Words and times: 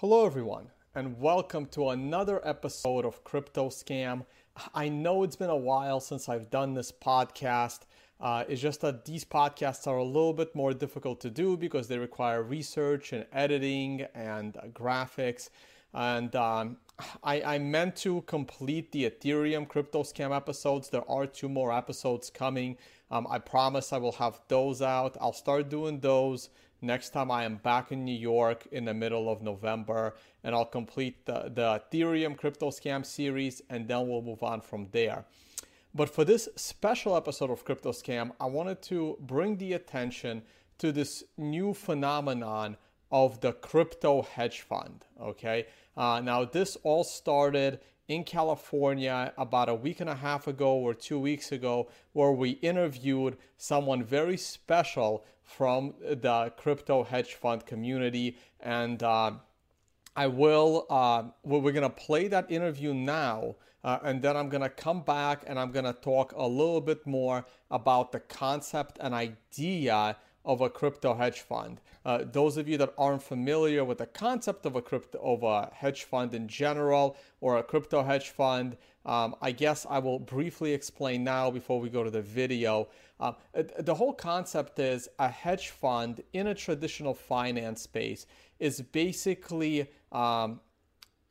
Hello, 0.00 0.26
everyone, 0.26 0.68
and 0.94 1.18
welcome 1.18 1.64
to 1.68 1.88
another 1.88 2.46
episode 2.46 3.06
of 3.06 3.24
Crypto 3.24 3.70
Scam. 3.70 4.26
I 4.74 4.90
know 4.90 5.22
it's 5.22 5.36
been 5.36 5.48
a 5.48 5.56
while 5.56 6.00
since 6.00 6.28
I've 6.28 6.50
done 6.50 6.74
this 6.74 6.92
podcast. 6.92 7.80
Uh, 8.20 8.44
it's 8.46 8.60
just 8.60 8.82
that 8.82 9.06
these 9.06 9.24
podcasts 9.24 9.86
are 9.86 9.96
a 9.96 10.04
little 10.04 10.34
bit 10.34 10.54
more 10.54 10.74
difficult 10.74 11.18
to 11.22 11.30
do 11.30 11.56
because 11.56 11.88
they 11.88 11.96
require 11.96 12.42
research 12.42 13.14
and 13.14 13.24
editing 13.32 14.02
and 14.14 14.58
uh, 14.58 14.66
graphics. 14.66 15.48
And 15.94 16.36
um, 16.36 16.76
I, 17.24 17.54
I 17.54 17.58
meant 17.58 17.96
to 17.96 18.20
complete 18.26 18.92
the 18.92 19.08
Ethereum 19.08 19.66
crypto 19.66 20.02
scam 20.02 20.36
episodes. 20.36 20.90
There 20.90 21.10
are 21.10 21.26
two 21.26 21.48
more 21.48 21.72
episodes 21.72 22.28
coming. 22.28 22.76
Um, 23.10 23.26
I 23.30 23.38
promise 23.38 23.94
I 23.94 23.98
will 23.98 24.12
have 24.12 24.42
those 24.48 24.82
out. 24.82 25.16
I'll 25.22 25.32
start 25.32 25.70
doing 25.70 26.00
those 26.00 26.50
next 26.80 27.10
time 27.10 27.30
I 27.30 27.44
am 27.44 27.56
back 27.56 27.92
in 27.92 28.04
New 28.04 28.14
York 28.14 28.66
in 28.72 28.84
the 28.84 28.94
middle 28.94 29.28
of 29.30 29.42
November, 29.42 30.14
and 30.44 30.54
I'll 30.54 30.64
complete 30.64 31.26
the, 31.26 31.50
the 31.54 31.82
Ethereum 31.92 32.36
crypto 32.36 32.70
scam 32.70 33.04
series, 33.04 33.62
and 33.70 33.88
then 33.88 34.08
we'll 34.08 34.22
move 34.22 34.42
on 34.42 34.60
from 34.60 34.88
there. 34.92 35.24
But 35.94 36.10
for 36.10 36.24
this 36.24 36.48
special 36.56 37.16
episode 37.16 37.50
of 37.50 37.64
Crypto 37.64 37.90
Scam, 37.90 38.30
I 38.38 38.44
wanted 38.44 38.82
to 38.82 39.16
bring 39.18 39.56
the 39.56 39.72
attention 39.72 40.42
to 40.76 40.92
this 40.92 41.24
new 41.38 41.72
phenomenon 41.72 42.76
of 43.10 43.40
the 43.40 43.52
crypto 43.52 44.20
hedge 44.20 44.60
fund. 44.60 45.06
Okay, 45.18 45.66
uh, 45.96 46.20
now 46.22 46.44
this 46.44 46.76
all 46.82 47.02
started 47.02 47.80
in 48.08 48.24
California 48.24 49.32
about 49.38 49.70
a 49.70 49.74
week 49.74 50.00
and 50.00 50.10
a 50.10 50.14
half 50.14 50.46
ago 50.46 50.74
or 50.74 50.92
two 50.92 51.18
weeks 51.18 51.50
ago, 51.50 51.88
where 52.12 52.30
we 52.30 52.50
interviewed 52.50 53.38
someone 53.56 54.04
very 54.04 54.36
special 54.36 55.24
from 55.46 55.94
the 56.00 56.52
crypto 56.58 57.04
hedge 57.04 57.34
fund 57.34 57.64
community. 57.64 58.36
And 58.60 59.02
uh, 59.02 59.32
I 60.14 60.26
will, 60.26 60.86
uh, 60.90 61.24
we're 61.44 61.72
going 61.72 61.82
to 61.82 61.90
play 61.90 62.28
that 62.28 62.50
interview 62.50 62.92
now. 62.92 63.56
Uh, 63.84 64.00
and 64.02 64.20
then 64.20 64.36
I'm 64.36 64.48
going 64.48 64.62
to 64.62 64.68
come 64.68 65.02
back 65.02 65.44
and 65.46 65.58
I'm 65.58 65.70
going 65.70 65.84
to 65.84 65.92
talk 65.92 66.32
a 66.32 66.46
little 66.46 66.80
bit 66.80 67.06
more 67.06 67.46
about 67.70 68.10
the 68.10 68.18
concept 68.18 68.98
and 69.00 69.14
idea 69.14 70.16
of 70.44 70.60
a 70.60 70.70
crypto 70.70 71.14
hedge 71.14 71.40
fund. 71.40 71.80
Uh, 72.04 72.24
those 72.32 72.56
of 72.56 72.68
you 72.68 72.78
that 72.78 72.94
aren't 72.96 73.22
familiar 73.22 73.84
with 73.84 73.98
the 73.98 74.06
concept 74.06 74.64
of 74.64 74.76
a 74.76 74.82
crypto 74.82 75.18
of 75.18 75.42
a 75.42 75.70
hedge 75.74 76.04
fund 76.04 76.34
in 76.34 76.46
general 76.48 77.16
or 77.40 77.58
a 77.58 77.62
crypto 77.62 78.02
hedge 78.02 78.30
fund, 78.30 78.76
um, 79.04 79.34
I 79.42 79.50
guess 79.52 79.86
I 79.88 79.98
will 79.98 80.18
briefly 80.18 80.72
explain 80.72 81.24
now 81.24 81.50
before 81.50 81.80
we 81.80 81.88
go 81.88 82.04
to 82.04 82.10
the 82.10 82.22
video. 82.22 82.88
Uh, 83.18 83.32
the 83.78 83.94
whole 83.94 84.12
concept 84.12 84.78
is 84.78 85.08
a 85.18 85.28
hedge 85.28 85.70
fund 85.70 86.22
in 86.32 86.48
a 86.48 86.54
traditional 86.54 87.14
finance 87.14 87.82
space 87.82 88.26
is 88.58 88.80
basically 88.80 89.88
um, 90.12 90.60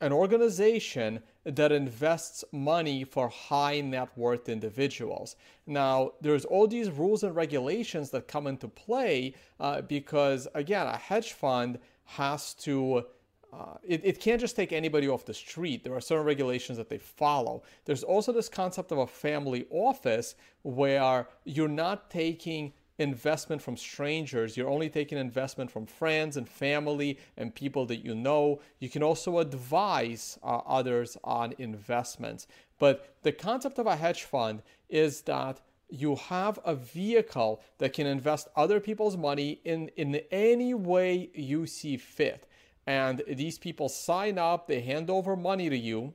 an 0.00 0.12
organization 0.12 1.22
that 1.44 1.70
invests 1.72 2.44
money 2.52 3.04
for 3.04 3.28
high 3.28 3.80
net 3.80 4.08
worth 4.16 4.48
individuals. 4.48 5.36
Now, 5.66 6.12
there's 6.20 6.44
all 6.44 6.66
these 6.66 6.90
rules 6.90 7.22
and 7.22 7.34
regulations 7.34 8.10
that 8.10 8.26
come 8.26 8.46
into 8.46 8.68
play 8.68 9.34
uh, 9.60 9.82
because, 9.82 10.48
again, 10.54 10.86
a 10.86 10.96
hedge 10.96 11.32
fund 11.32 11.78
has 12.04 12.54
to. 12.54 13.06
Uh, 13.52 13.76
it, 13.82 14.00
it 14.04 14.20
can't 14.20 14.40
just 14.40 14.56
take 14.56 14.72
anybody 14.72 15.08
off 15.08 15.24
the 15.24 15.34
street. 15.34 15.84
There 15.84 15.94
are 15.94 16.00
certain 16.00 16.26
regulations 16.26 16.76
that 16.78 16.88
they 16.88 16.98
follow. 16.98 17.62
There's 17.84 18.02
also 18.02 18.32
this 18.32 18.48
concept 18.48 18.92
of 18.92 18.98
a 18.98 19.06
family 19.06 19.66
office 19.70 20.34
where 20.62 21.28
you're 21.44 21.68
not 21.68 22.10
taking 22.10 22.72
investment 22.98 23.62
from 23.62 23.76
strangers. 23.76 24.56
You're 24.56 24.70
only 24.70 24.88
taking 24.88 25.18
investment 25.18 25.70
from 25.70 25.86
friends 25.86 26.36
and 26.36 26.48
family 26.48 27.18
and 27.36 27.54
people 27.54 27.86
that 27.86 28.04
you 28.04 28.14
know. 28.14 28.60
You 28.78 28.88
can 28.88 29.02
also 29.02 29.38
advise 29.38 30.38
uh, 30.42 30.58
others 30.66 31.16
on 31.24 31.54
investments. 31.58 32.46
But 32.78 33.16
the 33.22 33.32
concept 33.32 33.78
of 33.78 33.86
a 33.86 33.96
hedge 33.96 34.24
fund 34.24 34.62
is 34.88 35.22
that 35.22 35.60
you 35.88 36.16
have 36.16 36.58
a 36.64 36.74
vehicle 36.74 37.60
that 37.78 37.92
can 37.92 38.06
invest 38.06 38.48
other 38.56 38.80
people's 38.80 39.16
money 39.16 39.60
in, 39.64 39.88
in 39.96 40.20
any 40.30 40.74
way 40.74 41.30
you 41.34 41.66
see 41.66 41.96
fit. 41.96 42.48
And 42.86 43.22
these 43.26 43.58
people 43.58 43.88
sign 43.88 44.38
up, 44.38 44.68
they 44.68 44.80
hand 44.80 45.10
over 45.10 45.36
money 45.36 45.68
to 45.68 45.76
you 45.76 46.14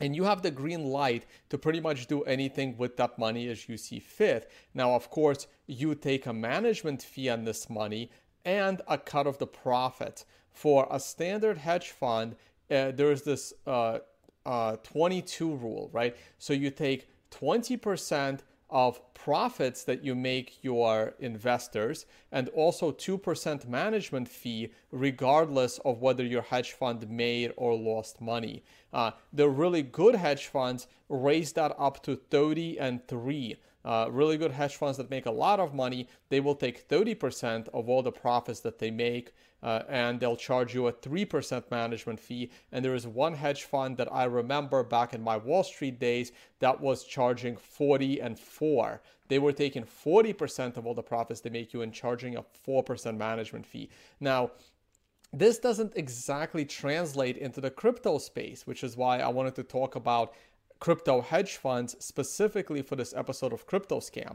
and 0.00 0.16
you 0.16 0.24
have 0.24 0.42
the 0.42 0.50
green 0.50 0.86
light 0.86 1.26
to 1.50 1.56
pretty 1.56 1.80
much 1.80 2.06
do 2.06 2.22
anything 2.22 2.76
with 2.76 2.96
that 2.96 3.18
money 3.18 3.48
as 3.48 3.68
you 3.68 3.76
see 3.76 4.00
fit. 4.00 4.50
Now, 4.74 4.94
of 4.94 5.10
course, 5.10 5.46
you 5.66 5.94
take 5.94 6.26
a 6.26 6.32
management 6.32 7.02
fee 7.02 7.28
on 7.28 7.44
this 7.44 7.70
money 7.70 8.10
and 8.44 8.80
a 8.88 8.98
cut 8.98 9.26
of 9.26 9.38
the 9.38 9.46
profit. 9.46 10.24
For 10.50 10.88
a 10.90 10.98
standard 10.98 11.58
hedge 11.58 11.90
fund, 11.90 12.34
uh, 12.70 12.90
there's 12.92 13.22
this 13.22 13.52
uh, 13.66 13.98
uh, 14.44 14.76
22 14.82 15.54
rule, 15.54 15.88
right? 15.92 16.16
So 16.38 16.52
you 16.52 16.70
take 16.70 17.08
20% 17.30 18.40
of 18.72 19.00
profits 19.12 19.84
that 19.84 20.02
you 20.02 20.14
make 20.14 20.64
your 20.64 21.14
investors 21.20 22.06
and 22.32 22.48
also 22.48 22.90
2% 22.90 23.68
management 23.68 24.26
fee 24.26 24.72
regardless 24.90 25.78
of 25.84 26.00
whether 26.00 26.24
your 26.24 26.42
hedge 26.42 26.72
fund 26.72 27.08
made 27.08 27.52
or 27.56 27.76
lost 27.76 28.20
money. 28.20 28.64
Uh, 28.92 29.12
the 29.32 29.48
really 29.48 29.82
good 29.82 30.14
hedge 30.14 30.46
funds 30.46 30.88
raise 31.08 31.52
that 31.52 31.74
up 31.78 32.02
to 32.02 32.16
30 32.16 32.78
and 32.80 33.06
3 33.06 33.56
uh, 33.84 34.08
really 34.10 34.36
good 34.36 34.52
hedge 34.52 34.76
funds 34.76 34.96
that 34.98 35.10
make 35.10 35.26
a 35.26 35.30
lot 35.30 35.60
of 35.60 35.74
money, 35.74 36.08
they 36.28 36.40
will 36.40 36.54
take 36.54 36.88
30% 36.88 37.68
of 37.74 37.88
all 37.88 38.02
the 38.02 38.12
profits 38.12 38.60
that 38.60 38.78
they 38.78 38.90
make 38.90 39.32
uh, 39.62 39.82
and 39.88 40.18
they'll 40.18 40.36
charge 40.36 40.74
you 40.74 40.88
a 40.88 40.92
3% 40.92 41.70
management 41.70 42.18
fee. 42.18 42.50
And 42.72 42.84
there 42.84 42.94
is 42.94 43.06
one 43.06 43.34
hedge 43.34 43.64
fund 43.64 43.96
that 43.96 44.12
I 44.12 44.24
remember 44.24 44.82
back 44.82 45.14
in 45.14 45.22
my 45.22 45.36
Wall 45.36 45.62
Street 45.62 45.98
days 45.98 46.32
that 46.58 46.80
was 46.80 47.04
charging 47.04 47.56
40 47.56 48.20
and 48.20 48.38
4. 48.38 49.00
They 49.28 49.38
were 49.38 49.52
taking 49.52 49.84
40% 49.84 50.76
of 50.76 50.86
all 50.86 50.94
the 50.94 51.02
profits 51.02 51.40
they 51.40 51.50
make 51.50 51.72
you 51.72 51.82
and 51.82 51.92
charging 51.92 52.36
a 52.36 52.44
4% 52.66 53.16
management 53.16 53.66
fee. 53.66 53.88
Now, 54.20 54.50
this 55.32 55.58
doesn't 55.58 55.96
exactly 55.96 56.66
translate 56.66 57.38
into 57.38 57.62
the 57.62 57.70
crypto 57.70 58.18
space, 58.18 58.66
which 58.66 58.84
is 58.84 58.98
why 58.98 59.20
I 59.20 59.28
wanted 59.28 59.54
to 59.54 59.62
talk 59.62 59.94
about 59.94 60.34
crypto 60.82 61.20
hedge 61.20 61.58
funds 61.58 61.94
specifically 62.00 62.82
for 62.82 62.96
this 62.96 63.14
episode 63.14 63.52
of 63.52 63.66
Crypto 63.66 64.00
Scam. 64.00 64.34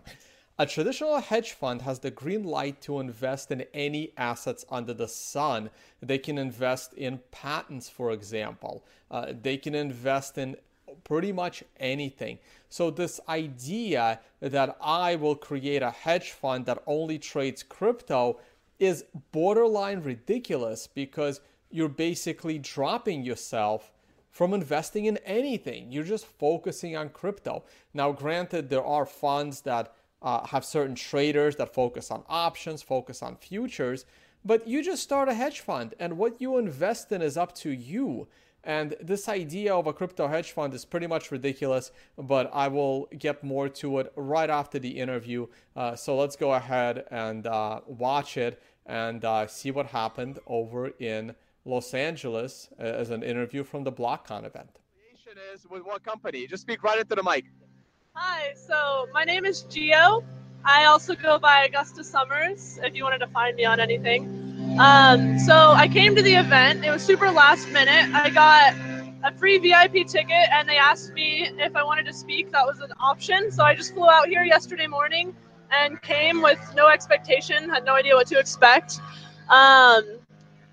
A 0.58 0.66
traditional 0.66 1.20
hedge 1.20 1.52
fund 1.52 1.82
has 1.82 2.00
the 2.00 2.10
green 2.10 2.46
light 2.46 2.80
to 2.84 3.02
invest 3.02 3.52
in 3.52 3.66
any 3.74 4.14
assets 4.16 4.64
under 4.72 4.94
the 4.94 5.10
sun. 5.10 5.70
They 6.02 6.18
can 6.18 6.38
invest 6.38 6.94
in 6.94 7.20
patents, 7.32 7.90
for 7.90 8.12
example. 8.12 8.86
Uh, 9.12 9.34
they 9.42 9.58
can 9.58 9.76
invest 9.76 10.38
in 10.38 10.56
pretty 11.04 11.34
much 11.34 11.66
anything. 11.82 12.40
So, 12.70 12.92
this 12.92 13.20
idea 13.28 14.22
that 14.40 14.78
I 14.80 15.18
will 15.18 15.36
create 15.36 15.82
a 15.82 15.92
hedge 15.92 16.32
fund 16.32 16.66
that 16.68 16.82
only 16.88 17.20
trades 17.20 17.62
crypto 17.62 18.40
is 18.80 19.04
borderline 19.34 20.00
ridiculous 20.00 20.88
because 20.88 21.42
you're 21.72 21.90
basically 21.90 22.58
dropping 22.58 23.26
yourself 23.26 23.92
from 24.38 24.54
investing 24.54 25.06
in 25.06 25.18
anything. 25.26 25.92
You're 25.92 26.04
just 26.04 26.28
focusing 26.28 26.96
on 26.96 27.10
crypto. 27.10 27.64
Now, 27.96 28.12
granted, 28.12 28.70
there 28.70 28.86
are 28.86 29.04
funds 29.04 29.62
that 29.62 29.96
uh, 30.22 30.46
have 30.46 30.64
certain 30.64 30.94
traders 30.94 31.56
that 31.56 31.74
focus 31.74 32.12
on 32.12 32.22
options, 32.30 32.84
focus 32.84 33.24
on 33.24 33.36
futures, 33.38 34.06
but 34.46 34.68
you 34.68 34.84
just 34.84 35.02
start 35.02 35.28
a 35.28 35.34
hedge 35.34 35.62
fund, 35.62 35.96
and 36.00 36.20
what 36.20 36.40
you 36.40 36.60
invest 36.60 37.12
in 37.12 37.24
is 37.24 37.36
up 37.36 37.56
to 37.56 37.72
you. 37.72 38.28
And 38.64 38.96
this 39.02 39.28
idea 39.28 39.74
of 39.74 39.88
a 39.88 39.94
crypto 39.94 40.28
hedge 40.28 40.52
fund 40.52 40.72
is 40.76 40.86
pretty 40.86 41.08
much 41.08 41.32
ridiculous, 41.32 41.92
but 42.16 42.52
I 42.54 42.68
will 42.68 43.08
get 43.18 43.44
more 43.44 43.70
to 43.70 43.98
it 43.98 44.14
right 44.16 44.52
after 44.52 44.78
the 44.78 45.00
interview. 45.00 45.48
Uh, 45.76 45.96
so 45.96 46.16
let's 46.16 46.36
go 46.36 46.54
ahead 46.54 47.06
and 47.10 47.48
uh, 47.48 47.80
watch 47.88 48.38
it 48.38 48.62
and 48.86 49.26
uh, 49.26 49.48
see 49.48 49.72
what 49.72 49.88
happened 49.88 50.38
over 50.46 50.90
in 51.00 51.34
Los 51.68 51.94
Angeles 51.94 52.70
uh, 52.80 52.84
as 52.84 53.10
an 53.10 53.22
interview 53.22 53.64
from 53.64 53.84
the 53.84 53.92
BlockCon 53.92 54.46
event. 54.46 54.80
Is 55.54 55.68
with 55.70 55.84
what 55.84 56.04
company? 56.04 56.48
Just 56.48 56.64
speak 56.64 56.82
right 56.84 57.00
into 57.00 57.14
the 57.14 57.22
mic. 57.22 57.46
Hi, 58.14 58.54
so 58.56 59.08
my 59.14 59.24
name 59.24 59.46
is 59.46 59.64
Geo. 59.64 60.24
I 60.66 60.86
also 60.86 61.14
go 61.14 61.38
by 61.38 61.66
Augusta 61.66 62.04
Summers 62.04 62.80
if 62.82 62.96
you 62.96 63.04
wanted 63.04 63.20
to 63.20 63.28
find 63.28 63.56
me 63.56 63.66
on 63.66 63.80
anything. 63.80 64.26
Um, 64.80 65.38
so 65.38 65.54
I 65.54 65.88
came 65.90 66.16
to 66.16 66.22
the 66.22 66.34
event. 66.34 66.84
It 66.84 66.92
was 66.92 67.04
super 67.04 67.30
last 67.30 67.70
minute. 67.70 68.10
I 68.16 68.30
got 68.30 68.74
a 69.24 69.38
free 69.38 69.58
VIP 69.60 70.08
ticket 70.08 70.50
and 70.52 70.68
they 70.68 70.78
asked 70.78 71.14
me 71.14 71.52
if 71.58 71.76
I 71.76 71.84
wanted 71.84 72.06
to 72.06 72.14
speak. 72.14 72.52
That 72.52 72.66
was 72.66 72.80
an 72.80 72.94
option. 73.00 73.52
So 73.52 73.64
I 73.64 73.76
just 73.76 73.94
flew 73.94 74.10
out 74.10 74.28
here 74.28 74.44
yesterday 74.44 74.88
morning 74.88 75.36
and 75.72 76.02
came 76.02 76.42
with 76.42 76.60
no 76.76 76.88
expectation, 76.88 77.70
had 77.70 77.86
no 77.86 77.96
idea 77.96 78.16
what 78.16 78.28
to 78.28 78.40
expect. 78.40 79.02
Um, 79.50 80.17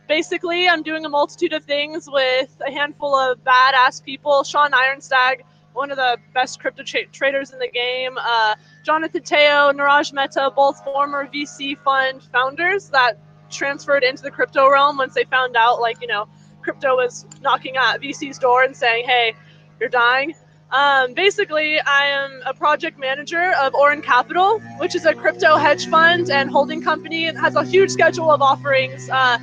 basically, 0.09 0.69
I'm 0.69 0.83
doing 0.83 1.05
a 1.05 1.09
multitude 1.09 1.53
of 1.53 1.65
things 1.65 2.09
with 2.11 2.57
a 2.67 2.71
handful 2.71 3.15
of 3.15 3.43
badass 3.45 4.03
people. 4.03 4.45
Sean 4.45 4.73
Ironstag, 4.73 5.43
one 5.73 5.91
of 5.91 5.97
the 5.97 6.19
best 6.33 6.61
crypto 6.61 6.83
tra- 6.83 7.07
traders 7.07 7.53
in 7.53 7.59
the 7.59 7.69
game. 7.69 8.17
Uh, 8.19 8.55
Jonathan 8.85 9.23
Teo, 9.23 9.73
Niraj 9.73 10.13
Mehta, 10.13 10.51
both 10.55 10.83
former 10.85 11.27
VC 11.27 11.77
fund 11.79 12.23
founders 12.33 12.91
that 12.91 13.19
transferred 13.51 14.03
into 14.03 14.23
the 14.23 14.31
crypto 14.31 14.71
realm 14.71 14.97
once 14.97 15.15
they 15.15 15.25
found 15.25 15.57
out, 15.57 15.81
like, 15.81 16.01
you 16.01 16.07
know, 16.07 16.29
crypto 16.63 16.97
was 16.97 17.27
knocking 17.43 17.77
at 17.77 18.01
VC's 18.01 18.39
door 18.39 18.63
and 18.63 18.77
saying, 18.77 19.05
"Hey, 19.05 19.35
you're 19.79 19.91
dying." 19.91 20.35
Um, 20.73 21.13
basically, 21.15 21.79
I 21.81 22.07
am 22.07 22.41
a 22.47 22.55
project 22.55 22.99
manager 22.99 23.53
of 23.61 23.75
Orin 23.75 24.03
Capital, 24.03 24.61
which 24.79 24.97
is 24.97 25.05
a 25.05 25.15
crypto 25.15 25.57
hedge 25.57 25.89
fund 25.89 26.31
and 26.31 26.51
holding 26.51 26.83
company. 26.83 27.27
It 27.27 27.37
has 27.37 27.55
a 27.55 27.63
huge 27.63 27.91
schedule 27.91 28.31
of 28.31 28.43
offerings. 28.43 29.09
Uh, 29.09 29.39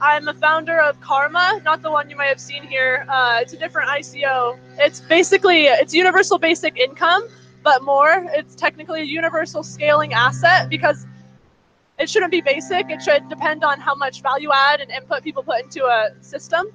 I'm 0.00 0.28
a 0.28 0.34
founder 0.34 0.80
of 0.80 1.00
Karma, 1.00 1.60
not 1.64 1.82
the 1.82 1.90
one 1.90 2.10
you 2.10 2.16
might 2.16 2.26
have 2.26 2.40
seen 2.40 2.62
here. 2.64 3.06
Uh, 3.08 3.38
it's 3.40 3.52
a 3.52 3.56
different 3.56 3.88
ICO. 3.88 4.58
It's 4.78 5.00
basically 5.00 5.66
it's 5.66 5.94
universal 5.94 6.38
basic 6.38 6.76
income, 6.76 7.28
but 7.62 7.82
more. 7.82 8.26
It's 8.32 8.54
technically 8.54 9.00
a 9.00 9.04
universal 9.04 9.62
scaling 9.62 10.12
asset 10.12 10.68
because 10.68 11.06
it 11.98 12.10
shouldn't 12.10 12.32
be 12.32 12.40
basic. 12.40 12.90
It 12.90 13.02
should 13.02 13.28
depend 13.28 13.64
on 13.64 13.80
how 13.80 13.94
much 13.94 14.20
value 14.20 14.50
add 14.52 14.80
and 14.80 14.90
input 14.90 15.22
people 15.22 15.42
put 15.42 15.62
into 15.62 15.84
a 15.84 16.10
system 16.20 16.66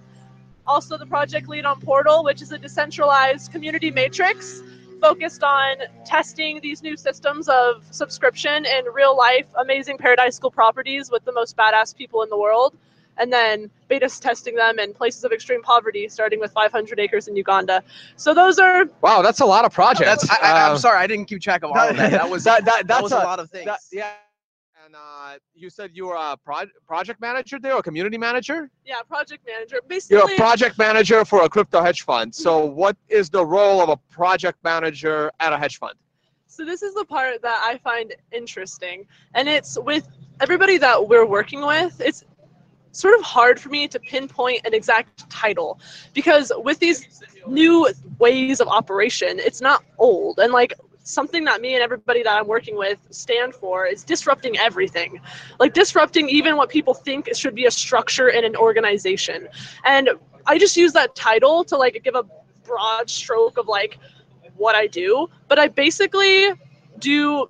also 0.69 0.97
the 0.97 1.05
project 1.05 1.49
lead 1.49 1.65
on 1.65 1.81
Portal, 1.81 2.23
which 2.23 2.41
is 2.41 2.51
a 2.51 2.57
decentralized 2.57 3.51
community 3.51 3.89
matrix 3.89 4.61
focused 5.01 5.43
on 5.43 5.77
testing 6.05 6.59
these 6.61 6.83
new 6.83 6.95
systems 6.95 7.47
of 7.49 7.83
subscription 7.89 8.65
in 8.65 8.85
real 8.93 9.17
life, 9.17 9.45
amazing 9.57 9.97
Paradise 9.97 10.35
School 10.35 10.51
properties 10.51 11.09
with 11.09 11.25
the 11.25 11.31
most 11.31 11.57
badass 11.57 11.95
people 11.95 12.21
in 12.21 12.29
the 12.29 12.37
world. 12.37 12.77
And 13.19 13.31
then 13.31 13.69
beta 13.89 14.09
testing 14.09 14.55
them 14.55 14.79
in 14.79 14.93
places 14.93 15.23
of 15.25 15.31
extreme 15.31 15.61
poverty, 15.61 16.07
starting 16.07 16.39
with 16.39 16.51
500 16.53 16.99
acres 16.99 17.27
in 17.27 17.35
Uganda. 17.35 17.83
So 18.15 18.33
those 18.33 18.57
are 18.59 18.85
wow, 19.01 19.21
that's 19.21 19.41
a 19.41 19.45
lot 19.45 19.65
of 19.65 19.73
projects. 19.73 20.25
That's, 20.27 20.29
I, 20.29 20.67
Uh, 20.67 20.71
am 20.71 20.77
sorry, 20.77 20.97
I 20.99 21.07
didn't 21.07 21.25
keep 21.25 21.41
track 21.41 21.63
of 21.63 21.71
all 21.71 21.89
of 21.89 21.97
that. 21.97 22.11
That 22.19 22.29
was 22.29 22.43
that, 22.45 22.65
that, 22.65 22.87
that 22.87 23.03
was 23.03 23.11
a, 23.11 23.17
a 23.17 23.19
lot 23.19 23.39
of 23.39 23.49
things. 23.51 23.65
that- 23.65 23.81
yeah. 23.91 24.13
And 24.85 24.95
uh, 24.95 25.37
you 25.53 25.69
said 25.69 25.91
you 25.93 26.07
were 26.07 26.15
a 26.15 26.35
pro- 26.43 26.65
project 26.87 27.21
manager 27.21 27.59
there 27.59 27.75
or 27.75 27.83
community 27.83 28.17
manager? 28.17 28.71
yeah, 28.85 29.01
project 29.07 29.45
manager. 29.45 29.81
Basically, 29.87 30.17
You're 30.17 30.31
a 30.33 30.35
project 30.35 30.79
manager 30.79 31.23
for 31.25 31.43
a 31.43 31.49
crypto 31.49 31.79
hedge 31.83 32.01
fund. 32.01 32.33
So, 32.33 32.65
what 32.65 32.97
is 33.07 33.29
the 33.29 33.45
role 33.45 33.81
of 33.81 33.89
a 33.89 33.97
project 34.09 34.57
manager 34.63 35.31
at 35.39 35.53
a 35.53 35.59
hedge 35.59 35.77
fund? 35.77 35.93
So 36.47 36.65
this 36.65 36.81
is 36.81 36.95
the 36.95 37.05
part 37.05 37.41
that 37.43 37.61
I 37.63 37.77
find 37.77 38.15
interesting, 38.31 39.05
and 39.35 39.47
it's 39.47 39.77
with 39.79 40.07
everybody 40.41 40.77
that 40.79 41.07
we're 41.07 41.25
working 41.25 41.61
with. 41.65 42.01
It's 42.01 42.23
sort 42.91 43.17
of 43.17 43.21
hard 43.23 43.59
for 43.59 43.69
me 43.69 43.87
to 43.87 43.99
pinpoint 43.99 44.65
an 44.65 44.73
exact 44.73 45.29
title 45.29 45.79
because 46.13 46.51
with 46.57 46.79
these 46.79 47.21
new 47.47 47.89
ways 48.17 48.59
of 48.59 48.67
operation, 48.67 49.39
it's 49.39 49.61
not 49.61 49.83
old 49.97 50.39
and 50.39 50.51
like 50.51 50.73
something 51.09 51.43
that 51.43 51.59
me 51.61 51.73
and 51.73 51.83
everybody 51.83 52.23
that 52.23 52.37
I'm 52.39 52.47
working 52.47 52.77
with 52.77 52.99
stand 53.09 53.55
for 53.55 53.85
is 53.85 54.03
disrupting 54.03 54.57
everything. 54.57 55.19
Like 55.59 55.73
disrupting 55.73 56.29
even 56.29 56.55
what 56.55 56.69
people 56.69 56.93
think 56.93 57.29
should 57.35 57.55
be 57.55 57.65
a 57.65 57.71
structure 57.71 58.29
in 58.29 58.45
an 58.45 58.55
organization. 58.55 59.47
And 59.85 60.09
I 60.45 60.57
just 60.57 60.77
use 60.77 60.93
that 60.93 61.15
title 61.15 61.63
to 61.65 61.77
like 61.77 61.99
give 62.03 62.15
a 62.15 62.25
broad 62.63 63.09
stroke 63.09 63.57
of 63.57 63.67
like 63.67 63.97
what 64.55 64.75
I 64.75 64.87
do, 64.87 65.29
but 65.47 65.57
I 65.57 65.67
basically 65.67 66.51
do 66.99 67.49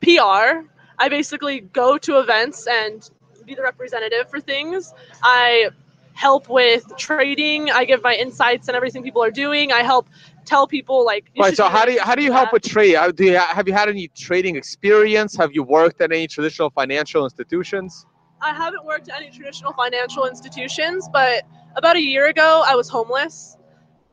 PR. 0.00 0.66
I 0.98 1.08
basically 1.08 1.60
go 1.60 1.98
to 1.98 2.18
events 2.20 2.66
and 2.66 3.08
be 3.46 3.54
the 3.54 3.62
representative 3.62 4.28
for 4.28 4.40
things. 4.40 4.92
I 5.22 5.70
help 6.12 6.48
with 6.48 6.84
trading. 6.96 7.70
I 7.70 7.84
give 7.84 8.02
my 8.02 8.14
insights 8.14 8.68
and 8.68 8.76
everything 8.76 9.02
people 9.02 9.22
are 9.22 9.30
doing. 9.30 9.72
I 9.72 9.82
help 9.82 10.08
tell 10.44 10.66
people 10.66 11.04
like. 11.04 11.30
Right. 11.38 11.56
So, 11.56 11.64
do 11.64 11.70
how 11.70 11.84
do 11.84 11.92
you 11.92 12.00
how 12.00 12.14
do 12.14 12.22
you 12.22 12.32
help 12.32 12.52
with 12.52 12.62
trade? 12.62 12.96
Uh, 12.96 13.12
Do 13.12 13.24
you 13.24 13.38
have 13.38 13.68
you 13.68 13.74
had 13.74 13.88
any 13.88 14.08
trading 14.08 14.56
experience? 14.56 15.36
Have 15.36 15.52
you 15.52 15.62
worked 15.62 16.00
at 16.00 16.12
any 16.12 16.26
traditional 16.26 16.70
financial 16.70 17.24
institutions? 17.24 18.06
I 18.40 18.52
haven't 18.52 18.84
worked 18.84 19.08
at 19.08 19.22
any 19.22 19.30
traditional 19.30 19.72
financial 19.72 20.26
institutions, 20.26 21.08
but 21.10 21.44
about 21.74 21.96
a 21.96 22.02
year 22.02 22.28
ago, 22.28 22.62
I 22.66 22.74
was 22.74 22.88
homeless, 22.88 23.56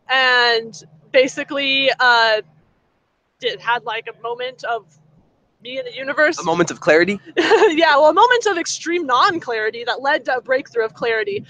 and 0.09 0.73
basically, 1.11 1.89
uh, 1.99 2.41
did 3.39 3.59
had 3.59 3.83
like 3.83 4.07
a 4.07 4.21
moment 4.21 4.63
of 4.63 4.85
me 5.63 5.79
in 5.79 5.85
the 5.85 5.93
universe. 5.95 6.37
a 6.39 6.43
moment 6.43 6.69
of 6.69 6.79
clarity. 6.81 7.19
yeah, 7.37 7.95
well, 7.95 8.09
a 8.09 8.13
moment 8.13 8.45
of 8.45 8.57
extreme 8.57 9.05
non-clarity 9.07 9.83
that 9.85 10.01
led 10.01 10.25
to 10.25 10.35
a 10.37 10.41
breakthrough 10.41 10.85
of 10.85 10.93
clarity. 10.93 11.43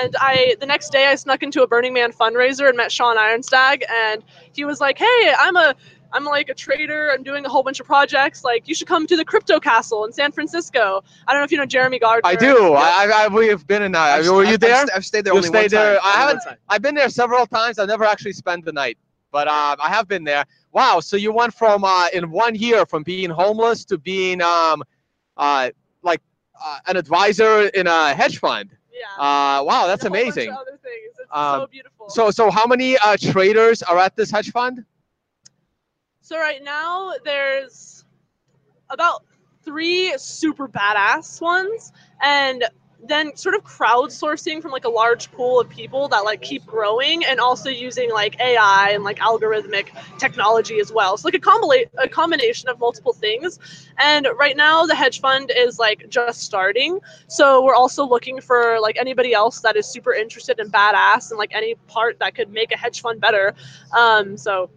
And 0.00 0.14
I, 0.20 0.54
the 0.60 0.66
next 0.66 0.90
day, 0.90 1.06
I 1.06 1.14
snuck 1.16 1.42
into 1.42 1.62
a 1.62 1.66
Burning 1.66 1.92
Man 1.94 2.12
fundraiser 2.12 2.68
and 2.68 2.76
met 2.76 2.92
Sean 2.92 3.16
Ironstag, 3.16 3.82
and 3.90 4.22
he 4.52 4.64
was 4.64 4.80
like, 4.80 4.98
"Hey, 4.98 5.34
I'm 5.38 5.56
a, 5.56 5.74
I'm 6.12 6.24
like 6.24 6.48
a 6.48 6.54
trader. 6.54 7.10
I'm 7.12 7.22
doing 7.24 7.44
a 7.44 7.48
whole 7.48 7.62
bunch 7.64 7.80
of 7.80 7.86
projects. 7.86 8.44
Like, 8.44 8.68
you 8.68 8.74
should 8.74 8.86
come 8.86 9.06
to 9.06 9.16
the 9.16 9.24
Crypto 9.24 9.58
Castle 9.58 10.04
in 10.04 10.12
San 10.12 10.30
Francisco. 10.30 11.02
I 11.26 11.32
don't 11.32 11.40
know 11.40 11.44
if 11.44 11.50
you 11.50 11.58
know 11.58 11.66
Jeremy 11.66 11.98
Gardner. 11.98 12.28
I 12.30 12.36
do. 12.36 12.74
I, 12.74 13.06
I, 13.06 13.24
I 13.24 13.28
we've 13.28 13.66
been 13.66 13.82
in. 13.82 13.94
Uh, 13.94 13.98
I've- 13.98 14.28
were 14.28 14.42
you 14.44 14.50
I've- 14.50 14.56
there? 14.58 14.76
I've, 14.76 14.88
I've 14.96 15.04
stayed 15.06 15.24
there 15.24 15.32
You 15.32 15.38
only 15.38 15.48
stayed 15.48 15.72
one 15.72 15.82
time. 15.82 15.92
there. 15.94 15.98
I 16.04 16.12
haven't- 16.12 16.42
I've 16.68 16.82
been 16.82 16.94
there 16.94 17.08
several 17.08 17.46
times. 17.46 17.78
I've 17.78 17.88
never 17.88 18.04
actually 18.04 18.32
spent 18.34 18.64
the 18.64 18.72
night, 18.72 18.98
but 19.34 19.48
uh, 19.48 19.74
I 19.82 19.88
have 19.88 20.06
been 20.06 20.22
there. 20.22 20.44
Wow. 20.72 21.00
So 21.00 21.16
you 21.16 21.32
went 21.32 21.52
from 21.52 21.82
uh, 21.84 22.06
in 22.12 22.30
one 22.30 22.54
year 22.54 22.86
from 22.86 23.02
being 23.02 23.30
homeless 23.30 23.84
to 23.86 23.98
being 23.98 24.40
um, 24.40 24.84
uh, 25.36 25.70
like 26.02 26.22
uh, 26.64 26.78
an 26.86 26.96
advisor 26.96 27.66
in 27.80 27.88
a 27.88 28.14
hedge 28.14 28.38
fund. 28.38 28.70
Yeah. 28.92 29.24
Uh, 29.26 29.64
wow, 29.64 29.88
that's 29.88 30.04
and 30.04 30.14
a 30.14 30.18
whole 30.18 30.24
bunch 30.26 30.36
amazing. 30.36 30.52
other 30.52 30.78
things. 30.88 31.12
It's 31.18 31.30
Um, 31.32 31.62
so 31.62 31.66
beautiful. 31.66 32.08
So 32.16 32.30
so 32.30 32.50
how 32.58 32.66
many 32.66 32.96
uh, 32.96 33.16
traders 33.20 33.82
are 33.82 33.98
at 33.98 34.14
this 34.16 34.30
hedge 34.30 34.52
fund? 34.52 34.84
So 36.20 36.38
right 36.38 36.62
now 36.62 37.12
there's 37.24 38.04
about 38.88 39.24
three 39.64 40.16
super 40.16 40.68
badass 40.68 41.40
ones 41.40 41.92
and 42.22 42.64
then 43.06 43.36
sort 43.36 43.54
of 43.54 43.64
crowdsourcing 43.64 44.62
from 44.62 44.70
like 44.70 44.84
a 44.84 44.88
large 44.88 45.30
pool 45.32 45.60
of 45.60 45.68
people 45.68 46.08
that 46.08 46.20
like 46.20 46.40
keep 46.42 46.64
growing 46.66 47.24
and 47.24 47.38
also 47.40 47.68
using 47.68 48.10
like 48.10 48.40
AI 48.40 48.90
and 48.90 49.04
like 49.04 49.18
algorithmic 49.18 49.88
technology 50.18 50.80
as 50.80 50.92
well. 50.92 51.16
So 51.16 51.28
like 51.28 51.34
a, 51.34 51.38
combina- 51.38 51.88
a 51.98 52.08
combination 52.08 52.68
of 52.68 52.78
multiple 52.78 53.12
things. 53.12 53.58
And 53.98 54.28
right 54.38 54.56
now 54.56 54.86
the 54.86 54.94
hedge 54.94 55.20
fund 55.20 55.52
is 55.54 55.78
like 55.78 56.08
just 56.08 56.42
starting. 56.42 56.98
So 57.28 57.64
we're 57.64 57.74
also 57.74 58.06
looking 58.06 58.40
for 58.40 58.78
like 58.80 58.96
anybody 58.98 59.34
else 59.34 59.60
that 59.60 59.76
is 59.76 59.86
super 59.86 60.14
interested 60.14 60.58
in 60.58 60.70
badass 60.70 61.30
and 61.30 61.38
like 61.38 61.54
any 61.54 61.74
part 61.86 62.18
that 62.20 62.34
could 62.34 62.50
make 62.50 62.72
a 62.72 62.76
hedge 62.76 63.00
fund 63.00 63.20
better. 63.20 63.54
Um, 63.92 64.36
so 64.36 64.70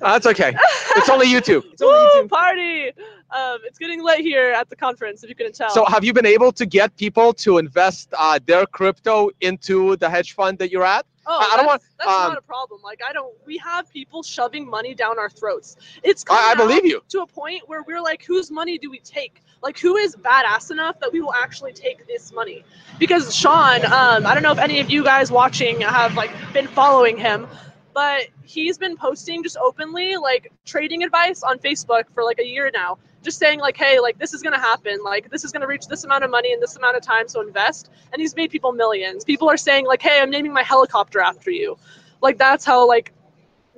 that's 0.00 0.26
okay. 0.26 0.54
It's 0.96 1.08
only 1.08 1.26
YouTube. 1.34 1.64
It's 1.72 1.82
only 1.82 2.22
Woo, 2.22 2.28
party! 2.28 2.88
Um, 3.30 3.58
it's 3.64 3.78
getting 3.78 4.02
late 4.02 4.20
here 4.20 4.52
at 4.52 4.68
the 4.70 4.76
conference, 4.76 5.24
if 5.24 5.28
you 5.28 5.34
couldn't 5.34 5.54
tell. 5.54 5.70
So 5.70 5.84
have 5.86 6.04
you 6.04 6.12
been 6.12 6.26
able 6.26 6.52
to 6.52 6.66
get 6.66 6.96
people 6.96 7.32
to 7.34 7.58
invest 7.58 8.12
uh, 8.16 8.38
their 8.46 8.64
crypto 8.66 9.30
into 9.40 9.96
the 9.96 10.08
hedge 10.08 10.32
fund 10.34 10.58
that 10.58 10.70
you're 10.70 10.84
at? 10.84 11.04
oh, 11.26 11.38
I- 11.40 11.54
I 11.54 11.56
don't 11.56 11.66
that's, 11.66 11.66
want- 11.66 11.82
that's 11.98 12.10
um, 12.10 12.28
not 12.32 12.38
a 12.38 12.42
problem. 12.42 12.80
Like, 12.82 13.00
I 13.08 13.12
don't. 13.12 13.34
We 13.46 13.56
have 13.58 13.90
people 13.90 14.22
shoving 14.22 14.68
money 14.68 14.94
down 14.94 15.18
our 15.18 15.30
throats. 15.30 15.76
It's 16.02 16.24
I, 16.30 16.52
I 16.52 16.54
believe 16.54 16.84
you. 16.84 17.00
to 17.08 17.22
a 17.22 17.26
point 17.26 17.62
where 17.68 17.82
we're 17.82 18.00
like, 18.02 18.24
whose 18.24 18.50
money 18.50 18.78
do 18.78 18.90
we 18.90 18.98
take? 19.00 19.42
Like, 19.62 19.78
who 19.78 19.96
is 19.96 20.14
badass 20.16 20.70
enough 20.70 21.00
that 21.00 21.10
we 21.12 21.20
will 21.22 21.32
actually 21.32 21.72
take 21.72 22.06
this 22.06 22.32
money? 22.32 22.64
Because 22.98 23.34
Sean, 23.34 23.84
um, 23.86 24.26
I 24.26 24.34
don't 24.34 24.42
know 24.42 24.52
if 24.52 24.58
any 24.58 24.78
of 24.80 24.90
you 24.90 25.02
guys 25.02 25.30
watching 25.32 25.80
have 25.80 26.14
like 26.14 26.30
been 26.52 26.66
following 26.68 27.16
him, 27.16 27.46
but 27.94 28.26
he's 28.42 28.76
been 28.76 28.96
posting 28.96 29.42
just 29.42 29.56
openly 29.56 30.16
like 30.16 30.52
trading 30.64 31.04
advice 31.04 31.42
on 31.42 31.58
Facebook 31.58 32.04
for 32.12 32.24
like 32.24 32.38
a 32.40 32.46
year 32.46 32.70
now. 32.74 32.98
Just 33.22 33.38
saying 33.38 33.60
like, 33.60 33.76
hey, 33.76 34.00
like 34.00 34.18
this 34.18 34.34
is 34.34 34.42
gonna 34.42 34.58
happen, 34.58 34.98
like 35.02 35.30
this 35.30 35.44
is 35.44 35.52
gonna 35.52 35.66
reach 35.66 35.86
this 35.86 36.04
amount 36.04 36.24
of 36.24 36.30
money 36.30 36.52
in 36.52 36.60
this 36.60 36.76
amount 36.76 36.96
of 36.96 37.02
time, 37.02 37.28
so 37.28 37.40
invest. 37.40 37.90
And 38.12 38.20
he's 38.20 38.36
made 38.36 38.50
people 38.50 38.72
millions. 38.72 39.24
People 39.24 39.48
are 39.48 39.56
saying 39.56 39.86
like, 39.86 40.02
hey, 40.02 40.20
I'm 40.20 40.30
naming 40.30 40.52
my 40.52 40.62
helicopter 40.62 41.20
after 41.20 41.50
you. 41.50 41.78
Like 42.20 42.36
that's 42.36 42.64
how 42.64 42.86
like 42.86 43.12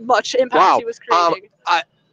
much 0.00 0.35
impact 0.35 0.61
Wow. 0.61 0.78
he 0.78 0.85
was 0.85 0.99
Um, 1.12 1.32
creating. 1.32 1.50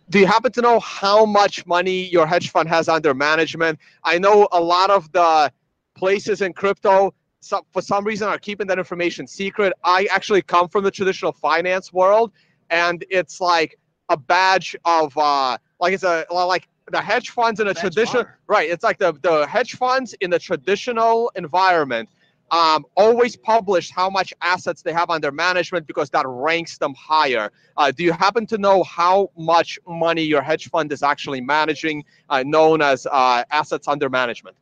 Do 0.10 0.20
you 0.20 0.28
happen 0.28 0.52
to 0.52 0.62
know 0.62 0.80
how 0.82 1.26
much 1.26 1.66
money 1.66 2.04
your 2.10 2.28
hedge 2.28 2.52
fund 2.52 2.68
has 2.70 2.90
under 2.90 3.14
management? 3.14 3.80
I 4.04 4.20
know 4.20 4.48
a 4.52 4.62
lot 4.62 4.92
of 4.92 5.12
the 5.12 5.52
places 5.96 6.42
in 6.42 6.54
crypto, 6.54 7.14
some, 7.44 7.64
for 7.72 7.82
some 7.82 8.06
reason, 8.06 8.28
are 8.28 8.38
keeping 8.38 8.68
that 8.68 8.80
information 8.80 9.28
secret. 9.28 9.74
I 9.84 10.08
actually 10.12 10.42
come 10.42 10.68
from 10.68 10.84
the 10.84 10.92
traditional 10.92 11.32
finance 11.32 11.92
world, 11.92 12.32
and 12.70 13.04
it's 13.10 13.42
like 13.42 13.78
a 14.10 14.18
badge 14.18 14.76
of 14.86 15.18
uh, 15.18 15.58
like 15.80 15.94
it's 15.94 16.04
a 16.04 16.26
like 16.32 16.68
the 16.92 17.02
hedge 17.02 17.30
funds 17.30 17.60
in 17.60 17.68
a 17.68 17.74
traditional 17.74 18.26
right. 18.48 18.70
It's 18.70 18.84
like 18.84 18.98
the 18.98 19.14
the 19.22 19.46
hedge 19.48 19.76
funds 19.76 20.14
in 20.22 20.30
the 20.30 20.40
traditional 20.40 21.32
environment 21.36 22.10
um, 22.54 22.86
always 22.96 23.36
publish 23.36 23.90
how 23.90 24.10
much 24.10 24.32
assets 24.42 24.84
they 24.84 24.94
have 24.94 25.10
under 25.10 25.32
management 25.32 25.88
because 25.88 26.10
that 26.12 26.26
ranks 26.28 26.78
them 26.78 26.94
higher. 26.94 27.52
Uh, 27.78 27.92
do 27.92 28.04
you 28.04 28.14
happen 28.14 28.46
to 28.48 28.58
know 28.60 28.84
how 28.84 29.32
much 29.36 29.80
money 29.88 30.22
your 30.22 30.42
hedge 30.44 30.70
fund 30.70 30.92
is 30.92 31.02
actually 31.02 31.42
managing, 31.42 32.04
uh, 32.30 32.44
known 32.46 32.82
as 32.82 33.08
uh, 33.12 33.44
assets 33.50 33.88
under 33.88 34.10
management? 34.10 34.56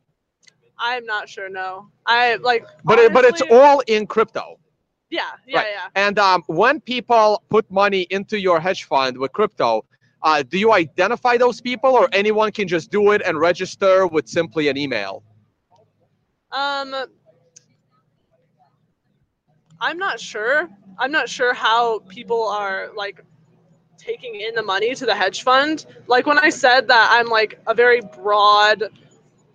I'm 0.82 1.06
not 1.06 1.28
sure. 1.28 1.48
No, 1.48 1.88
I 2.06 2.34
like. 2.36 2.66
But 2.84 2.98
it, 2.98 3.12
but 3.12 3.24
it's 3.24 3.42
all 3.50 3.80
in 3.86 4.06
crypto. 4.06 4.58
Yeah, 5.10 5.20
yeah, 5.46 5.58
Right. 5.58 5.66
yeah. 5.72 5.88
And 5.94 6.18
um, 6.18 6.42
when 6.48 6.80
people 6.80 7.42
put 7.48 7.70
money 7.70 8.02
into 8.10 8.40
your 8.40 8.58
hedge 8.58 8.84
fund 8.84 9.16
with 9.16 9.32
crypto, 9.32 9.84
uh, 10.22 10.42
do 10.42 10.58
you 10.58 10.72
identify 10.72 11.36
those 11.36 11.60
people, 11.60 11.90
or 11.90 12.08
anyone 12.12 12.50
can 12.50 12.66
just 12.66 12.90
do 12.90 13.12
it 13.12 13.22
and 13.24 13.38
register 13.38 14.06
with 14.08 14.26
simply 14.28 14.68
an 14.68 14.76
email? 14.76 15.22
Um, 16.50 16.94
I'm 19.80 19.98
not 19.98 20.18
sure. 20.18 20.68
I'm 20.98 21.12
not 21.12 21.28
sure 21.28 21.54
how 21.54 22.00
people 22.00 22.42
are 22.48 22.90
like 22.96 23.24
taking 23.98 24.40
in 24.40 24.54
the 24.56 24.62
money 24.62 24.94
to 24.96 25.06
the 25.06 25.14
hedge 25.14 25.42
fund. 25.44 25.86
Like 26.08 26.26
when 26.26 26.38
I 26.38 26.50
said 26.50 26.88
that 26.88 27.08
I'm 27.12 27.26
like 27.28 27.60
a 27.68 27.74
very 27.74 28.00
broad 28.00 28.84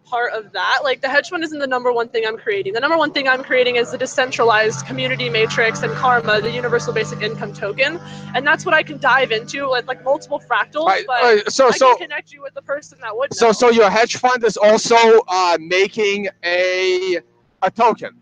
part 0.09 0.33
of 0.33 0.51
that, 0.53 0.79
like 0.83 1.01
the 1.01 1.09
hedge 1.09 1.29
fund 1.29 1.43
isn't 1.43 1.59
the 1.59 1.67
number 1.67 1.91
one 1.91 2.07
thing 2.09 2.25
I'm 2.25 2.37
creating. 2.37 2.73
The 2.73 2.79
number 2.79 2.97
one 2.97 3.11
thing 3.11 3.27
I'm 3.27 3.43
creating 3.43 3.75
is 3.75 3.91
the 3.91 3.97
decentralized 3.97 4.85
community 4.85 5.29
matrix 5.29 5.83
and 5.83 5.93
karma, 5.93 6.41
the 6.41 6.51
universal 6.51 6.93
basic 6.93 7.21
income 7.21 7.53
token. 7.53 7.99
And 8.33 8.45
that's 8.47 8.65
what 8.65 8.73
I 8.73 8.83
can 8.83 8.97
dive 8.99 9.31
into 9.31 9.69
with 9.69 9.87
like 9.87 10.03
multiple 10.03 10.39
fractals. 10.39 10.87
Right, 10.87 11.05
but 11.07 11.47
uh, 11.47 11.49
so 11.49 11.67
I 11.67 11.77
so 11.77 11.95
can 11.95 12.07
connect 12.07 12.31
you 12.31 12.41
with 12.41 12.53
the 12.53 12.61
person 12.61 12.97
that 13.01 13.15
would 13.15 13.33
so 13.33 13.47
know. 13.47 13.51
so 13.51 13.69
your 13.69 13.89
hedge 13.89 14.17
fund 14.17 14.43
is 14.43 14.57
also 14.57 14.97
uh, 15.27 15.57
making 15.59 16.27
a 16.43 17.19
a 17.61 17.71
token, 17.71 18.19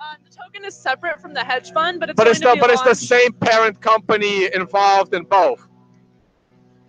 Uh, 0.00 0.14
the 0.24 0.30
token 0.36 0.64
is 0.64 0.74
separate 0.74 1.20
from 1.20 1.34
the 1.34 1.44
hedge 1.44 1.72
fund, 1.72 1.98
but 2.00 2.10
it's 2.10 2.16
but 2.16 2.28
it's 2.28 2.40
the 2.40 2.56
but 2.60 2.70
it's 2.70 2.82
the 2.82 2.94
same 2.94 3.32
parent 3.32 3.80
company 3.80 4.48
involved 4.54 5.14
in 5.14 5.24
both. 5.24 5.66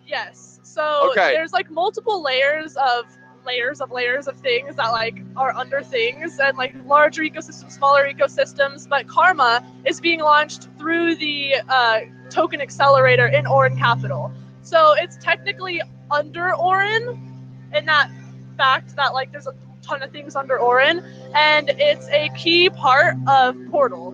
Yes. 0.06 0.60
So 0.64 1.10
Okay. 1.12 1.34
there's 1.34 1.54
like 1.54 1.70
multiple 1.72 2.22
layers 2.22 2.76
of 2.78 3.06
layers 3.46 3.81
of 3.81 3.91
layers 3.91 4.27
of 4.27 4.38
things 4.38 4.75
that 4.75 4.89
like 4.91 5.22
are 5.36 5.55
under 5.55 5.81
things 5.81 6.39
and 6.39 6.58
like 6.58 6.74
larger 6.86 7.24
ecosystems, 7.24 7.72
smaller 7.72 8.12
ecosystems. 8.12 8.88
But 8.88 9.08
Karma 9.08 9.65
is 9.86 10.00
being 10.00 10.19
launched 10.19 10.67
through 10.77 11.15
the 11.15 11.55
uh, 11.67 12.00
token 12.29 12.62
accelerator 12.62 13.27
in 13.27 13.48
Orin 13.48 13.77
Capital. 13.77 14.31
So 14.62 14.93
it's 14.98 15.17
technically 15.17 15.81
under 16.12 16.55
Orin 16.55 17.69
in 17.74 17.86
that 17.86 18.10
fact 18.58 18.96
that 18.96 19.13
like 19.13 19.31
there's 19.31 19.48
a 19.48 19.55
ton 19.81 20.03
of 20.03 20.12
things 20.12 20.36
under 20.36 20.60
Orin 20.60 21.03
and 21.34 21.69
it's 21.77 22.08
a 22.10 22.29
key 22.38 22.69
part 22.69 23.15
of 23.27 23.55
Portal. 23.72 24.13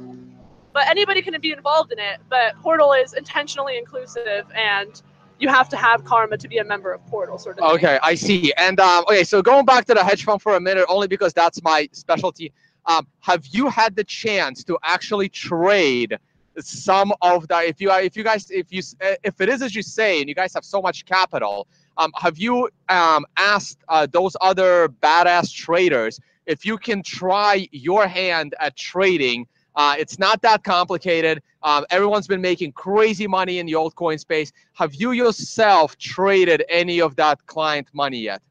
But 0.73 0.87
anybody 0.87 1.21
can 1.21 1.39
be 1.39 1.51
involved 1.51 1.91
in 1.91 1.99
it, 1.99 2.19
but 2.29 2.55
Portal 2.61 2.93
is 2.93 3.13
intentionally 3.13 3.77
inclusive 3.77 4.45
and 4.53 5.01
you 5.39 5.49
have 5.49 5.69
to 5.69 5.77
have 5.77 6.03
karma 6.05 6.37
to 6.37 6.47
be 6.47 6.57
a 6.59 6.63
member 6.63 6.93
of 6.93 7.05
Portal, 7.07 7.37
sort 7.37 7.59
of. 7.59 7.75
Okay, 7.75 7.99
I 8.01 8.15
see. 8.15 8.53
And 8.57 8.79
um, 8.79 9.03
okay, 9.07 9.23
so 9.23 9.41
going 9.41 9.65
back 9.65 9.85
to 9.85 9.93
the 9.93 10.03
hedge 10.03 10.23
fund 10.23 10.41
for 10.41 10.55
a 10.55 10.59
minute, 10.59 10.85
only 10.87 11.07
because 11.07 11.33
that's 11.33 11.61
my 11.63 11.89
specialty. 11.91 12.51
Um, 12.85 13.07
have 13.21 13.45
you 13.47 13.67
had 13.67 13.95
the 13.95 14.03
chance 14.03 14.63
to 14.65 14.77
actually 14.83 15.29
trade 15.29 16.17
some 16.59 17.11
of 17.21 17.47
the? 17.47 17.57
If 17.67 17.81
you 17.81 17.89
are, 17.89 18.01
if 18.01 18.15
you 18.15 18.23
guys 18.23 18.49
if 18.51 18.71
you 18.71 18.81
if 19.23 19.41
it 19.41 19.49
is 19.49 19.61
as 19.61 19.75
you 19.75 19.81
say, 19.81 20.19
and 20.19 20.29
you 20.29 20.35
guys 20.35 20.53
have 20.53 20.63
so 20.63 20.81
much 20.81 21.05
capital, 21.05 21.67
um, 21.97 22.11
have 22.15 22.37
you 22.37 22.69
um, 22.89 23.25
asked 23.37 23.79
uh, 23.89 24.07
those 24.09 24.37
other 24.41 24.89
badass 24.89 25.53
traders 25.53 26.19
if 26.45 26.65
you 26.65 26.77
can 26.77 27.01
try 27.03 27.67
your 27.71 28.07
hand 28.07 28.55
at 28.59 28.75
trading? 28.77 29.47
Uh, 29.75 29.95
it's 29.97 30.17
not 30.17 30.41
that 30.41 30.63
complicated. 30.63 31.41
Um, 31.63 31.85
everyone's 31.89 32.27
been 32.27 32.41
making 32.41 32.71
crazy 32.73 33.27
money 33.27 33.59
in 33.59 33.65
the 33.65 33.73
altcoin 33.73 34.19
space. 34.19 34.51
Have 34.73 34.95
you 34.95 35.11
yourself 35.11 35.97
traded 35.97 36.63
any 36.69 37.01
of 37.01 37.15
that 37.17 37.45
client 37.47 37.87
money 37.93 38.19
yet? 38.19 38.41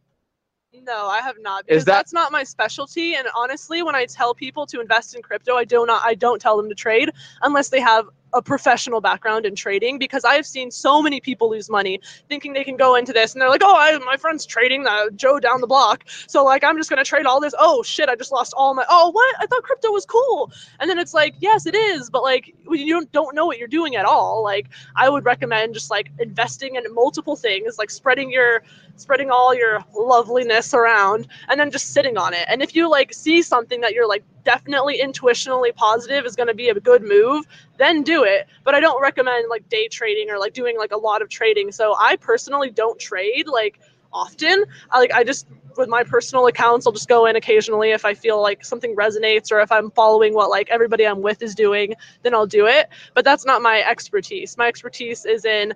No, 0.82 1.06
I 1.06 1.20
have 1.20 1.36
not. 1.40 1.60
Is 1.60 1.66
Because 1.66 1.84
that- 1.84 1.92
that's 1.92 2.12
not 2.12 2.32
my 2.32 2.42
specialty. 2.42 3.14
And 3.14 3.28
honestly, 3.34 3.82
when 3.82 3.94
I 3.94 4.06
tell 4.06 4.34
people 4.34 4.66
to 4.66 4.80
invest 4.80 5.14
in 5.14 5.22
crypto, 5.22 5.56
I 5.56 5.64
do 5.64 5.86
not 5.86 6.02
I 6.04 6.14
don't 6.14 6.40
tell 6.40 6.56
them 6.56 6.68
to 6.68 6.74
trade 6.74 7.10
unless 7.42 7.68
they 7.68 7.80
have 7.80 8.08
a 8.34 8.42
professional 8.42 9.00
background 9.00 9.46
in 9.46 9.54
trading 9.54 9.98
because 9.98 10.24
I 10.24 10.34
have 10.34 10.46
seen 10.46 10.70
so 10.70 11.00
many 11.02 11.20
people 11.20 11.50
lose 11.50 11.70
money 11.70 12.00
thinking 12.28 12.52
they 12.52 12.64
can 12.64 12.76
go 12.76 12.96
into 12.96 13.12
this 13.12 13.32
and 13.32 13.40
they're 13.40 13.48
like, 13.48 13.62
oh, 13.64 13.76
I, 13.76 13.96
my 13.98 14.16
friend's 14.16 14.44
trading 14.44 14.86
Joe 15.16 15.40
down 15.40 15.60
the 15.60 15.66
block. 15.66 16.04
So 16.26 16.44
like, 16.44 16.64
I'm 16.64 16.76
just 16.76 16.90
going 16.90 17.02
to 17.02 17.08
trade 17.08 17.26
all 17.26 17.40
this. 17.40 17.54
Oh 17.58 17.82
shit, 17.82 18.08
I 18.08 18.16
just 18.16 18.32
lost 18.32 18.54
all 18.56 18.74
my, 18.74 18.84
oh, 18.88 19.10
what? 19.10 19.36
I 19.38 19.46
thought 19.46 19.62
crypto 19.62 19.90
was 19.90 20.04
cool. 20.04 20.52
And 20.80 20.90
then 20.90 20.98
it's 20.98 21.14
like, 21.14 21.34
yes, 21.38 21.66
it 21.66 21.74
is. 21.74 22.10
But 22.10 22.22
like, 22.22 22.54
you 22.70 22.94
don't, 22.94 23.10
don't 23.12 23.34
know 23.34 23.46
what 23.46 23.58
you're 23.58 23.68
doing 23.68 23.96
at 23.96 24.04
all. 24.04 24.42
Like 24.42 24.68
I 24.96 25.08
would 25.08 25.24
recommend 25.24 25.74
just 25.74 25.90
like 25.90 26.10
investing 26.18 26.74
in 26.76 26.82
multiple 26.92 27.36
things, 27.36 27.78
like 27.78 27.90
spreading 27.90 28.30
your, 28.30 28.62
spreading 28.96 29.30
all 29.30 29.54
your 29.54 29.80
loveliness 29.94 30.74
around 30.74 31.28
and 31.48 31.58
then 31.58 31.70
just 31.70 31.92
sitting 31.92 32.16
on 32.16 32.34
it. 32.34 32.44
And 32.48 32.62
if 32.62 32.74
you 32.74 32.88
like 32.90 33.12
see 33.12 33.42
something 33.42 33.80
that 33.80 33.92
you're 33.92 34.08
like 34.08 34.24
definitely 34.44 35.00
intuitionally 35.02 35.74
positive 35.74 36.24
is 36.24 36.36
going 36.36 36.48
to 36.48 36.54
be 36.54 36.68
a 36.68 36.74
good 36.74 37.02
move, 37.02 37.46
then 37.78 38.02
do 38.02 38.24
it. 38.24 38.46
But 38.62 38.74
I 38.74 38.80
don't 38.80 39.00
recommend 39.00 39.48
like 39.48 39.68
day 39.68 39.88
trading 39.88 40.30
or 40.30 40.38
like 40.38 40.52
doing 40.52 40.78
like 40.78 40.92
a 40.92 40.96
lot 40.96 41.22
of 41.22 41.28
trading. 41.28 41.72
So 41.72 41.94
I 41.98 42.16
personally 42.16 42.70
don't 42.70 42.98
trade 42.98 43.46
like 43.48 43.80
often. 44.12 44.64
I 44.90 44.98
like 44.98 45.12
I 45.12 45.24
just 45.24 45.46
with 45.76 45.88
my 45.88 46.04
personal 46.04 46.46
accounts, 46.46 46.86
I'll 46.86 46.92
just 46.92 47.08
go 47.08 47.26
in 47.26 47.36
occasionally 47.36 47.90
if 47.90 48.04
I 48.04 48.14
feel 48.14 48.40
like 48.40 48.64
something 48.64 48.94
resonates 48.94 49.50
or 49.50 49.60
if 49.60 49.72
I'm 49.72 49.90
following 49.90 50.32
what 50.34 50.50
like 50.50 50.70
everybody 50.70 51.06
I'm 51.06 51.20
with 51.20 51.42
is 51.42 51.54
doing, 51.54 51.94
then 52.22 52.34
I'll 52.34 52.46
do 52.46 52.66
it. 52.66 52.88
But 53.14 53.24
that's 53.24 53.44
not 53.44 53.62
my 53.62 53.82
expertise. 53.82 54.56
My 54.56 54.68
expertise 54.68 55.24
is 55.26 55.44
in 55.44 55.74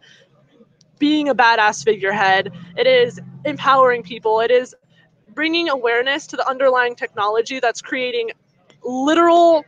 being 0.99 1.29
a 1.29 1.35
badass 1.35 1.85
figurehead. 1.85 2.53
It 2.77 2.87
is 2.87 3.21
empowering 3.45 4.03
people. 4.03 4.41
It 4.41 4.51
is 4.51 4.75
bringing 5.35 5.69
awareness 5.69 6.27
to 6.29 6.37
the 6.37 6.49
underlying 6.49 6.95
technology 6.95 7.61
that's 7.61 7.81
creating 7.81 8.31
literal 8.85 9.65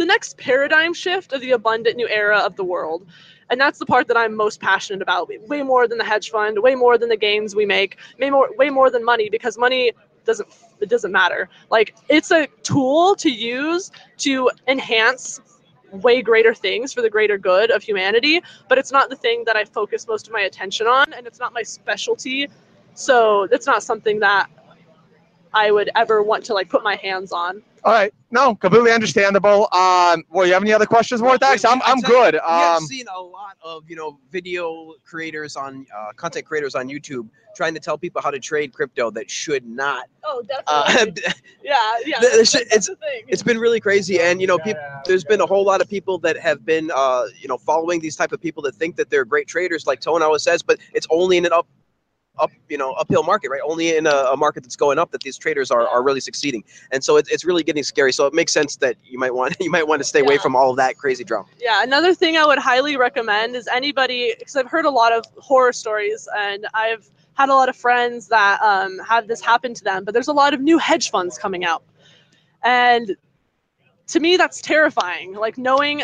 the 0.00 0.06
next 0.06 0.38
paradigm 0.38 0.94
shift 0.94 1.32
of 1.32 1.42
the 1.42 1.52
abundant 1.52 1.96
new 1.96 2.08
era 2.08 2.38
of 2.38 2.56
the 2.56 2.64
world. 2.64 3.06
And 3.50 3.60
that's 3.60 3.78
the 3.78 3.86
part 3.86 4.08
that 4.08 4.16
I'm 4.16 4.34
most 4.34 4.60
passionate 4.60 5.02
about. 5.02 5.30
Way 5.48 5.62
more 5.62 5.86
than 5.86 5.98
the 5.98 6.04
hedge 6.04 6.30
fund, 6.30 6.58
way 6.58 6.74
more 6.74 6.96
than 6.96 7.08
the 7.08 7.16
gains 7.16 7.54
we 7.54 7.66
make, 7.66 7.98
way 8.18 8.30
more 8.30 8.48
way 8.56 8.70
more 8.70 8.90
than 8.90 9.04
money 9.04 9.28
because 9.28 9.58
money 9.58 9.92
doesn't 10.24 10.48
it 10.80 10.88
doesn't 10.88 11.12
matter. 11.12 11.48
Like 11.70 11.96
it's 12.08 12.30
a 12.30 12.46
tool 12.62 13.14
to 13.16 13.30
use 13.30 13.90
to 14.18 14.50
enhance 14.68 15.40
way 15.92 16.22
greater 16.22 16.54
things 16.54 16.92
for 16.92 17.02
the 17.02 17.10
greater 17.10 17.36
good 17.36 17.70
of 17.70 17.82
humanity, 17.82 18.40
but 18.68 18.78
it's 18.78 18.92
not 18.92 19.10
the 19.10 19.16
thing 19.16 19.42
that 19.44 19.56
I 19.56 19.64
focus 19.64 20.06
most 20.06 20.28
of 20.28 20.32
my 20.32 20.42
attention 20.42 20.86
on 20.86 21.12
and 21.12 21.26
it's 21.26 21.40
not 21.40 21.52
my 21.52 21.62
specialty. 21.62 22.48
So 22.94 23.48
it's 23.50 23.66
not 23.66 23.82
something 23.82 24.20
that 24.20 24.48
I 25.52 25.70
would 25.70 25.90
ever 25.96 26.22
want 26.22 26.44
to 26.46 26.54
like 26.54 26.68
put 26.68 26.82
my 26.82 26.96
hands 26.96 27.32
on. 27.32 27.62
All 27.82 27.92
right, 27.94 28.12
no, 28.30 28.54
completely 28.54 28.92
understandable. 28.92 29.66
Um, 29.72 30.22
well, 30.28 30.46
you 30.46 30.52
have 30.52 30.62
any 30.62 30.72
other 30.72 30.84
questions, 30.84 31.22
Vortex? 31.22 31.64
I'm, 31.64 31.80
I'm 31.82 32.00
good. 32.00 32.34
We 32.34 32.40
have 32.46 32.76
Um, 32.76 32.84
seen 32.84 33.06
a 33.14 33.20
lot 33.20 33.56
of 33.62 33.88
you 33.88 33.96
know 33.96 34.18
video 34.30 34.92
creators 35.04 35.56
on 35.56 35.86
uh, 35.96 36.12
content 36.14 36.44
creators 36.44 36.74
on 36.74 36.88
YouTube 36.88 37.28
trying 37.56 37.72
to 37.74 37.80
tell 37.80 37.98
people 37.98 38.20
how 38.22 38.30
to 38.30 38.38
trade 38.38 38.72
crypto 38.72 39.10
that 39.10 39.28
should 39.30 39.66
not. 39.66 40.06
Oh, 40.24 40.42
Uh, 40.66 40.84
definitely. 40.94 41.22
yeah, 41.64 41.74
yeah. 42.06 42.20
the- 42.20 42.26
That's, 42.36 42.54
it's- 42.54 42.70
that's 42.70 42.86
the 42.88 42.96
thing. 42.96 43.22
it's 43.28 43.42
been 43.42 43.58
really 43.58 43.80
crazy, 43.80 44.20
and 44.20 44.40
you 44.42 44.46
know, 44.46 44.58
people. 44.58 44.82
There's 45.06 45.24
been 45.24 45.40
a 45.40 45.46
whole 45.46 45.64
lot 45.64 45.80
of 45.80 45.88
people 45.88 46.18
that 46.18 46.36
have 46.38 46.64
been, 46.66 46.90
uh, 46.94 47.24
you 47.40 47.48
know, 47.48 47.56
following 47.56 47.98
these 48.00 48.14
type 48.14 48.32
of 48.32 48.40
people 48.42 48.62
that 48.64 48.74
think 48.74 48.96
that 48.96 49.08
they're 49.08 49.24
great 49.24 49.48
traders, 49.48 49.86
like 49.86 50.00
Tone 50.00 50.22
always 50.22 50.42
says, 50.42 50.62
but 50.62 50.78
it's 50.92 51.06
only 51.10 51.38
in 51.38 51.46
an 51.46 51.52
up, 51.54 51.66
up, 52.40 52.50
you 52.68 52.78
know, 52.78 52.92
uphill 52.92 53.22
market, 53.22 53.50
right? 53.50 53.60
Only 53.64 53.96
in 53.96 54.06
a, 54.06 54.30
a 54.32 54.36
market 54.36 54.62
that's 54.62 54.76
going 54.76 54.98
up 54.98 55.10
that 55.12 55.22
these 55.22 55.36
traders 55.36 55.70
are, 55.70 55.86
are 55.86 56.02
really 56.02 56.20
succeeding, 56.20 56.64
and 56.90 57.02
so 57.04 57.16
it's, 57.16 57.30
it's 57.30 57.44
really 57.44 57.62
getting 57.62 57.82
scary. 57.82 58.12
So 58.12 58.26
it 58.26 58.34
makes 58.34 58.52
sense 58.52 58.76
that 58.76 58.96
you 59.04 59.18
might 59.18 59.34
want 59.34 59.56
you 59.60 59.70
might 59.70 59.86
want 59.86 60.00
to 60.00 60.04
stay 60.04 60.20
away 60.20 60.38
from 60.38 60.56
all 60.56 60.70
of 60.70 60.76
that 60.76 60.96
crazy 60.96 61.24
drama. 61.24 61.48
Yeah, 61.60 61.82
another 61.82 62.14
thing 62.14 62.36
I 62.36 62.46
would 62.46 62.58
highly 62.58 62.96
recommend 62.96 63.56
is 63.56 63.68
anybody, 63.68 64.34
because 64.38 64.56
I've 64.56 64.68
heard 64.68 64.84
a 64.84 64.90
lot 64.90 65.12
of 65.12 65.24
horror 65.38 65.72
stories 65.72 66.28
and 66.36 66.66
I've 66.74 67.08
had 67.34 67.48
a 67.48 67.54
lot 67.54 67.68
of 67.68 67.76
friends 67.76 68.28
that 68.28 68.60
um, 68.60 68.98
had 68.98 69.28
this 69.28 69.40
happen 69.40 69.74
to 69.74 69.84
them, 69.84 70.04
but 70.04 70.12
there's 70.12 70.28
a 70.28 70.32
lot 70.32 70.54
of 70.54 70.60
new 70.60 70.78
hedge 70.78 71.10
funds 71.10 71.38
coming 71.38 71.64
out. 71.64 71.82
And 72.62 73.16
to 74.08 74.20
me, 74.20 74.36
that's 74.36 74.60
terrifying. 74.60 75.34
Like 75.34 75.56
knowing, 75.56 76.02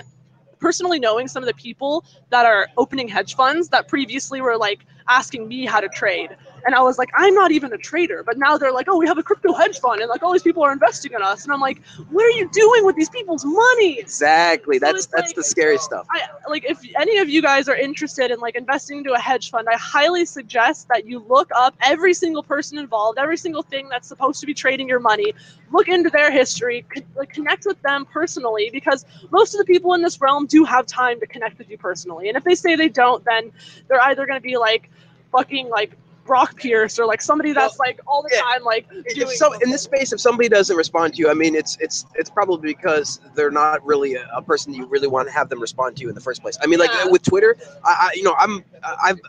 personally 0.59 0.99
knowing 0.99 1.29
some 1.29 1.43
of 1.43 1.47
the 1.47 1.55
people 1.55 2.05
that 2.31 2.47
are 2.47 2.69
opening 2.77 3.09
hedge 3.09 3.35
funds 3.35 3.69
that 3.69 3.89
previously 3.89 4.41
were 4.41 4.57
like 4.57 4.87
asking 5.09 5.49
me 5.49 5.67
how 5.67 5.81
to 5.81 5.89
trade. 5.89 6.37
And 6.67 6.75
I 6.75 6.83
was 6.83 6.99
like, 6.99 7.11
I'm 7.15 7.35
not 7.35 7.53
even 7.53 7.73
a 7.73 7.79
trader. 7.79 8.23
But 8.25 8.39
now 8.39 8.59
they're 8.59 8.73
like, 8.73 8.87
oh, 8.89 8.99
we 8.99 9.07
have 9.07 9.19
a 9.19 9.23
crypto 9.23 9.53
hedge 9.55 9.79
fund. 9.79 10.01
And 10.01 10.11
like 10.11 10.23
all 10.23 10.33
these 10.33 10.43
people 10.43 10.65
are 10.65 10.73
investing 10.73 11.13
in 11.13 11.23
us. 11.23 11.45
And 11.45 11.53
I'm 11.53 11.61
like, 11.61 11.81
what 12.11 12.25
are 12.25 12.31
you 12.31 12.49
doing 12.51 12.85
with 12.85 12.97
these 12.97 13.09
people's 13.09 13.45
money? 13.45 13.99
Exactly. 13.99 14.79
So 14.79 14.87
That's 14.87 15.07
that's 15.07 15.29
like- 15.29 15.37
the 15.37 15.45
scary 15.45 15.79
stuff. 15.79 16.07
I 16.11 16.23
like 16.49 16.65
if 16.69 16.81
any 16.99 17.19
of 17.19 17.29
you 17.29 17.41
guys 17.41 17.69
are 17.69 17.77
interested 17.77 18.31
in 18.31 18.41
like 18.41 18.57
investing 18.57 18.99
into 18.99 19.13
a 19.13 19.19
hedge 19.19 19.51
fund, 19.51 19.69
I 19.71 19.77
highly 19.77 20.25
suggest 20.25 20.89
that 20.89 21.07
you 21.07 21.25
look 21.29 21.51
up 21.55 21.75
every 21.83 22.15
single 22.15 22.43
person 22.43 22.79
involved, 22.79 23.19
every 23.19 23.37
single 23.37 23.63
thing 23.63 23.89
that's 23.89 24.09
supposed 24.09 24.41
to 24.41 24.47
be 24.47 24.55
trading 24.55 24.89
your 24.89 25.01
money. 25.01 25.33
Look 25.73 25.89
into 25.89 26.11
their 26.11 26.31
history, 26.33 26.85
co- 26.93 27.03
like 27.15 27.33
connect 27.33 27.65
with 27.67 27.81
them 27.83 28.05
personally, 28.07 28.71
because 28.73 29.05
most 29.31 29.55
of 29.55 29.59
the 29.59 29.65
people 29.65 29.95
in 29.95 30.03
this 30.03 30.21
realm 30.21 30.47
do 30.47 30.65
have 30.65 30.87
time 30.87 31.21
to 31.21 31.27
connect 31.27 31.59
with 31.59 31.71
you 31.71 31.79
personally. 31.79 32.29
And 32.29 32.37
if 32.37 32.45
they 32.45 32.55
say 32.55 32.75
they 32.77 32.89
don't, 32.89 33.25
then 33.25 33.53
they're 33.89 34.03
either 34.03 34.27
going 34.27 34.39
to 34.39 34.43
be 34.43 34.57
like 34.57 34.91
fucking 35.33 35.69
like 35.69 35.97
Brock 36.27 36.57
Pierce 36.57 36.99
or 36.99 37.07
like 37.07 37.23
somebody 37.23 37.53
that's 37.53 37.79
like 37.79 38.01
all 38.07 38.23
the 38.23 38.31
yeah. 38.33 38.41
time 38.41 38.65
like 38.65 38.87
if 38.91 39.31
so 39.31 39.53
in 39.61 39.71
this 39.71 39.83
space 39.83 40.13
if 40.13 40.21
somebody 40.21 40.49
doesn't 40.49 40.77
respond 40.77 41.15
to 41.15 41.21
you 41.21 41.31
i 41.31 41.35
mean 41.35 41.55
it's 41.55 41.77
it's 41.81 42.07
it's 42.15 42.31
probably 42.31 42.75
because 42.75 43.21
they're 43.35 43.51
not 43.51 43.85
really 43.85 44.15
a, 44.15 44.29
a 44.35 44.43
person 44.43 44.75
you 44.75 44.87
really 44.87 45.09
want 45.09 45.29
to 45.29 45.33
have 45.33 45.49
them 45.49 45.61
respond 45.61 45.97
to 45.97 46.03
you 46.03 46.09
in 46.09 46.15
the 46.15 46.21
first 46.21 46.43
place. 46.43 46.59
I 46.63 46.67
mean 46.67 46.79
like 46.79 46.91
with 47.11 47.23
twitter 47.23 47.57
I, 47.85 48.11
I 48.11 48.11
you 48.15 48.23
know 48.23 48.35
i'm 48.39 48.65
i've 49.03 49.21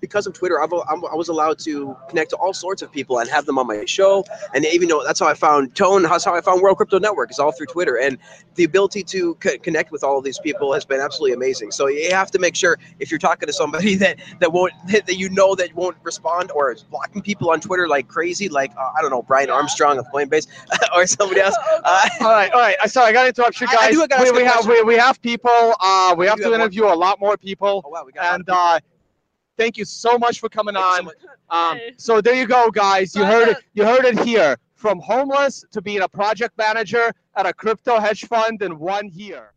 because 0.00 0.26
of 0.26 0.32
Twitter, 0.32 0.62
I've, 0.62 0.72
I'm, 0.72 1.04
i 1.04 1.14
was 1.14 1.28
allowed 1.28 1.58
to 1.60 1.96
connect 2.08 2.30
to 2.30 2.36
all 2.36 2.52
sorts 2.54 2.82
of 2.82 2.90
people 2.90 3.18
and 3.18 3.28
have 3.30 3.46
them 3.46 3.58
on 3.58 3.66
my 3.66 3.84
show. 3.84 4.24
And 4.54 4.64
even 4.66 4.88
though 4.88 5.02
that's 5.04 5.20
how 5.20 5.26
I 5.28 5.34
found 5.34 5.74
Tone, 5.74 6.02
that's 6.02 6.24
how 6.24 6.34
I 6.34 6.40
found 6.40 6.62
World 6.62 6.76
Crypto 6.78 6.98
Network 6.98 7.30
is 7.30 7.38
all 7.38 7.52
through 7.52 7.66
Twitter. 7.66 7.96
And 7.98 8.18
the 8.54 8.64
ability 8.64 9.02
to 9.04 9.36
c- 9.42 9.58
connect 9.58 9.92
with 9.92 10.02
all 10.02 10.18
of 10.18 10.24
these 10.24 10.38
people 10.38 10.72
has 10.72 10.84
been 10.84 11.00
absolutely 11.00 11.34
amazing. 11.34 11.70
So 11.70 11.86
you 11.88 12.10
have 12.12 12.30
to 12.32 12.38
make 12.38 12.56
sure 12.56 12.78
if 12.98 13.10
you're 13.10 13.18
talking 13.18 13.46
to 13.46 13.52
somebody 13.52 13.94
that 13.96 14.18
that 14.40 14.52
won't 14.52 14.72
that 14.88 15.16
you 15.16 15.28
know 15.30 15.54
that 15.54 15.74
won't 15.74 15.96
respond 16.02 16.50
or 16.52 16.72
is 16.72 16.82
blocking 16.82 17.22
people 17.22 17.50
on 17.50 17.60
Twitter 17.60 17.86
like 17.88 18.08
crazy, 18.08 18.48
like 18.48 18.72
uh, 18.76 18.92
I 18.96 19.02
don't 19.02 19.10
know 19.10 19.22
Brian 19.22 19.50
Armstrong 19.50 19.98
of 19.98 20.06
Coinbase 20.12 20.46
or 20.94 21.06
somebody 21.06 21.40
else. 21.40 21.56
Uh, 21.82 22.08
all 22.20 22.32
right, 22.32 22.52
all 22.52 22.60
right. 22.60 22.76
Sorry, 22.86 23.08
I 23.08 23.12
got 23.12 23.22
to 23.22 23.28
interrupt 23.28 23.60
you 23.60 23.66
I- 23.68 23.76
I 23.80 23.90
guys. 23.92 24.06
gotta 24.08 24.22
we, 24.24 24.30
we 24.38 24.44
have 24.44 24.66
we, 24.66 24.82
we 24.82 24.94
have 24.96 25.20
people. 25.22 25.74
Uh, 25.80 26.14
we 26.16 26.26
have 26.26 26.36
to 26.36 26.42
have 26.44 26.50
more 26.52 26.60
interview 26.60 26.84
a 26.84 26.94
lot 26.94 27.18
more 27.20 27.36
people. 27.38 27.82
oh 27.84 27.88
wow, 27.88 28.02
we 28.04 28.12
got 28.12 28.22
a 28.22 28.26
lot 28.26 28.30
of 28.32 28.34
And 28.40 28.46
people. 28.46 28.58
uh, 28.60 28.80
thank 29.60 29.76
you 29.76 29.84
so 29.84 30.18
much 30.18 30.40
for 30.40 30.48
coming 30.48 30.74
Thank 30.74 31.04
you 31.04 31.12
so 31.20 31.26
on. 31.50 31.72
Um, 31.72 31.80
so 31.98 32.20
there 32.20 32.34
you 32.34 32.46
go, 32.46 32.70
guys. 32.70 33.14
You 33.14 33.24
heard 33.24 33.48
it. 33.48 33.58
You 33.74 33.84
heard 33.84 34.04
it 34.04 34.18
here. 34.20 34.56
From 34.74 34.98
homeless 34.98 35.62
to 35.72 35.82
being 35.82 36.00
a 36.00 36.08
project 36.08 36.56
manager 36.56 37.12
at 37.36 37.44
a 37.44 37.52
crypto 37.52 38.00
hedge 38.00 38.24
fund 38.26 38.62
in 38.62 38.78
one 38.78 39.10
year. 39.12 39.52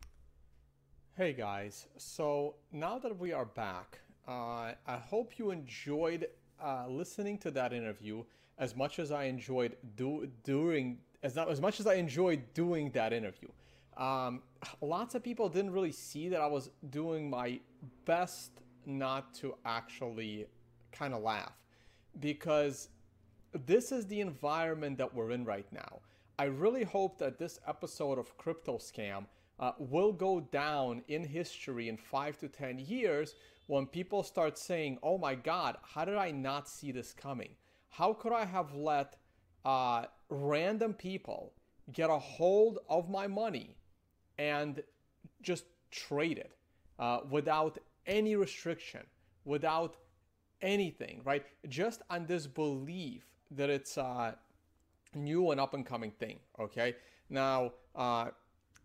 Hey 1.16 1.32
guys, 1.32 1.86
so 1.96 2.56
now 2.72 2.98
that 2.98 3.18
we 3.18 3.32
are 3.32 3.46
back, 3.46 4.00
uh, 4.28 4.72
I 4.94 4.96
hope 5.12 5.38
you 5.38 5.50
enjoyed 5.50 6.26
uh, 6.62 6.84
listening 6.88 7.38
to 7.38 7.50
that 7.52 7.72
interview 7.72 8.24
as 8.58 8.76
much 8.76 8.98
as 8.98 9.12
I 9.12 9.24
enjoyed 9.24 9.76
do 9.96 10.28
doing 10.42 10.98
as 11.22 11.36
not 11.36 11.48
as 11.48 11.60
much 11.60 11.80
as 11.80 11.86
I 11.86 11.94
enjoyed 11.94 12.42
doing 12.52 12.90
that 12.90 13.12
interview. 13.12 13.48
Um, 13.96 14.42
lots 14.82 15.14
of 15.14 15.22
people 15.22 15.48
didn't 15.48 15.72
really 15.72 15.92
see 15.92 16.28
that 16.30 16.40
I 16.40 16.48
was 16.48 16.68
doing 16.90 17.30
my 17.30 17.60
best 18.04 18.50
not 18.86 19.34
to 19.34 19.54
actually 19.64 20.46
kind 20.92 21.14
of 21.14 21.22
laugh 21.22 21.52
because 22.20 22.88
this 23.66 23.92
is 23.92 24.06
the 24.06 24.20
environment 24.20 24.98
that 24.98 25.14
we're 25.14 25.30
in 25.30 25.44
right 25.44 25.66
now. 25.72 26.00
I 26.38 26.44
really 26.44 26.84
hope 26.84 27.18
that 27.18 27.38
this 27.38 27.60
episode 27.66 28.18
of 28.18 28.36
Crypto 28.36 28.78
Scam 28.78 29.26
uh, 29.60 29.72
will 29.78 30.12
go 30.12 30.40
down 30.40 31.02
in 31.08 31.24
history 31.24 31.88
in 31.88 31.96
five 31.96 32.38
to 32.38 32.48
10 32.48 32.80
years 32.80 33.34
when 33.66 33.86
people 33.86 34.22
start 34.22 34.58
saying, 34.58 34.98
oh 35.02 35.16
my 35.16 35.34
God, 35.34 35.76
how 35.82 36.04
did 36.04 36.16
I 36.16 36.30
not 36.30 36.68
see 36.68 36.92
this 36.92 37.12
coming? 37.12 37.50
How 37.88 38.12
could 38.12 38.32
I 38.32 38.44
have 38.44 38.74
let 38.74 39.16
uh, 39.64 40.06
random 40.28 40.92
people 40.92 41.52
get 41.92 42.10
a 42.10 42.18
hold 42.18 42.78
of 42.88 43.08
my 43.08 43.26
money 43.26 43.76
and 44.38 44.82
just 45.42 45.64
trade 45.90 46.38
it 46.38 46.52
uh, 46.98 47.20
without 47.30 47.78
any 48.06 48.36
restriction, 48.36 49.02
without 49.44 49.96
anything, 50.62 51.20
right? 51.24 51.44
Just 51.68 52.02
on 52.10 52.26
this 52.26 52.46
belief 52.46 53.24
that 53.50 53.70
it's 53.70 53.96
a 53.96 54.36
new 55.14 55.50
and 55.50 55.60
up 55.60 55.74
and 55.74 55.84
coming 55.86 56.10
thing. 56.10 56.38
Okay. 56.58 56.96
Now, 57.30 57.72
uh, 57.94 58.30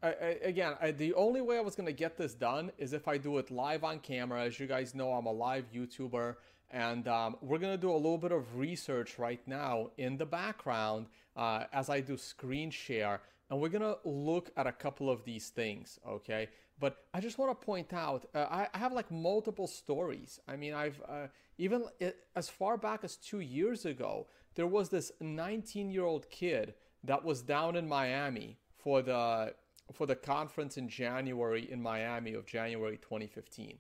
I, 0.02 0.08
I, 0.08 0.38
again, 0.44 0.76
I, 0.82 0.92
the 0.92 1.14
only 1.14 1.42
way 1.42 1.58
I 1.58 1.62
was 1.62 1.76
gonna 1.76 1.92
get 1.92 2.18
this 2.18 2.34
done 2.34 2.72
is 2.78 2.94
if 2.94 3.08
I 3.08 3.18
do 3.18 3.38
it 3.38 3.52
live 3.52 3.84
on 3.84 4.00
camera. 4.00 4.44
As 4.44 4.60
you 4.60 4.68
guys 4.68 4.96
know, 4.96 5.12
I'm 5.14 5.26
a 5.26 5.32
live 5.32 5.66
YouTuber, 5.74 6.36
and 6.72 7.08
um, 7.08 7.36
we're 7.42 7.58
gonna 7.58 7.78
do 7.78 7.92
a 7.92 7.96
little 7.96 8.18
bit 8.18 8.32
of 8.32 8.58
research 8.58 9.20
right 9.20 9.42
now 9.48 9.90
in 9.98 10.18
the 10.18 10.26
background 10.26 11.08
uh, 11.36 11.66
as 11.74 11.90
I 11.90 12.00
do 12.00 12.18
screen 12.18 12.70
share, 12.70 13.22
and 13.50 13.60
we're 13.60 13.70
gonna 13.70 13.98
look 14.06 14.52
at 14.56 14.68
a 14.68 14.72
couple 14.72 15.10
of 15.10 15.26
these 15.26 15.50
things. 15.50 16.00
Okay. 16.08 16.50
But 16.80 17.06
I 17.14 17.20
just 17.20 17.38
want 17.38 17.60
to 17.60 17.66
point 17.66 17.94
out, 17.94 18.26
uh, 18.34 18.46
I, 18.50 18.68
I 18.74 18.78
have 18.78 18.94
like 18.94 19.12
multiple 19.12 19.68
stories. 19.68 20.40
I 20.48 20.56
mean, 20.56 20.74
I've 20.74 21.02
uh, 21.08 21.28
even 21.58 21.84
i 22.02 22.14
as 22.36 22.50
far 22.50 22.78
back 22.78 23.04
as 23.04 23.18
two 23.18 23.42
years 23.42 23.86
ago, 23.86 24.28
there 24.56 24.68
was 24.68 24.90
this 24.90 25.12
19 25.20 25.92
year 25.92 26.06
old 26.06 26.30
kid 26.30 26.74
that 27.04 27.24
was 27.24 27.42
down 27.42 27.76
in 27.76 27.88
Miami 27.88 28.58
for 28.78 29.02
the 29.02 29.54
for 29.92 30.06
the 30.06 30.16
conference 30.16 30.78
in 30.78 30.88
January 30.88 31.70
in 31.72 31.82
Miami 31.82 32.34
of 32.34 32.46
January 32.46 32.98
2015. 32.98 33.78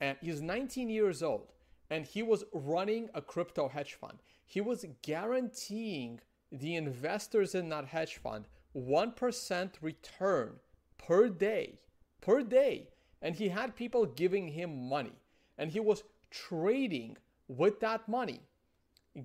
And 0.00 0.16
he's 0.20 0.42
19 0.42 0.90
years 0.90 1.22
old 1.22 1.52
and 1.90 2.04
he 2.04 2.22
was 2.22 2.44
running 2.52 3.08
a 3.14 3.22
crypto 3.22 3.68
hedge 3.68 3.94
fund. 3.94 4.18
He 4.44 4.60
was 4.60 4.84
guaranteeing 5.02 6.20
the 6.52 6.76
investors 6.76 7.54
in 7.54 7.68
that 7.70 7.86
hedge 7.86 8.16
fund 8.16 8.46
1% 8.76 9.70
return 9.80 10.56
per 10.98 11.28
day, 11.28 11.78
per 12.26 12.42
day. 12.42 12.88
And 13.22 13.36
he 13.36 13.48
had 13.48 13.76
people 13.76 14.04
giving 14.04 14.48
him 14.48 14.88
money 14.88 15.18
and 15.56 15.70
he 15.70 15.80
was 15.80 16.02
trading 16.30 17.16
with 17.48 17.80
that 17.80 18.08
money 18.08 18.40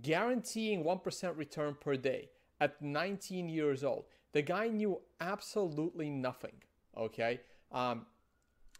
guaranteeing 0.02 0.84
1% 0.84 1.38
return 1.38 1.76
per 1.82 1.98
day 1.98 2.30
at 2.62 2.82
19 2.82 3.50
years 3.50 3.84
old. 3.84 4.06
The 4.32 4.42
guy 4.42 4.70
knew 4.70 5.02
absolutely 5.20 6.10
nothing, 6.10 6.56
okay? 6.98 7.42
Um, 7.72 8.06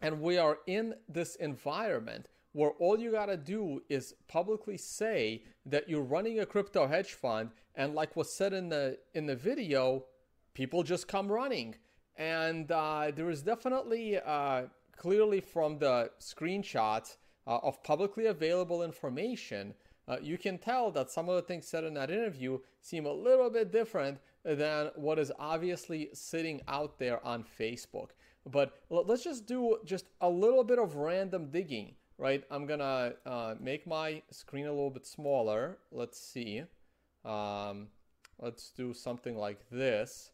and 0.00 0.22
we 0.22 0.38
are 0.38 0.58
in 0.66 0.94
this 1.08 1.34
environment 1.36 2.28
where 2.52 2.70
all 2.78 2.98
you 2.98 3.10
got 3.10 3.26
to 3.26 3.36
do 3.36 3.82
is 3.88 4.14
publicly 4.28 4.78
say 4.78 5.42
that 5.66 5.88
you're 5.88 6.02
running 6.02 6.40
a 6.40 6.46
crypto 6.46 6.86
hedge 6.86 7.12
fund 7.12 7.50
and 7.74 7.94
like 7.94 8.16
was 8.16 8.32
said 8.32 8.52
in 8.52 8.68
the 8.68 8.98
in 9.14 9.24
the 9.26 9.36
video 9.36 10.04
people 10.52 10.82
just 10.82 11.08
come 11.08 11.32
running 11.32 11.74
and 12.16 12.70
uh, 12.70 13.10
there 13.14 13.30
is 13.30 13.42
definitely 13.42 14.18
uh, 14.18 14.62
clearly 14.96 15.40
from 15.40 15.78
the 15.78 16.10
screenshots 16.20 17.16
uh, 17.46 17.58
of 17.62 17.82
publicly 17.82 18.26
available 18.26 18.82
information 18.82 19.74
uh, 20.08 20.16
you 20.20 20.36
can 20.36 20.58
tell 20.58 20.90
that 20.90 21.10
some 21.10 21.28
of 21.28 21.36
the 21.36 21.42
things 21.42 21.66
said 21.66 21.84
in 21.84 21.94
that 21.94 22.10
interview 22.10 22.58
seem 22.80 23.06
a 23.06 23.12
little 23.12 23.48
bit 23.48 23.70
different 23.70 24.18
than 24.44 24.90
what 24.96 25.18
is 25.18 25.30
obviously 25.38 26.08
sitting 26.12 26.60
out 26.66 26.98
there 26.98 27.24
on 27.24 27.44
Facebook. 27.58 28.10
But 28.44 28.80
let's 28.90 29.22
just 29.22 29.46
do 29.46 29.78
just 29.84 30.06
a 30.20 30.28
little 30.28 30.64
bit 30.64 30.80
of 30.80 30.96
random 30.96 31.50
digging, 31.50 31.94
right? 32.18 32.42
I'm 32.50 32.66
gonna 32.66 33.12
uh, 33.24 33.54
make 33.60 33.86
my 33.86 34.20
screen 34.30 34.66
a 34.66 34.72
little 34.72 34.90
bit 34.90 35.06
smaller. 35.06 35.78
Let's 35.92 36.18
see. 36.18 36.64
Um, 37.24 37.86
let's 38.40 38.70
do 38.70 38.92
something 38.92 39.36
like 39.36 39.60
this, 39.70 40.31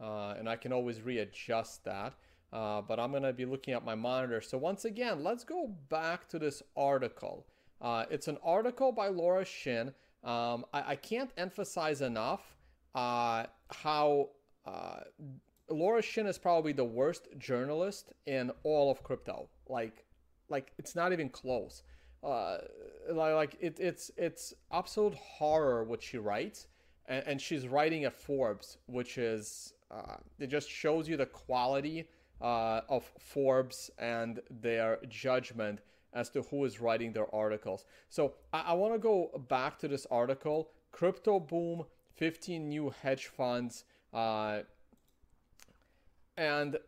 uh, 0.00 0.34
and 0.38 0.48
I 0.48 0.56
can 0.56 0.72
always 0.72 1.02
readjust 1.02 1.84
that. 1.84 2.14
Uh, 2.52 2.80
but 2.80 3.00
I'm 3.00 3.12
gonna 3.12 3.32
be 3.32 3.44
looking 3.44 3.74
at 3.74 3.84
my 3.84 3.94
monitor. 3.94 4.40
So 4.40 4.56
once 4.56 4.84
again, 4.84 5.22
let's 5.22 5.44
go 5.44 5.74
back 5.88 6.28
to 6.28 6.38
this 6.38 6.62
article. 6.76 7.46
Uh, 7.80 8.04
it's 8.10 8.28
an 8.28 8.38
article 8.42 8.92
by 8.92 9.08
Laura 9.08 9.44
Shin. 9.44 9.92
Um, 10.24 10.64
I, 10.72 10.92
I, 10.92 10.96
can't 10.96 11.30
emphasize 11.36 12.00
enough 12.00 12.40
uh, 12.94 13.44
how 13.70 14.30
uh, 14.64 15.00
Laura 15.68 16.02
Shin 16.02 16.26
is 16.26 16.38
probably 16.38 16.72
the 16.72 16.84
worst 16.84 17.28
journalist 17.38 18.12
in 18.26 18.50
all 18.62 18.90
of 18.90 19.02
crypto. 19.02 19.48
Like, 19.68 20.04
like 20.48 20.72
it's 20.78 20.94
not 20.94 21.12
even 21.12 21.28
close. 21.28 21.82
Uh, 22.24 22.58
like 23.10 23.56
it, 23.60 23.78
it's 23.78 24.10
it's 24.16 24.54
absolute 24.72 25.14
horror 25.14 25.84
what 25.84 26.02
she 26.02 26.18
writes, 26.18 26.66
and, 27.06 27.24
and 27.26 27.40
she's 27.40 27.68
writing 27.68 28.04
at 28.04 28.12
Forbes, 28.12 28.78
which 28.86 29.18
is 29.18 29.74
uh, 29.90 30.16
it 30.38 30.48
just 30.48 30.70
shows 30.70 31.08
you 31.08 31.16
the 31.16 31.26
quality 31.26 32.08
uh, 32.40 32.80
of 32.88 33.10
Forbes 33.18 33.90
and 33.98 34.40
their 34.50 34.98
judgment 35.08 35.80
as 36.12 36.30
to 36.30 36.42
who 36.42 36.64
is 36.64 36.80
writing 36.80 37.12
their 37.12 37.32
articles. 37.34 37.84
So 38.08 38.34
I, 38.52 38.64
I 38.68 38.72
want 38.74 38.94
to 38.94 38.98
go 38.98 39.30
back 39.48 39.78
to 39.80 39.88
this 39.88 40.06
article 40.10 40.70
Crypto 40.92 41.38
Boom 41.38 41.84
15 42.16 42.68
New 42.68 42.92
Hedge 43.02 43.26
Funds. 43.26 43.84
Uh, 44.12 44.60
and 46.36 46.78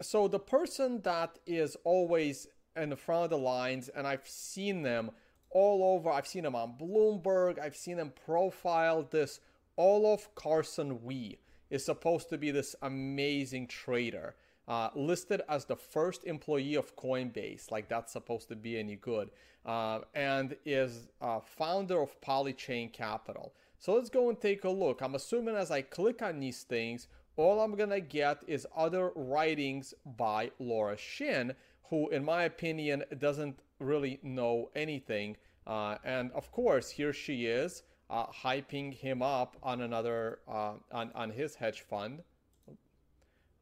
so 0.00 0.28
the 0.28 0.38
person 0.38 1.00
that 1.02 1.38
is 1.46 1.76
always 1.84 2.46
in 2.76 2.90
the 2.90 2.96
front 2.96 3.24
of 3.24 3.30
the 3.30 3.38
lines, 3.38 3.88
and 3.88 4.06
I've 4.06 4.28
seen 4.28 4.82
them 4.82 5.10
all 5.50 5.96
over, 5.96 6.10
I've 6.10 6.26
seen 6.26 6.44
them 6.44 6.54
on 6.54 6.76
Bloomberg, 6.78 7.58
I've 7.58 7.76
seen 7.76 7.96
them 7.96 8.12
profile 8.24 9.06
this 9.10 9.40
Olaf 9.76 10.28
Carlson-Wee 10.34 11.38
is 11.70 11.84
supposed 11.84 12.28
to 12.30 12.38
be 12.38 12.50
this 12.50 12.74
amazing 12.82 13.66
trader 13.66 14.34
uh, 14.68 14.90
listed 14.94 15.40
as 15.48 15.64
the 15.64 15.76
first 15.76 16.24
employee 16.24 16.74
of 16.74 16.94
Coinbase, 16.94 17.70
like 17.70 17.88
that's 17.88 18.12
supposed 18.12 18.48
to 18.48 18.56
be 18.56 18.78
any 18.78 18.96
good, 18.96 19.30
uh, 19.64 20.00
and 20.14 20.56
is 20.64 21.08
uh, 21.20 21.40
founder 21.40 22.00
of 22.00 22.20
Polychain 22.20 22.92
Capital. 22.92 23.54
So 23.78 23.94
let's 23.94 24.10
go 24.10 24.28
and 24.28 24.40
take 24.40 24.64
a 24.64 24.70
look. 24.70 25.00
I'm 25.00 25.14
assuming 25.14 25.56
as 25.56 25.70
I 25.70 25.82
click 25.82 26.20
on 26.20 26.38
these 26.40 26.64
things, 26.64 27.08
all 27.36 27.60
I'm 27.60 27.76
gonna 27.76 28.00
get 28.00 28.42
is 28.46 28.66
other 28.76 29.12
writings 29.14 29.94
by 30.16 30.50
Laura 30.58 30.96
Shin, 30.96 31.54
who, 31.84 32.08
in 32.10 32.24
my 32.24 32.42
opinion, 32.42 33.04
doesn't 33.18 33.58
really 33.78 34.18
know 34.22 34.70
anything. 34.74 35.36
Uh, 35.66 35.96
and 36.04 36.30
of 36.32 36.50
course, 36.50 36.90
here 36.90 37.12
she 37.12 37.46
is 37.46 37.84
uh, 38.10 38.26
hyping 38.26 38.94
him 38.94 39.22
up 39.22 39.56
on 39.62 39.80
another 39.80 40.38
uh, 40.48 40.74
on 40.92 41.10
on 41.14 41.30
his 41.30 41.54
hedge 41.54 41.82
fund. 41.82 42.22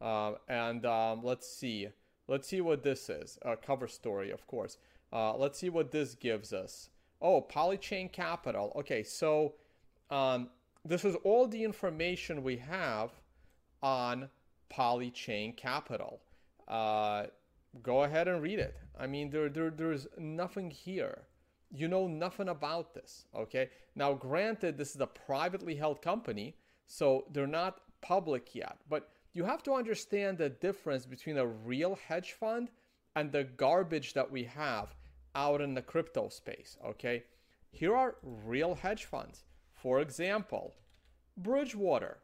Uh, 0.00 0.32
and 0.48 0.84
um, 0.84 1.20
let's 1.22 1.48
see. 1.48 1.88
Let's 2.28 2.48
see 2.48 2.60
what 2.60 2.82
this 2.82 3.08
is. 3.08 3.38
A 3.42 3.56
cover 3.56 3.88
story, 3.88 4.30
of 4.30 4.46
course. 4.46 4.78
Uh, 5.12 5.36
let's 5.36 5.58
see 5.58 5.70
what 5.70 5.90
this 5.90 6.14
gives 6.14 6.52
us. 6.52 6.90
Oh, 7.22 7.40
Polychain 7.40 8.12
Capital. 8.12 8.72
Okay, 8.76 9.02
so 9.02 9.54
um, 10.10 10.48
this 10.84 11.04
is 11.04 11.16
all 11.24 11.46
the 11.46 11.62
information 11.62 12.42
we 12.42 12.56
have 12.58 13.10
on 13.82 14.28
Polychain 14.70 15.56
Capital. 15.56 16.20
Uh, 16.68 17.26
go 17.82 18.02
ahead 18.02 18.28
and 18.28 18.42
read 18.42 18.58
it. 18.58 18.76
I 18.98 19.06
mean, 19.06 19.30
there, 19.30 19.48
there, 19.48 19.70
there's 19.70 20.06
nothing 20.18 20.70
here. 20.70 21.22
You 21.70 21.88
know 21.88 22.06
nothing 22.06 22.48
about 22.48 22.94
this, 22.94 23.26
okay? 23.34 23.70
Now, 23.94 24.14
granted, 24.14 24.78
this 24.78 24.94
is 24.94 25.00
a 25.00 25.06
privately 25.06 25.74
held 25.74 26.00
company, 26.00 26.56
so 26.86 27.26
they're 27.32 27.46
not 27.46 27.80
public 28.00 28.54
yet, 28.54 28.78
but 28.88 29.10
you 29.32 29.44
have 29.44 29.62
to 29.64 29.74
understand 29.74 30.38
the 30.38 30.48
difference 30.48 31.06
between 31.06 31.38
a 31.38 31.46
real 31.46 31.98
hedge 32.08 32.32
fund 32.32 32.70
and 33.14 33.32
the 33.32 33.44
garbage 33.44 34.14
that 34.14 34.30
we 34.30 34.44
have 34.44 34.94
out 35.34 35.60
in 35.60 35.74
the 35.74 35.82
crypto 35.82 36.28
space, 36.28 36.78
okay? 36.84 37.24
Here 37.70 37.94
are 37.94 38.16
real 38.22 38.74
hedge 38.74 39.04
funds. 39.04 39.44
For 39.74 40.00
example, 40.00 40.74
Bridgewater, 41.36 42.18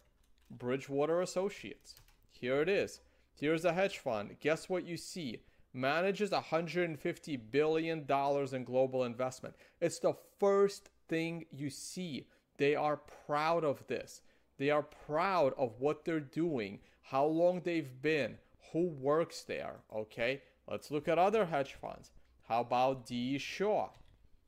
Bridgewater 0.51 1.21
Associates. 1.21 1.95
Here 2.31 2.63
it 2.63 2.69
is. 2.69 3.01
Here's 3.35 3.65
a 3.65 3.73
hedge 3.73 3.99
fund. 3.99 4.37
Guess 4.41 4.69
what 4.69 4.87
you 4.87 4.97
see? 4.97 5.43
Manages 5.75 6.31
$150 6.31 7.41
billion 7.51 8.07
in 8.09 8.65
global 8.65 9.05
investment. 9.05 9.55
It's 9.81 9.99
the 9.99 10.15
first 10.39 10.91
thing 11.09 11.47
you 11.51 11.71
see. 11.71 12.27
They 12.59 12.75
are 12.75 13.01
proud 13.27 13.65
of 13.65 13.87
this. 13.87 14.23
They 14.59 14.71
are 14.71 14.83
proud 14.83 15.55
of 15.57 15.81
what 15.81 16.05
they're 16.05 16.21
doing, 16.21 16.81
how 17.03 17.25
long 17.25 17.63
they've 17.63 18.03
been, 18.03 18.37
who 18.73 18.89
works 18.89 19.43
there. 19.43 19.77
Okay, 19.95 20.43
let's 20.69 20.91
look 20.91 21.09
at 21.09 21.19
other 21.19 21.47
hedge 21.47 21.75
funds. 21.75 22.11
How 22.49 22.61
about 22.61 23.07
D. 23.07 23.39
Shaw? 23.39 23.89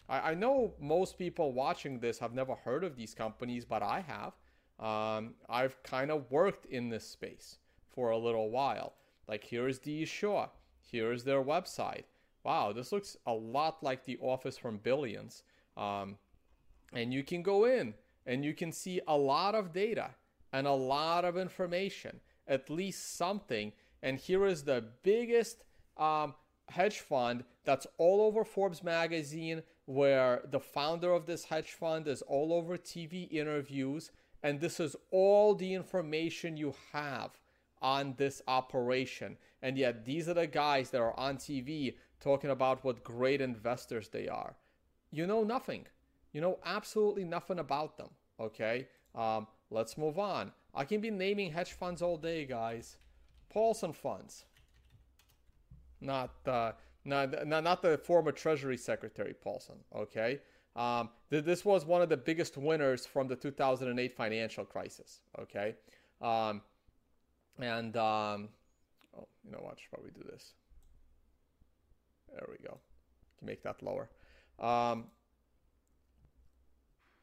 I, 0.08 0.30
I 0.30 0.34
know 0.34 0.74
most 0.80 1.18
people 1.18 1.52
watching 1.52 1.98
this 1.98 2.18
have 2.18 2.34
never 2.34 2.54
heard 2.54 2.84
of 2.84 2.96
these 2.96 3.14
companies, 3.14 3.64
but 3.64 3.82
I 3.82 4.04
have. 4.06 4.34
Um, 4.78 5.34
I've 5.48 5.82
kind 5.82 6.10
of 6.10 6.30
worked 6.30 6.66
in 6.66 6.88
this 6.88 7.08
space 7.08 7.58
for 7.94 8.10
a 8.10 8.18
little 8.18 8.50
while. 8.50 8.94
Like 9.28 9.44
here's 9.44 9.78
D. 9.78 10.04
Shaw. 10.04 10.48
Here's 10.94 11.24
their 11.24 11.42
website. 11.42 12.04
Wow, 12.44 12.72
this 12.72 12.92
looks 12.92 13.16
a 13.26 13.33
lot 13.33 13.83
like 13.83 14.04
the 14.04 14.16
office 14.20 14.57
from 14.57 14.76
Billions. 14.76 15.42
Um, 15.76 16.18
and 16.92 17.12
you 17.12 17.24
can 17.24 17.42
go 17.42 17.64
in 17.64 17.94
and 18.26 18.44
you 18.44 18.54
can 18.54 18.70
see 18.70 19.00
a 19.09 19.16
lot 19.16 19.57
of 19.57 19.72
data 19.72 20.11
and 20.52 20.68
a 20.68 20.72
lot 20.72 21.24
of 21.24 21.37
information, 21.37 22.20
at 22.46 22.70
least 22.70 23.16
something. 23.16 23.72
And 24.04 24.20
here 24.20 24.46
is 24.46 24.62
the 24.62 24.85
biggest 25.02 25.64
um, 25.96 26.35
hedge 26.68 27.00
fund 27.00 27.42
that's 27.64 27.88
all 27.98 28.20
over 28.20 28.44
Forbes 28.44 28.85
magazine, 28.85 29.64
where 29.87 30.42
the 30.48 30.61
founder 30.61 31.11
of 31.11 31.26
this 31.26 31.42
hedge 31.42 31.72
fund 31.72 32.07
is 32.07 32.22
all 32.22 32.52
over 32.52 32.78
TV 32.78 33.28
interviews. 33.33 34.12
And 34.44 34.61
this 34.61 34.78
is 34.78 34.94
all 35.11 35.57
the 35.57 35.74
information 35.74 36.57
you 36.57 36.72
have 36.92 37.33
on 37.83 38.14
this 38.16 38.40
operation. 38.46 39.37
And 39.64 39.79
yet, 39.79 40.05
these 40.05 40.29
are 40.29 40.35
the 40.35 40.46
guys 40.46 40.90
that 40.90 41.00
are 41.00 41.18
on 41.18 41.38
TV 41.38 41.94
talking 42.20 42.50
about 42.50 42.85
what 42.85 43.03
great 43.03 43.40
investors 43.40 44.11
they 44.11 44.29
are. 44.29 44.57
You 45.11 45.27
know 45.27 45.42
nothing. 45.42 45.87
You 46.35 46.42
know 46.42 46.59
absolutely 46.66 47.24
nothing 47.24 47.59
about 47.59 47.96
them. 47.96 48.11
Okay? 48.38 48.88
Um, 49.14 49.46
let's 49.70 49.96
move 49.96 50.18
on. 50.18 50.53
I 50.74 50.85
can 50.85 51.00
be 51.00 51.11
naming 51.11 51.50
hedge 51.50 51.72
funds 51.72 52.03
all 52.03 52.18
day, 52.18 52.44
guys. 52.44 52.98
Paulson 53.48 53.94
funds. 53.94 54.44
Not, 55.98 56.33
uh, 56.44 56.72
not, 57.07 57.46
not 57.46 57.81
the 57.81 57.96
former 57.96 58.33
Treasury 58.33 58.77
Secretary 58.77 59.33
Paulson. 59.33 59.77
Okay? 59.96 60.40
Um, 60.77 61.09
th- 61.31 61.44
this 61.44 61.64
was 61.64 61.87
one 61.87 62.03
of 62.03 62.11
the 62.11 62.18
biggest 62.18 62.59
winners 62.59 63.07
from 63.07 63.29
the 63.29 63.37
2008 63.37 64.12
financial 64.12 64.66
crisis. 64.66 65.20
Okay? 65.38 65.74
Um, 66.20 66.61
and, 67.59 67.96
um, 67.96 68.50
oh, 69.18 69.29
you 69.44 69.50
know 69.50 69.59
what? 69.59 69.74
I 69.77 69.81
should 69.81 69.90
probably 69.90 70.12
do 70.12 70.24
this. 70.31 70.55
There 72.33 72.46
we 72.48 72.66
go. 72.66 72.79
Can 73.38 73.46
make 73.46 73.62
that 73.62 73.83
lower. 73.83 74.11
Um, 74.59 75.07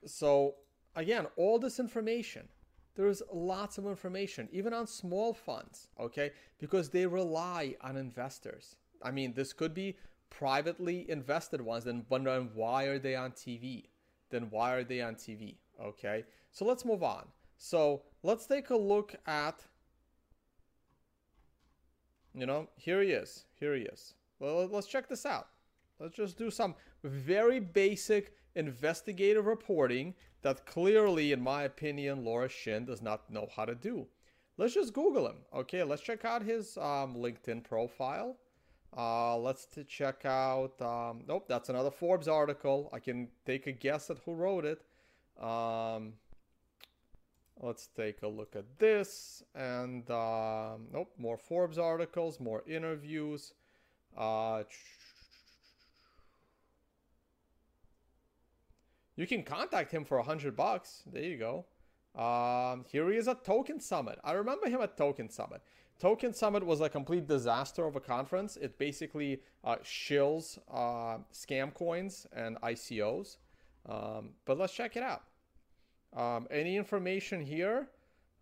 so 0.05 0.55
again, 0.95 1.27
all 1.35 1.59
this 1.59 1.79
information, 1.79 2.47
there's 2.95 3.21
lots 3.31 3.77
of 3.77 3.85
information, 3.85 4.49
even 4.51 4.73
on 4.73 4.87
small 4.87 5.33
funds, 5.33 5.87
okay? 5.99 6.31
Because 6.59 6.89
they 6.89 7.05
rely 7.05 7.75
on 7.81 7.97
investors. 7.97 8.75
I 9.03 9.11
mean, 9.11 9.33
this 9.33 9.53
could 9.53 9.73
be 9.73 9.97
privately 10.29 11.09
invested 11.09 11.61
ones, 11.61 11.85
then 11.85 12.05
wondering 12.09 12.49
why 12.53 12.85
are 12.85 12.99
they 12.99 13.15
on 13.15 13.31
TV? 13.31 13.85
Then 14.29 14.47
why 14.49 14.73
are 14.73 14.83
they 14.83 15.01
on 15.01 15.15
TV? 15.15 15.55
Okay, 15.81 16.23
so 16.51 16.65
let's 16.65 16.85
move 16.85 17.03
on. 17.03 17.25
So 17.57 18.03
let's 18.23 18.45
take 18.45 18.69
a 18.69 18.77
look 18.77 19.15
at, 19.25 19.63
you 22.33 22.45
know, 22.45 22.67
here 22.77 23.01
he 23.01 23.11
is. 23.11 23.45
Here 23.59 23.75
he 23.75 23.83
is. 23.83 24.13
Well, 24.39 24.67
let's 24.71 24.87
check 24.87 25.07
this 25.07 25.25
out. 25.25 25.47
Let's 25.99 26.15
just 26.15 26.37
do 26.37 26.49
some 26.49 26.75
very 27.03 27.59
basic 27.59 28.35
investigative 28.55 29.45
reporting 29.45 30.15
that 30.41 30.65
clearly, 30.65 31.31
in 31.31 31.41
my 31.41 31.63
opinion, 31.63 32.25
Laura 32.25 32.49
Shin 32.49 32.85
does 32.85 33.01
not 33.01 33.29
know 33.29 33.47
how 33.55 33.65
to 33.65 33.75
do. 33.75 34.07
Let's 34.57 34.73
just 34.73 34.93
Google 34.93 35.27
him. 35.27 35.37
Okay, 35.53 35.83
let's 35.83 36.01
check 36.01 36.25
out 36.25 36.43
his 36.43 36.77
um, 36.77 37.15
LinkedIn 37.15 37.63
profile. 37.63 38.37
Uh, 38.95 39.37
let's 39.37 39.67
check 39.87 40.25
out. 40.25 40.79
Um, 40.81 41.21
nope, 41.27 41.45
that's 41.47 41.69
another 41.69 41.91
Forbes 41.91 42.27
article. 42.27 42.89
I 42.91 42.99
can 42.99 43.29
take 43.45 43.67
a 43.67 43.71
guess 43.71 44.09
at 44.09 44.17
who 44.25 44.33
wrote 44.33 44.65
it. 44.65 44.81
Um, 45.41 46.13
let's 47.61 47.87
take 47.87 48.21
a 48.23 48.27
look 48.27 48.55
at 48.55 48.65
this. 48.79 49.43
And 49.55 50.09
um, 50.09 50.87
nope, 50.91 51.11
more 51.17 51.37
Forbes 51.37 51.77
articles, 51.77 52.39
more 52.39 52.63
interviews. 52.67 53.53
Uh, 54.17 54.63
you 59.15 59.27
can 59.27 59.43
contact 59.43 59.91
him 59.91 60.03
for 60.03 60.17
a 60.17 60.23
hundred 60.23 60.55
bucks. 60.55 61.03
There 61.11 61.23
you 61.23 61.37
go. 61.37 61.65
Um, 62.13 62.85
here 62.89 63.09
he 63.09 63.17
is 63.17 63.27
at 63.27 63.45
Token 63.45 63.79
Summit. 63.79 64.19
I 64.23 64.33
remember 64.33 64.67
him 64.67 64.81
at 64.81 64.97
Token 64.97 65.29
Summit. 65.29 65.61
Token 65.99 66.33
Summit 66.33 66.65
was 66.65 66.81
a 66.81 66.89
complete 66.89 67.27
disaster 67.27 67.85
of 67.85 67.95
a 67.95 67.99
conference. 67.99 68.57
It 68.57 68.77
basically 68.77 69.41
uh, 69.63 69.75
shills 69.83 70.57
uh, 70.69 71.19
scam 71.31 71.73
coins 71.73 72.25
and 72.35 72.59
ICOs. 72.61 73.37
Um, 73.87 74.31
but 74.45 74.57
let's 74.57 74.73
check 74.73 74.97
it 74.97 75.03
out. 75.03 75.23
Um, 76.15 76.47
any 76.51 76.75
information 76.77 77.41
here? 77.41 77.87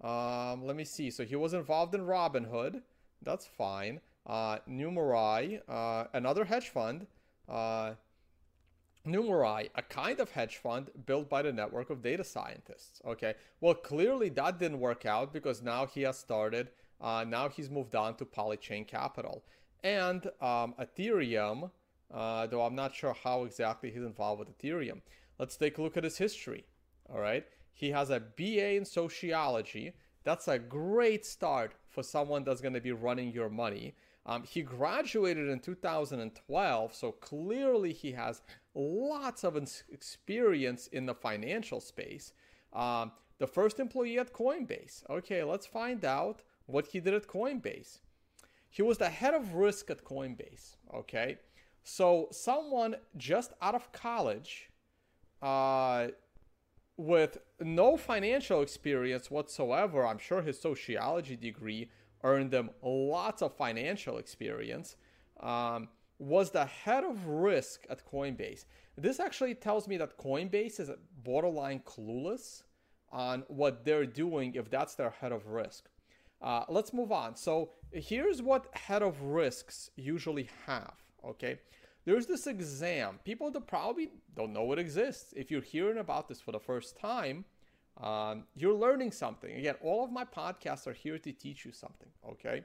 Um, 0.02 0.66
let 0.66 0.76
me 0.76 0.86
see. 0.86 1.12
So 1.12 1.24
he 1.24 1.36
was 1.36 1.54
involved 1.54 1.94
in 1.94 2.02
Robinhood. 2.02 2.82
That's 3.22 3.46
fine. 3.46 4.00
Uh, 4.26 4.60
Numerai, 4.70 5.62
uh, 5.68 6.06
another 6.14 6.46
hedge 6.46 6.70
fund. 6.70 7.08
Uh, 7.48 7.94
Numerai, 9.06 9.70
a 9.76 9.82
kind 9.82 10.20
of 10.20 10.32
hedge 10.32 10.58
fund 10.58 10.90
built 11.06 11.30
by 11.30 11.42
the 11.42 11.52
network 11.52 11.90
of 11.90 12.02
data 12.02 12.24
scientists. 12.24 13.02
Okay, 13.06 13.34
well, 13.62 13.74
clearly 13.74 14.30
that 14.30 14.60
didn't 14.60 14.80
work 14.80 15.06
out 15.06 15.34
because 15.34 15.62
now 15.62 15.86
he 15.86 16.02
has 16.02 16.18
started, 16.18 16.70
uh, 17.02 17.26
now 17.28 17.50
he's 17.50 17.70
moved 17.70 17.96
on 17.96 18.16
to 18.16 18.26
Polychain 18.26 18.86
Capital. 18.86 19.44
And 19.84 20.26
um, 20.42 20.76
Ethereum, 20.80 21.72
uh, 22.14 22.48
though 22.48 22.62
I'm 22.62 22.76
not 22.76 22.94
sure 22.94 23.16
how 23.24 23.44
exactly 23.44 23.90
he's 23.90 24.04
involved 24.04 24.40
with 24.40 24.58
Ethereum. 24.58 25.02
Let's 25.40 25.56
take 25.56 25.78
a 25.78 25.82
look 25.82 25.96
at 25.96 26.04
his 26.04 26.18
history. 26.18 26.66
All 27.12 27.20
right, 27.20 27.46
he 27.74 27.92
has 27.92 28.10
a 28.10 28.20
BA 28.20 28.76
in 28.76 28.86
sociology. 28.86 29.94
That's 30.24 30.48
a 30.48 30.60
great 30.60 31.26
start 31.26 31.76
for 31.90 32.04
someone 32.04 32.44
that's 32.44 32.62
going 32.62 32.74
to 32.74 32.82
be 32.82 32.92
running 32.92 33.32
your 33.32 33.50
money. 33.50 33.96
Um, 34.26 34.44
he 34.44 34.62
graduated 34.62 35.50
in 35.50 35.60
2012, 35.60 36.94
so 36.94 37.12
clearly 37.14 37.94
he 37.94 38.12
has 38.12 38.42
lots 38.76 39.44
of 39.44 39.58
experience 39.90 40.88
in 40.88 41.06
the 41.06 41.16
financial 41.16 41.80
space. 41.80 42.34
Um, 42.74 43.12
the 43.40 43.48
first 43.48 43.80
employee 43.80 44.20
at 44.20 44.34
Coinbase. 44.34 45.10
Okay, 45.10 45.44
let's 45.44 45.66
find 45.66 46.06
out 46.06 46.44
what 46.68 46.88
he 46.88 47.00
did 47.00 47.14
at 47.14 47.28
Coinbase. 47.28 48.00
He 48.70 48.84
was 48.84 49.00
the 49.00 49.10
head 49.10 49.34
of 49.34 49.56
risk 49.56 49.90
at 49.90 50.04
Coinbase. 50.04 50.76
Okay, 50.94 51.40
so 51.84 52.28
someone 52.32 52.96
just 53.18 53.54
out 53.62 53.74
of 53.74 53.92
college 53.92 54.70
uh, 55.42 56.10
with 56.98 57.40
no 57.62 57.98
financial 57.98 58.62
experience 58.62 59.30
whatsoever, 59.30 60.06
I'm 60.06 60.18
sure 60.18 60.42
his 60.42 60.60
sociology 60.60 61.36
degree 61.36 61.90
earned 62.24 62.54
him 62.54 62.70
lots 62.82 63.42
of 63.42 63.56
financial 63.56 64.18
experience. 64.18 64.96
Um, 65.40 65.90
was 66.20 66.52
the 66.52 66.66
head 66.66 67.06
of 67.06 67.26
risk 67.28 67.86
at 67.90 68.06
Coinbase. 68.06 68.66
This 68.98 69.20
actually 69.22 69.56
tells 69.56 69.88
me 69.88 69.96
that 69.98 70.18
Coinbase 70.18 70.80
is 70.80 70.92
borderline 71.24 71.80
clueless 71.86 72.64
on 73.12 73.44
what 73.48 73.86
they're 73.86 74.06
doing 74.06 74.54
if 74.56 74.70
that's 74.70 74.96
their 74.96 75.10
head 75.10 75.32
of 75.32 75.48
risk. 75.48 75.90
Uh, 76.42 76.64
let's 76.70 76.94
move 76.94 77.12
on. 77.12 77.36
So 77.36 77.72
here's 77.92 78.42
what 78.42 78.68
head 78.76 79.02
of 79.02 79.22
risks 79.22 79.90
usually 79.96 80.50
have. 80.66 80.94
Okay, 81.26 81.60
there's 82.06 82.26
this 82.26 82.48
exam. 82.48 83.20
People 83.24 83.52
that 83.52 83.68
probably 83.68 84.10
don't 84.36 84.54
know 84.54 84.72
it 84.72 84.80
exists. 84.80 85.34
If 85.36 85.52
you're 85.52 85.62
hearing 85.62 85.98
about 85.98 86.28
this 86.28 86.42
for 86.42 86.52
the 86.52 86.60
first 86.60 86.98
time, 86.98 87.46
um, 88.02 88.46
you're 88.56 88.74
learning 88.74 89.12
something. 89.12 89.54
Again, 89.56 89.76
all 89.82 90.04
of 90.04 90.12
my 90.12 90.24
podcasts 90.24 90.88
are 90.88 90.94
here 90.94 91.18
to 91.20 91.32
teach 91.32 91.66
you 91.66 91.72
something. 91.72 92.10
Okay. 92.28 92.64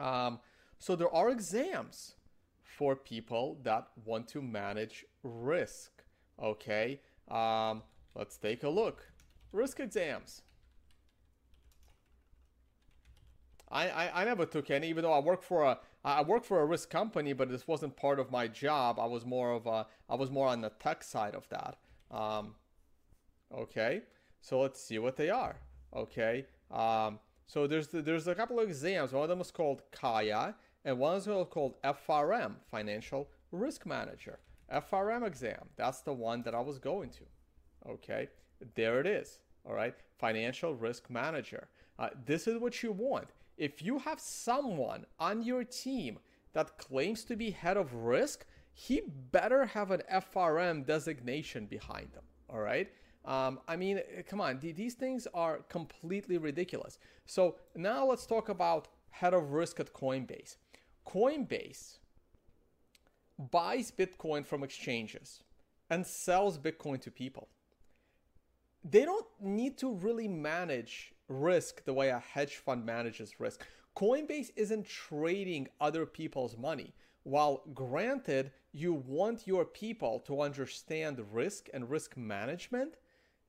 Um, 0.00 0.40
so 0.78 0.96
there 0.96 1.14
are 1.14 1.28
exams 1.30 2.14
for 2.62 2.96
people 2.96 3.58
that 3.64 3.88
want 4.04 4.28
to 4.28 4.40
manage 4.40 5.04
risk. 5.22 5.90
Okay. 6.42 7.00
Um, 7.28 7.82
let's 8.14 8.38
take 8.38 8.62
a 8.62 8.68
look. 8.68 9.06
Risk 9.52 9.80
exams. 9.80 10.42
I, 13.70 13.88
I, 13.88 14.22
I 14.22 14.24
never 14.24 14.46
took 14.46 14.70
any, 14.70 14.88
even 14.88 15.02
though 15.02 15.12
I 15.12 15.18
work 15.18 15.42
for 15.42 15.64
a 15.64 15.78
I 16.04 16.22
work 16.22 16.44
for 16.44 16.60
a 16.60 16.64
risk 16.64 16.90
company, 16.90 17.32
but 17.32 17.50
this 17.50 17.66
wasn't 17.66 17.96
part 17.96 18.18
of 18.18 18.30
my 18.30 18.48
job. 18.48 18.98
I 18.98 19.06
was 19.06 19.26
more 19.26 19.52
of 19.52 19.66
a 19.66 19.86
I 20.08 20.14
was 20.14 20.30
more 20.30 20.48
on 20.48 20.60
the 20.60 20.70
tech 20.70 21.02
side 21.02 21.34
of 21.34 21.48
that. 21.50 21.76
Um, 22.10 22.54
okay, 23.54 24.02
so 24.40 24.60
let's 24.60 24.80
see 24.80 24.98
what 24.98 25.16
they 25.16 25.28
are. 25.28 25.56
Okay, 25.94 26.46
um, 26.70 27.18
so 27.46 27.66
there's 27.66 27.88
there's 27.88 28.26
a 28.28 28.34
couple 28.34 28.58
of 28.58 28.68
exams. 28.68 29.12
One 29.12 29.22
of 29.22 29.28
them 29.28 29.40
is 29.40 29.50
called 29.50 29.82
CAIA, 29.92 30.54
and 30.84 30.98
one 30.98 31.16
is 31.16 31.26
called 31.50 31.74
FRM, 31.82 32.54
Financial 32.70 33.28
Risk 33.52 33.84
Manager. 33.84 34.38
FRM 34.72 35.26
exam. 35.26 35.68
That's 35.76 36.00
the 36.00 36.12
one 36.12 36.42
that 36.42 36.54
I 36.54 36.60
was 36.60 36.78
going 36.78 37.10
to. 37.10 37.90
Okay, 37.90 38.28
there 38.74 39.00
it 39.00 39.06
is. 39.06 39.40
All 39.66 39.74
right, 39.74 39.94
Financial 40.18 40.74
Risk 40.74 41.10
Manager. 41.10 41.68
Uh, 41.98 42.10
this 42.26 42.46
is 42.46 42.58
what 42.58 42.82
you 42.82 42.92
want 42.92 43.28
if 43.58 43.82
you 43.82 43.98
have 43.98 44.20
someone 44.20 45.04
on 45.18 45.42
your 45.42 45.64
team 45.64 46.18
that 46.52 46.78
claims 46.78 47.24
to 47.24 47.36
be 47.36 47.50
head 47.50 47.76
of 47.76 47.92
risk, 47.92 48.46
he 48.72 49.02
better 49.32 49.66
have 49.66 49.90
an 49.90 50.02
FRM 50.12 50.86
designation 50.86 51.66
behind 51.66 52.12
them. 52.12 52.22
All 52.48 52.60
right. 52.60 52.88
Um, 53.24 53.60
I 53.68 53.76
mean, 53.76 54.00
come 54.28 54.40
on, 54.40 54.58
these 54.60 54.94
things 54.94 55.26
are 55.34 55.58
completely 55.68 56.38
ridiculous. 56.38 56.98
So 57.26 57.56
now 57.74 58.06
let's 58.06 58.24
talk 58.24 58.48
about 58.48 58.88
head 59.10 59.34
of 59.34 59.52
risk 59.52 59.80
at 59.80 59.92
Coinbase. 59.92 60.56
Coinbase 61.06 61.98
buys 63.50 63.90
Bitcoin 63.90 64.46
from 64.46 64.62
exchanges 64.62 65.42
and 65.90 66.06
sells 66.06 66.58
Bitcoin 66.58 67.00
to 67.02 67.10
people. 67.10 67.48
They 68.84 69.04
don't 69.04 69.26
need 69.40 69.76
to 69.78 69.92
really 69.92 70.28
manage 70.28 71.12
risk 71.28 71.84
the 71.84 71.92
way 71.92 72.08
a 72.08 72.18
hedge 72.18 72.56
fund 72.56 72.84
manages 72.84 73.38
risk. 73.38 73.64
Coinbase 73.96 74.50
isn't 74.56 74.86
trading 74.86 75.68
other 75.80 76.06
people's 76.06 76.56
money. 76.56 76.94
While 77.24 77.62
granted, 77.74 78.52
you 78.72 78.94
want 78.94 79.46
your 79.46 79.64
people 79.64 80.20
to 80.20 80.40
understand 80.40 81.20
risk 81.32 81.68
and 81.74 81.90
risk 81.90 82.16
management, 82.16 82.94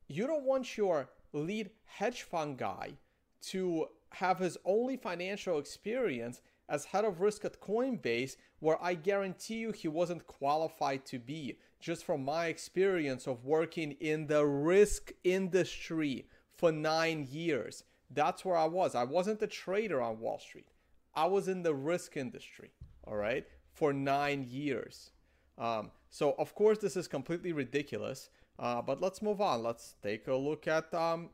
you 0.08 0.28
don't 0.28 0.44
want 0.44 0.78
your 0.78 1.10
lead 1.34 1.70
hedge 1.86 2.24
fund 2.24 2.58
guy 2.58 2.94
to 3.42 3.88
have 4.12 4.40
his 4.40 4.58
only 4.66 4.98
financial 4.98 5.60
experience 5.60 6.42
as 6.68 6.86
head 6.86 7.06
of 7.06 7.22
risk 7.22 7.46
at 7.46 7.62
Coinbase, 7.62 8.36
where 8.60 8.82
I 8.82 8.94
guarantee 8.94 9.56
you 9.56 9.72
he 9.72 9.88
wasn't 9.88 10.28
qualified 10.28 11.06
to 11.08 11.20
be, 11.20 11.58
just 11.80 12.04
from 12.04 12.26
my 12.26 12.48
experience 12.48 13.28
of 13.28 13.46
working 13.46 13.94
in 14.00 14.28
the 14.28 14.46
risk 14.46 15.12
industry 15.24 16.26
for 16.60 16.74
nine 16.74 17.26
years. 17.32 17.84
That's 18.12 18.44
where 18.44 18.58
I 18.58 18.66
was. 18.66 18.94
I 18.94 19.06
wasn't 19.06 19.42
a 19.42 19.48
trader 19.48 20.02
on 20.02 20.20
Wall 20.20 20.40
Street. 20.40 20.68
I 21.16 21.26
was 21.26 21.48
in 21.48 21.64
the 21.64 21.74
risk 21.74 22.18
industry, 22.18 22.72
all 23.08 23.16
right, 23.16 23.46
for 23.72 23.94
nine 23.94 24.46
years. 24.50 25.12
Um, 25.58 25.92
so, 26.10 26.36
of 26.38 26.54
course, 26.56 26.80
this 26.80 26.98
is 26.98 27.08
completely 27.08 27.54
ridiculous. 27.54 28.30
Uh, 28.58 28.82
but 28.82 29.00
let's 29.00 29.22
move 29.22 29.40
on. 29.40 29.64
Let's 29.64 29.96
take 30.04 30.28
a 30.28 30.36
look 30.36 30.68
at 30.68 30.94
um, 30.94 31.30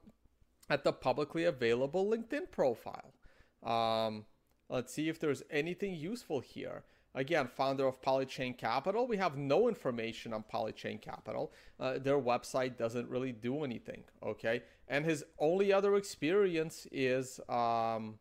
at 0.69 0.83
the 0.83 0.93
publicly 0.93 1.45
available 1.45 2.05
LinkedIn 2.05 2.51
profile. 2.51 3.13
Um, 3.63 4.25
let's 4.69 4.93
see 4.93 5.09
if 5.09 5.19
there's 5.19 5.41
anything 5.49 5.95
useful 5.95 6.39
here. 6.39 6.83
Again, 7.15 7.47
founder 7.47 7.87
of 7.87 8.01
Polychain 8.01 8.57
Capital. 8.57 9.07
We 9.07 9.15
have 9.15 9.37
no 9.37 9.69
information 9.69 10.33
on 10.33 10.43
Polychain 10.53 11.01
Capital. 11.01 11.53
Uh, 11.79 11.97
their 11.97 12.19
website 12.19 12.77
doesn't 12.77 13.09
really 13.09 13.31
do 13.31 13.63
anything. 13.63 14.03
Okay, 14.21 14.63
and 14.89 15.05
his 15.05 15.23
only 15.39 15.71
other 15.71 15.95
experience 15.95 16.87
is 16.91 17.39
um, 17.47 18.19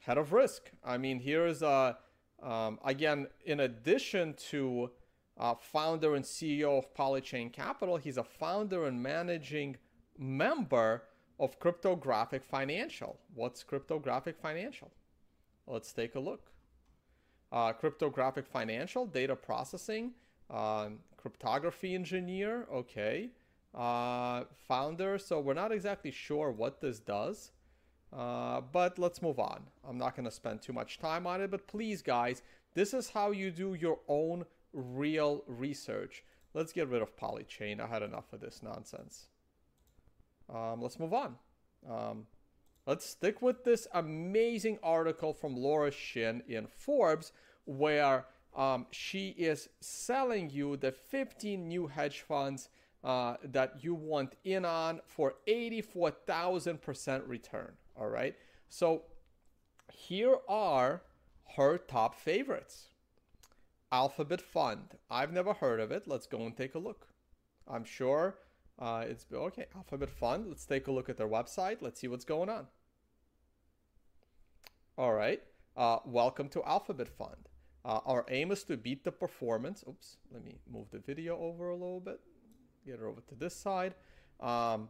head 0.00 0.16
of 0.16 0.32
risk. 0.32 0.70
I 0.82 0.96
mean, 0.96 1.20
here's 1.20 1.60
a 1.60 1.98
um, 2.42 2.78
again, 2.82 3.26
in 3.44 3.60
addition 3.60 4.34
to 4.50 4.90
uh, 5.36 5.54
founder 5.54 6.14
and 6.14 6.24
CEO 6.24 6.78
of 6.78 6.94
Polychain 6.94 7.52
Capital, 7.52 7.98
he's 7.98 8.16
a 8.16 8.24
founder 8.24 8.86
and 8.86 9.02
managing 9.02 9.76
member 10.18 11.02
of 11.38 11.58
Cryptographic 11.58 12.42
Financial. 12.42 13.18
What's 13.34 13.62
Cryptographic 13.62 14.38
Financial? 14.38 14.90
Let's 15.66 15.92
take 15.92 16.14
a 16.14 16.20
look 16.20 16.53
uh, 17.54 17.72
cryptographic 17.72 18.46
financial, 18.46 19.06
data 19.06 19.36
processing, 19.36 20.10
uh, 20.50 20.88
cryptography 21.16 21.94
engineer, 21.94 22.66
okay, 22.70 23.30
uh, 23.74 24.42
founder. 24.66 25.18
So 25.18 25.38
we're 25.38 25.54
not 25.54 25.70
exactly 25.70 26.10
sure 26.10 26.50
what 26.50 26.80
this 26.80 26.98
does, 26.98 27.52
uh, 28.12 28.60
but 28.72 28.98
let's 28.98 29.22
move 29.22 29.38
on. 29.38 29.62
I'm 29.88 29.96
not 29.96 30.16
going 30.16 30.24
to 30.24 30.32
spend 30.32 30.62
too 30.62 30.72
much 30.72 30.98
time 30.98 31.28
on 31.28 31.40
it, 31.40 31.50
but 31.52 31.68
please, 31.68 32.02
guys, 32.02 32.42
this 32.74 32.92
is 32.92 33.08
how 33.10 33.30
you 33.30 33.52
do 33.52 33.74
your 33.74 34.00
own 34.08 34.44
real 34.72 35.44
research. 35.46 36.24
Let's 36.54 36.72
get 36.72 36.88
rid 36.88 37.02
of 37.02 37.16
Polychain. 37.16 37.80
I 37.80 37.86
had 37.86 38.02
enough 38.02 38.32
of 38.32 38.40
this 38.40 38.62
nonsense. 38.64 39.28
Um, 40.52 40.82
let's 40.82 40.98
move 40.98 41.14
on. 41.14 41.36
Um, 41.88 42.26
Let's 42.86 43.06
stick 43.06 43.40
with 43.40 43.64
this 43.64 43.86
amazing 43.94 44.78
article 44.82 45.32
from 45.32 45.56
Laura 45.56 45.90
Shin 45.90 46.42
in 46.46 46.66
Forbes, 46.66 47.32
where 47.64 48.26
um, 48.54 48.86
she 48.90 49.30
is 49.30 49.68
selling 49.80 50.50
you 50.50 50.76
the 50.76 50.92
15 50.92 51.66
new 51.66 51.86
hedge 51.86 52.20
funds 52.20 52.68
uh, 53.02 53.36
that 53.42 53.82
you 53.82 53.94
want 53.94 54.34
in 54.44 54.64
on 54.64 55.00
for 55.06 55.34
84,000% 55.48 57.26
return. 57.26 57.72
All 57.96 58.08
right. 58.08 58.34
So 58.68 59.02
here 59.92 60.36
are 60.48 61.02
her 61.56 61.78
top 61.78 62.14
favorites 62.14 62.88
Alphabit 63.92 64.40
Fund. 64.40 64.96
I've 65.08 65.32
never 65.32 65.52
heard 65.52 65.78
of 65.78 65.92
it. 65.92 66.08
Let's 66.08 66.26
go 66.26 66.40
and 66.40 66.56
take 66.56 66.74
a 66.74 66.80
look. 66.80 67.06
I'm 67.68 67.84
sure 67.84 68.36
uh, 68.78 69.04
it's 69.08 69.26
okay. 69.32 69.66
Alphabit 69.74 70.10
Fund. 70.10 70.46
Let's 70.48 70.66
take 70.66 70.86
a 70.86 70.92
look 70.92 71.08
at 71.08 71.16
their 71.16 71.28
website. 71.28 71.78
Let's 71.80 72.00
see 72.00 72.08
what's 72.08 72.24
going 72.24 72.48
on. 72.48 72.66
All 74.98 75.12
right. 75.12 75.42
Uh, 75.76 75.98
welcome 76.04 76.48
to 76.50 76.62
Alphabit 76.64 77.08
Fund. 77.08 77.48
Uh, 77.84 78.00
our 78.06 78.24
aim 78.28 78.50
is 78.50 78.64
to 78.64 78.76
beat 78.76 79.04
the 79.04 79.12
performance. 79.12 79.84
Oops. 79.88 80.16
Let 80.32 80.44
me 80.44 80.58
move 80.72 80.86
the 80.90 80.98
video 80.98 81.36
over 81.38 81.68
a 81.68 81.74
little 81.74 82.00
bit. 82.00 82.20
Get 82.86 82.94
it 82.96 83.02
over 83.02 83.20
to 83.28 83.34
this 83.34 83.54
side. 83.54 83.94
Um, 84.40 84.88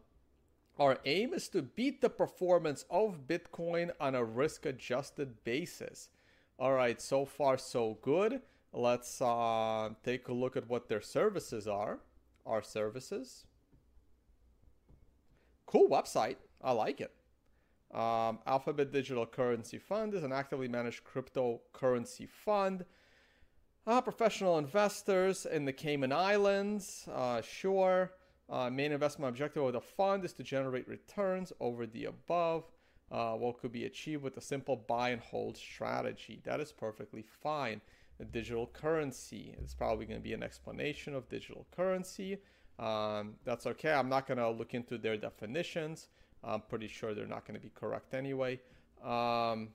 our 0.78 0.98
aim 1.04 1.34
is 1.34 1.48
to 1.48 1.62
beat 1.62 2.00
the 2.00 2.10
performance 2.10 2.84
of 2.90 3.26
Bitcoin 3.26 3.90
on 4.00 4.14
a 4.14 4.24
risk 4.24 4.66
adjusted 4.66 5.44
basis. 5.44 6.08
All 6.58 6.72
right. 6.72 7.00
So 7.00 7.24
far, 7.24 7.58
so 7.58 7.98
good. 8.00 8.40
Let's 8.72 9.20
uh, 9.20 9.90
take 10.04 10.28
a 10.28 10.32
look 10.32 10.56
at 10.56 10.68
what 10.68 10.88
their 10.88 11.00
services 11.00 11.68
are. 11.68 12.00
Our 12.46 12.62
services. 12.62 13.46
Cool 15.66 15.88
website. 15.88 16.36
I 16.62 16.72
like 16.72 17.00
it. 17.00 17.12
Um, 17.92 18.40
Alphabit 18.46 18.92
Digital 18.92 19.24
Currency 19.24 19.78
Fund 19.78 20.14
is 20.14 20.24
an 20.24 20.32
actively 20.32 20.66
managed 20.66 21.02
cryptocurrency 21.04 22.28
fund. 22.28 22.84
Uh, 23.86 24.00
professional 24.00 24.58
investors 24.58 25.46
in 25.46 25.64
the 25.64 25.72
Cayman 25.72 26.12
Islands, 26.12 27.08
uh, 27.12 27.40
sure. 27.42 28.12
Uh, 28.48 28.68
main 28.68 28.92
investment 28.92 29.28
objective 29.28 29.62
of 29.62 29.72
the 29.74 29.80
fund 29.80 30.24
is 30.24 30.32
to 30.34 30.42
generate 30.42 30.88
returns 30.88 31.52
over 31.60 31.86
the 31.86 32.06
above. 32.06 32.64
Uh, 33.10 33.34
what 33.34 33.58
could 33.58 33.70
be 33.72 33.84
achieved 33.84 34.22
with 34.22 34.36
a 34.38 34.40
simple 34.40 34.76
buy 34.76 35.10
and 35.10 35.20
hold 35.20 35.56
strategy. 35.56 36.40
That 36.44 36.60
is 36.60 36.72
perfectly 36.72 37.22
fine. 37.22 37.80
A 38.20 38.24
digital 38.24 38.66
currency 38.66 39.54
is 39.62 39.74
probably 39.74 40.06
going 40.06 40.18
to 40.18 40.24
be 40.24 40.32
an 40.32 40.42
explanation 40.42 41.14
of 41.14 41.28
digital 41.28 41.66
currency. 41.70 42.38
Um, 42.78 43.34
that's 43.44 43.66
okay. 43.66 43.92
I'm 43.92 44.08
not 44.08 44.26
going 44.26 44.38
to 44.38 44.50
look 44.50 44.74
into 44.74 44.98
their 44.98 45.16
definitions. 45.16 46.08
I'm 46.42 46.60
pretty 46.62 46.88
sure 46.88 47.14
they're 47.14 47.26
not 47.26 47.46
going 47.46 47.58
to 47.58 47.64
be 47.64 47.72
correct 47.74 48.14
anyway. 48.14 48.60
Um, 49.02 49.68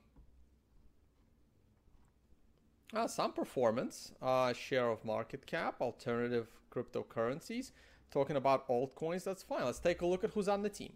uh, 2.94 3.08
some 3.08 3.34
performance, 3.34 4.12
uh, 4.22 4.54
share 4.54 4.90
of 4.90 5.04
market 5.06 5.46
cap, 5.46 5.82
alternative 5.82 6.48
cryptocurrencies. 6.74 7.72
Talking 8.12 8.36
about 8.36 8.68
altcoins, 8.68 9.24
that's 9.24 9.44
fine. 9.44 9.66
Let's 9.66 9.80
take 9.80 10.02
a 10.02 10.06
look 10.06 10.24
at 10.24 10.32
who's 10.32 10.48
on 10.48 10.64
the 10.64 10.70
team. 10.70 10.94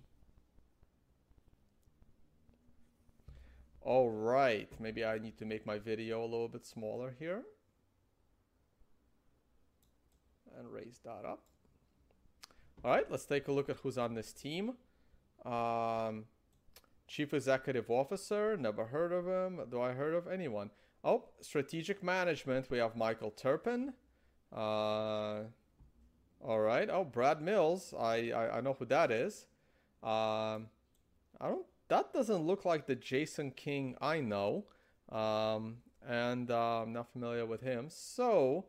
All 3.82 4.10
right, 4.10 4.70
maybe 4.80 5.04
I 5.06 5.20
need 5.20 5.38
to 5.38 5.46
make 5.46 5.66
my 5.66 5.78
video 5.78 6.22
a 6.22 6.26
little 6.26 6.48
bit 6.48 6.66
smaller 6.66 7.16
here. 7.20 7.44
and 10.58 10.72
raise 10.72 11.00
that 11.04 11.26
up. 11.26 11.42
All 12.86 12.91
right, 12.91 13.10
let's 13.10 13.24
take 13.24 13.48
a 13.48 13.52
look 13.54 13.69
at 13.69 13.78
who's 13.78 13.98
on 13.98 14.13
this 14.13 14.34
team. 14.34 14.74
Um, 15.46 16.26
Chief 17.08 17.34
Executive 17.34 17.89
Officer, 17.89 18.58
never 18.58 18.88
heard 18.88 19.13
of 19.13 19.26
him. 19.26 19.62
Do 19.72 19.82
I 19.82 19.93
heard 19.93 20.13
of 20.13 20.28
anyone? 20.28 20.69
Oh, 21.02 21.24
Strategic 21.39 22.04
Management, 22.04 22.69
we 22.69 22.80
have 22.80 22.98
Michael 22.98 23.32
Terpin. 23.32 23.93
Uh, 24.52 25.43
all 26.41 26.60
right. 26.60 26.89
Oh, 26.91 27.06
Brad 27.06 27.41
Mills, 27.41 27.93
I, 27.98 28.32
I, 28.32 28.58
I 28.58 28.62
know 28.62 28.76
who 28.78 28.86
that 28.88 29.12
is. 29.12 29.46
Um, 30.04 30.67
I 31.39 31.48
don't. 31.48 31.65
That 31.88 32.12
doesn't 32.12 32.41
look 32.41 32.65
like 32.65 32.86
the 32.86 32.96
Jason 32.96 33.52
King 33.52 33.96
I 34.02 34.19
know, 34.19 34.65
um, 35.10 35.78
and 36.06 36.52
uh, 36.52 36.82
I'm 36.82 36.91
not 36.91 37.13
familiar 37.13 37.46
with 37.46 37.62
him. 37.62 37.86
So 37.88 38.65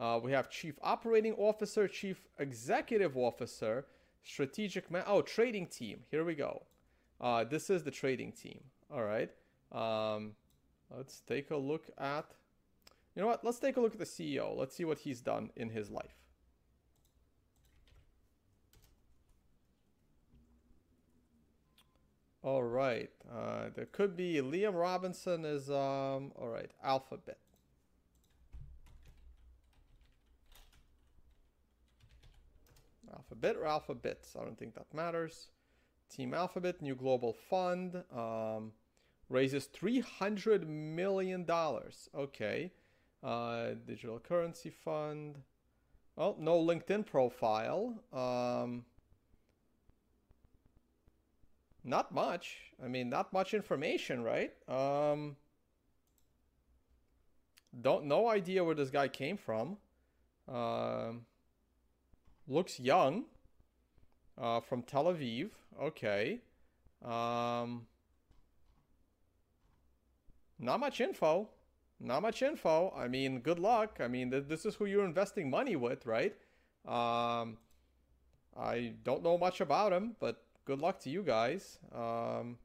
uh, 0.00 0.18
we 0.22 0.32
have 0.32 0.48
Chief 0.48 0.78
Operating 0.82 1.34
Officer, 1.34 1.86
Chief 1.86 2.22
Executive 2.38 3.18
Officer, 3.18 3.84
Strategic 4.22 4.90
Man. 4.90 5.04
Oh, 5.06 5.20
Trading 5.20 5.66
Team. 5.66 6.00
Here 6.10 6.24
we 6.24 6.34
go. 6.34 6.62
Uh, 7.20 7.44
this 7.44 7.68
is 7.68 7.84
the 7.84 7.90
trading 7.90 8.32
team. 8.32 8.60
All 8.90 9.04
right. 9.04 9.30
Um, 9.72 10.32
let's 10.96 11.20
take 11.20 11.50
a 11.50 11.56
look 11.56 11.90
at. 11.98 12.24
You 13.14 13.22
know 13.22 13.28
what? 13.28 13.44
Let's 13.44 13.58
take 13.58 13.76
a 13.76 13.80
look 13.80 13.92
at 13.92 13.98
the 13.98 14.06
CEO. 14.06 14.56
Let's 14.56 14.74
see 14.74 14.86
what 14.86 15.00
he's 15.00 15.20
done 15.20 15.50
in 15.54 15.68
his 15.68 15.90
life. 15.90 16.16
All 22.42 22.62
right. 22.62 23.10
Uh, 23.30 23.68
there 23.74 23.84
could 23.84 24.16
be 24.16 24.36
Liam 24.36 24.74
Robinson 24.74 25.44
is 25.44 25.68
um. 25.68 26.32
All 26.36 26.48
right. 26.48 26.70
Alphabit. 26.82 27.36
Alphabit 33.12 33.56
or 33.56 33.66
alphabets? 33.66 34.36
I 34.38 34.44
don't 34.44 34.58
think 34.58 34.74
that 34.74 34.92
matters. 34.94 35.48
Team 36.08 36.34
Alphabit, 36.34 36.82
new 36.82 36.94
global 36.94 37.32
fund, 37.32 38.02
um, 38.14 38.72
raises 39.28 39.68
$300 39.68 40.66
million. 40.66 41.46
Okay. 42.14 42.72
Uh, 43.22 43.66
digital 43.86 44.18
currency 44.18 44.70
fund. 44.70 45.36
Well, 46.16 46.36
no 46.38 46.58
LinkedIn 46.58 47.06
profile. 47.06 47.94
Um, 48.12 48.84
not 51.84 52.12
much. 52.12 52.56
I 52.82 52.88
mean, 52.88 53.08
not 53.08 53.32
much 53.32 53.54
information, 53.54 54.22
right? 54.22 54.52
Um, 54.68 55.36
don't 57.80 58.04
no 58.04 58.28
idea 58.28 58.64
where 58.64 58.74
this 58.74 58.90
guy 58.90 59.08
came 59.08 59.36
from. 59.36 59.76
Um, 60.48 61.26
looks 62.50 62.78
young. 62.78 63.24
Uh, 64.40 64.58
from 64.60 64.82
Tel 64.82 65.04
Aviv. 65.04 65.50
Okay. 65.82 66.40
Um, 67.04 67.86
not 70.58 70.80
much 70.80 71.00
info. 71.00 71.50
Not 72.00 72.22
much 72.22 72.40
info. 72.40 72.94
I 72.96 73.06
mean, 73.06 73.40
good 73.40 73.58
luck. 73.58 73.98
I 74.00 74.08
mean, 74.08 74.30
th- 74.30 74.44
this 74.48 74.64
is 74.64 74.76
who 74.76 74.86
you're 74.86 75.04
investing 75.04 75.50
money 75.50 75.76
with, 75.76 76.06
right? 76.06 76.34
Um, 76.86 77.58
I 78.58 78.94
don't 79.04 79.22
know 79.22 79.36
much 79.36 79.60
about 79.60 79.92
him, 79.92 80.16
but 80.18 80.42
good 80.64 80.80
luck 80.80 81.00
to 81.00 81.10
you 81.10 81.22
guys. 81.22 81.78
Um, 81.94 82.56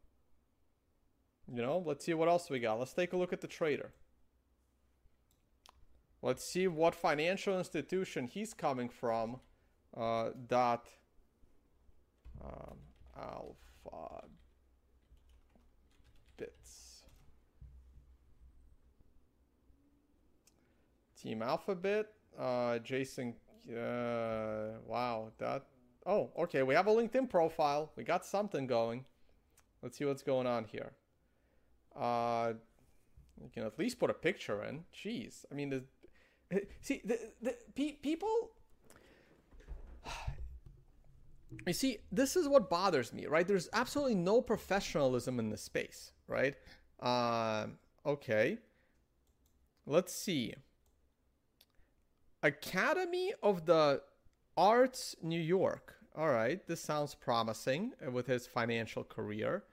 you 1.53 1.61
know, 1.61 1.83
let's 1.85 2.05
see 2.05 2.13
what 2.13 2.29
else 2.29 2.49
we 2.49 2.59
got. 2.59 2.79
Let's 2.79 2.93
take 2.93 3.11
a 3.11 3.17
look 3.17 3.33
at 3.33 3.41
the 3.41 3.47
trader. 3.47 3.91
Let's 6.21 6.45
see 6.45 6.69
what 6.69 6.95
financial 6.95 7.57
institution 7.57 8.27
he's 8.27 8.53
coming 8.53 8.87
from. 8.87 9.41
Uh, 9.97 10.31
that 10.49 10.87
um, 12.43 12.77
alpha 13.17 14.25
bits. 16.37 17.03
Team 21.21 21.41
Alphabit, 21.41 22.07
uh, 22.37 22.79
Jason. 22.79 23.35
Uh, 23.69 24.77
wow, 24.85 25.31
that. 25.37 25.65
Oh, 26.05 26.29
okay. 26.37 26.61
We 26.61 26.75
have 26.75 26.87
a 26.87 26.91
LinkedIn 26.91 27.29
profile. 27.29 27.91
We 27.95 28.03
got 28.03 28.25
something 28.25 28.67
going. 28.67 29.05
Let's 29.81 29.97
see 29.97 30.05
what's 30.05 30.21
going 30.23 30.45
on 30.45 30.65
here. 30.65 30.91
Uh, 31.95 32.53
you 33.41 33.49
can 33.53 33.63
at 33.63 33.79
least 33.79 33.99
put 33.99 34.09
a 34.09 34.13
picture 34.13 34.63
in. 34.63 34.83
Jeez, 34.93 35.45
I 35.51 35.55
mean, 35.55 35.69
the, 35.69 35.83
see, 36.81 37.01
the, 37.03 37.19
the 37.41 37.55
pe- 37.75 37.93
people 37.93 38.51
you 41.67 41.73
see, 41.73 41.99
this 42.11 42.35
is 42.35 42.47
what 42.47 42.69
bothers 42.69 43.13
me, 43.13 43.25
right? 43.27 43.47
There's 43.47 43.69
absolutely 43.73 44.15
no 44.15 44.41
professionalism 44.41 45.39
in 45.39 45.49
this 45.49 45.61
space, 45.61 46.11
right? 46.27 46.55
Uh, 46.99 47.67
okay. 48.05 48.57
Let's 49.85 50.13
see. 50.13 50.53
Academy 52.41 53.33
of 53.41 53.65
the 53.65 54.01
Arts, 54.57 55.15
New 55.21 55.39
York. 55.39 55.95
All 56.17 56.29
right, 56.29 56.65
this 56.65 56.79
sounds 56.79 57.13
promising 57.13 57.91
with 58.11 58.25
his 58.27 58.47
financial 58.47 59.03
career. 59.03 59.63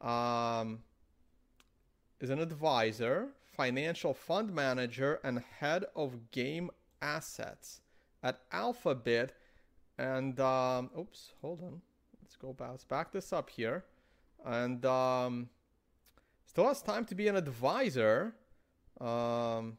Um, 0.00 0.80
is 2.20 2.30
an 2.30 2.40
advisor, 2.40 3.28
financial 3.56 4.12
fund 4.12 4.52
manager, 4.52 5.20
and 5.22 5.42
head 5.60 5.84
of 5.94 6.30
game 6.32 6.70
assets 7.00 7.80
at 8.22 8.40
Alphabit 8.50 9.34
and 9.98 10.38
um, 10.40 10.90
oops, 10.98 11.32
hold 11.40 11.62
on. 11.62 11.80
Let's 12.22 12.36
go 12.36 12.52
bounce 12.52 12.84
back 12.84 13.12
this 13.12 13.32
up 13.32 13.50
here. 13.50 13.84
And 14.44 14.84
um, 14.84 15.48
still 16.44 16.68
has 16.68 16.82
time 16.82 17.04
to 17.06 17.14
be 17.14 17.28
an 17.28 17.36
advisor. 17.36 18.34
Um, 19.00 19.78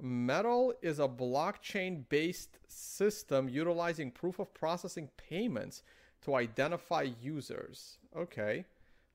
Metal 0.00 0.74
is 0.82 0.98
a 0.98 1.06
blockchain 1.06 2.08
based 2.08 2.58
system 2.66 3.48
utilizing 3.48 4.10
proof 4.10 4.38
of 4.38 4.52
processing 4.54 5.08
payments 5.16 5.82
to 6.22 6.34
identify 6.34 7.06
users. 7.20 7.98
Okay, 8.16 8.64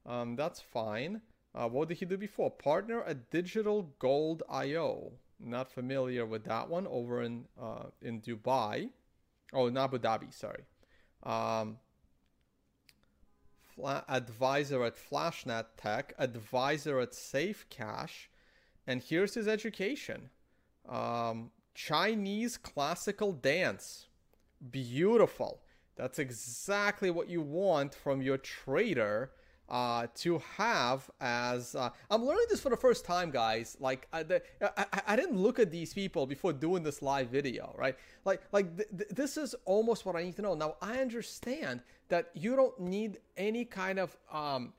um, 0.05 0.35
that's 0.35 0.61
fine. 0.61 1.21
Uh, 1.55 1.67
what 1.67 1.89
did 1.89 1.97
he 1.97 2.05
do 2.05 2.17
before? 2.17 2.51
Partner 2.51 3.01
at 3.03 3.31
Digital 3.31 3.91
Gold 3.99 4.43
IO. 4.49 5.11
Not 5.39 5.71
familiar 5.71 6.25
with 6.25 6.43
that 6.45 6.69
one 6.69 6.87
over 6.87 7.21
in 7.23 7.45
uh, 7.61 7.85
in 8.01 8.21
Dubai. 8.21 8.89
Oh, 9.53 9.67
in 9.67 9.77
Abu 9.77 9.97
Dhabi, 9.97 10.33
sorry. 10.33 10.63
Um, 11.23 11.77
fla- 13.75 14.05
advisor 14.09 14.83
at 14.83 14.95
Flashnet 14.95 15.65
Tech, 15.77 16.13
advisor 16.17 16.99
at 16.99 17.13
Safe 17.13 17.65
Cash, 17.69 18.29
and 18.85 19.01
here's 19.01 19.33
his 19.33 19.47
education 19.47 20.29
um, 20.87 21.51
Chinese 21.73 22.57
classical 22.57 23.31
dance. 23.31 24.07
Beautiful. 24.71 25.61
That's 25.95 26.19
exactly 26.19 27.09
what 27.09 27.29
you 27.29 27.41
want 27.41 27.93
from 27.93 28.21
your 28.21 28.37
trader 28.37 29.31
uh, 29.69 30.07
to 30.15 30.41
have 30.55 31.09
as 31.19 31.75
uh, 31.75 31.89
I'm 32.09 32.25
learning 32.25 32.45
this 32.49 32.61
for 32.61 32.69
the 32.69 32.77
first 32.77 33.03
time, 33.03 33.31
guys. 33.31 33.75
Like 33.79 34.07
I, 34.13 34.23
the, 34.23 34.41
I, 34.61 35.01
I, 35.07 35.15
didn't 35.15 35.37
look 35.37 35.59
at 35.59 35.71
these 35.71 35.93
people 35.93 36.25
before 36.25 36.53
doing 36.53 36.83
this 36.83 37.01
live 37.01 37.29
video, 37.29 37.75
right? 37.77 37.95
Like 38.23 38.41
like 38.51 38.77
th- 38.77 38.89
th- 38.89 39.09
this 39.09 39.35
is 39.35 39.55
almost 39.65 40.05
what 40.05 40.15
I 40.15 40.23
need 40.23 40.35
to 40.37 40.41
know. 40.41 40.53
Now 40.53 40.75
I 40.81 40.99
understand 40.99 41.81
that 42.07 42.29
you 42.33 42.55
don't 42.55 42.79
need 42.79 43.19
any 43.35 43.65
kind 43.65 43.99
of 43.99 44.15
um, 44.31 44.71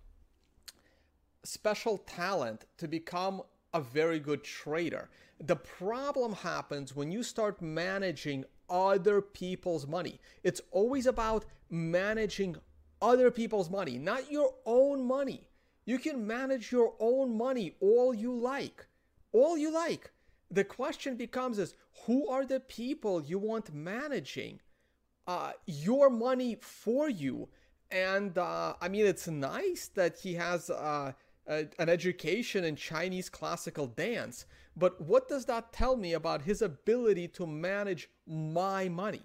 special 1.44 1.98
talent 1.98 2.64
to 2.78 2.88
become 2.88 3.42
a 3.74 3.80
very 3.80 4.18
good 4.18 4.42
trader. 4.42 5.10
The 5.40 5.56
problem 5.56 6.32
happens 6.32 6.96
when 6.96 7.12
you 7.12 7.22
start 7.22 7.60
managing 7.60 8.44
other 8.70 9.20
people's 9.20 9.86
money. 9.86 10.20
It's 10.42 10.60
always 10.70 11.06
about 11.06 11.44
managing 11.70 12.56
other 13.00 13.30
people's 13.30 13.70
money, 13.70 13.98
not 13.98 14.30
your 14.30 14.54
own 14.66 15.06
money. 15.06 15.48
You 15.84 15.98
can 15.98 16.26
manage 16.26 16.70
your 16.70 16.94
own 17.00 17.36
money 17.36 17.74
all 17.80 18.14
you 18.14 18.32
like. 18.32 18.86
All 19.32 19.56
you 19.56 19.72
like. 19.72 20.10
The 20.50 20.64
question 20.64 21.16
becomes 21.16 21.58
is 21.58 21.74
who 22.06 22.28
are 22.28 22.44
the 22.44 22.60
people 22.60 23.22
you 23.22 23.38
want 23.38 23.72
managing 23.74 24.60
uh, 25.26 25.52
your 25.66 26.10
money 26.10 26.56
for 26.60 27.08
you? 27.08 27.48
And 27.90 28.36
uh, 28.36 28.74
I 28.80 28.88
mean, 28.88 29.06
it's 29.06 29.28
nice 29.28 29.88
that 29.94 30.18
he 30.18 30.34
has 30.34 30.70
uh, 30.70 31.12
a, 31.46 31.66
an 31.78 31.88
education 31.88 32.64
in 32.64 32.76
Chinese 32.76 33.28
classical 33.28 33.86
dance, 33.86 34.46
but 34.76 35.00
what 35.00 35.28
does 35.28 35.44
that 35.46 35.72
tell 35.72 35.96
me 35.96 36.12
about 36.12 36.42
his 36.42 36.62
ability 36.62 37.28
to 37.28 37.46
manage 37.46 38.08
my 38.26 38.88
money? 38.88 39.22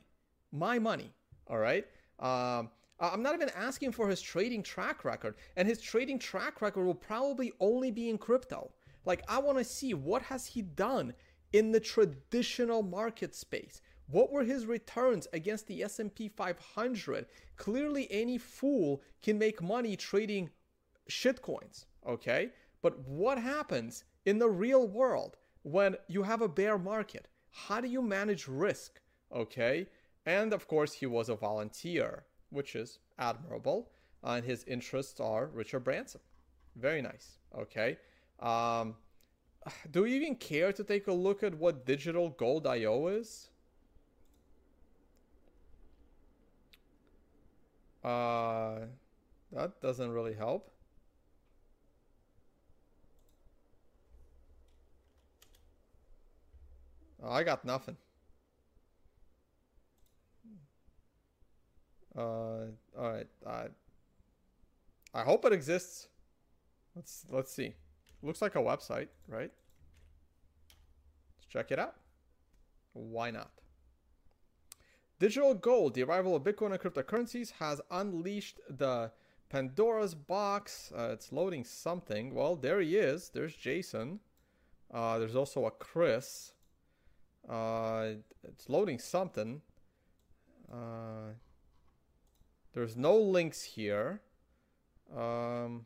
My 0.52 0.80
money, 0.80 1.12
all 1.48 1.58
right? 1.58 1.86
Um, 2.20 2.70
Uh, 3.00 3.10
I'm 3.12 3.24
not 3.24 3.34
even 3.34 3.50
asking 3.56 3.92
for 3.92 4.08
his 4.08 4.22
trading 4.22 4.64
track 4.64 5.04
record, 5.04 5.36
and 5.56 5.68
his 5.68 5.82
trading 5.82 6.20
track 6.20 6.62
record 6.62 6.86
will 6.86 6.94
probably 6.94 7.52
only 7.60 7.92
be 7.92 8.10
in 8.10 8.18
crypto. 8.18 8.72
Like 9.06 9.24
I 9.28 9.40
want 9.40 9.58
to 9.58 9.64
see 9.64 9.94
what 9.94 10.22
has 10.24 10.46
he 10.46 10.62
done 10.62 11.14
in 11.52 11.72
the 11.72 11.80
traditional 11.80 12.82
market 12.82 13.36
space. 13.36 13.82
What 14.08 14.32
were 14.32 14.44
his 14.44 14.66
returns 14.66 15.28
against 15.34 15.68
the 15.68 15.84
S&P 15.84 16.28
500? 16.28 17.26
Clearly 17.56 18.08
any 18.12 18.38
fool 18.38 19.02
can 19.22 19.38
make 19.38 19.62
money 19.62 19.96
trading 19.96 20.50
shitcoins, 21.10 21.86
okay? 22.08 22.50
But 22.82 23.00
what 23.08 23.38
happens 23.38 24.04
in 24.26 24.40
the 24.40 24.50
real 24.50 24.88
world 24.88 25.38
when 25.64 25.96
you 26.08 26.24
have 26.24 26.42
a 26.42 26.50
bear 26.50 26.78
market? 26.78 27.28
How 27.50 27.80
do 27.82 27.88
you 27.88 28.02
manage 28.02 28.48
risk, 28.48 29.00
okay? 29.34 29.88
And 30.26 30.54
of 30.54 30.68
course, 30.68 30.94
he 30.94 31.06
was 31.06 31.30
a 31.30 31.36
volunteer, 31.36 32.26
which 32.54 32.76
is 32.76 33.00
admirable. 33.20 33.90
and 34.24 34.46
his 34.46 34.64
interests 34.66 35.20
are 35.20 35.48
Richard 35.48 35.82
Branson. 35.82 36.22
Very 36.78 37.02
nice, 37.02 37.40
okay? 37.58 37.98
Um, 38.40 38.96
do 39.92 40.06
you 40.06 40.16
even 40.16 40.36
care 40.36 40.72
to 40.74 40.84
take 40.84 41.08
a 41.08 41.14
look 41.14 41.44
at 41.44 41.54
what 41.56 41.86
digital 41.86 42.30
gold 42.30 42.66
IO 42.68 43.08
is? 43.08 43.50
Uh, 48.04 48.80
that 49.52 49.82
doesn't 49.82 50.12
really 50.12 50.34
help. 50.34 50.70
I 57.26 57.44
got 57.44 57.64
nothing. 57.64 57.96
Uh, 62.18 62.68
all 62.98 63.12
right. 63.12 63.28
I 63.46 63.68
I 65.14 65.24
hope 65.24 65.46
it 65.46 65.54
exists. 65.54 66.08
Let's 66.96 67.26
let's 67.30 67.54
see. 67.54 67.76
Looks 68.22 68.42
like 68.42 68.56
a 68.56 68.60
website, 68.60 69.08
right? 69.28 69.52
Let's 71.36 71.46
check 71.50 71.72
it 71.72 71.80
out. 71.80 71.96
Why 72.94 73.32
not? 73.32 73.52
Digital 75.20 75.54
gold, 75.54 75.94
the 75.94 76.04
arrival 76.04 76.36
of 76.36 76.44
Bitcoin 76.44 76.72
and 76.72 76.80
cryptocurrencies, 76.80 77.52
has 77.54 77.82
unleashed 77.92 78.60
the 78.70 79.12
Pandora's 79.50 80.16
box. 80.16 80.92
Uh, 80.96 81.10
it's 81.14 81.32
loading 81.32 81.64
something. 81.64 82.34
Well, 82.34 82.56
there 82.56 82.82
he 82.82 82.98
is. 82.98 83.30
There's 83.30 83.56
Jason. 83.56 84.20
Uh, 84.94 85.20
there's 85.20 85.36
also 85.36 85.66
a 85.66 85.72
Chris. 85.72 86.54
Uh, 87.48 88.14
it's 88.44 88.70
loading 88.70 89.00
something. 89.00 89.62
Uh, 90.72 91.34
there's 92.74 92.98
no 92.98 93.16
links 93.16 93.64
here. 93.64 94.22
Um, 95.16 95.86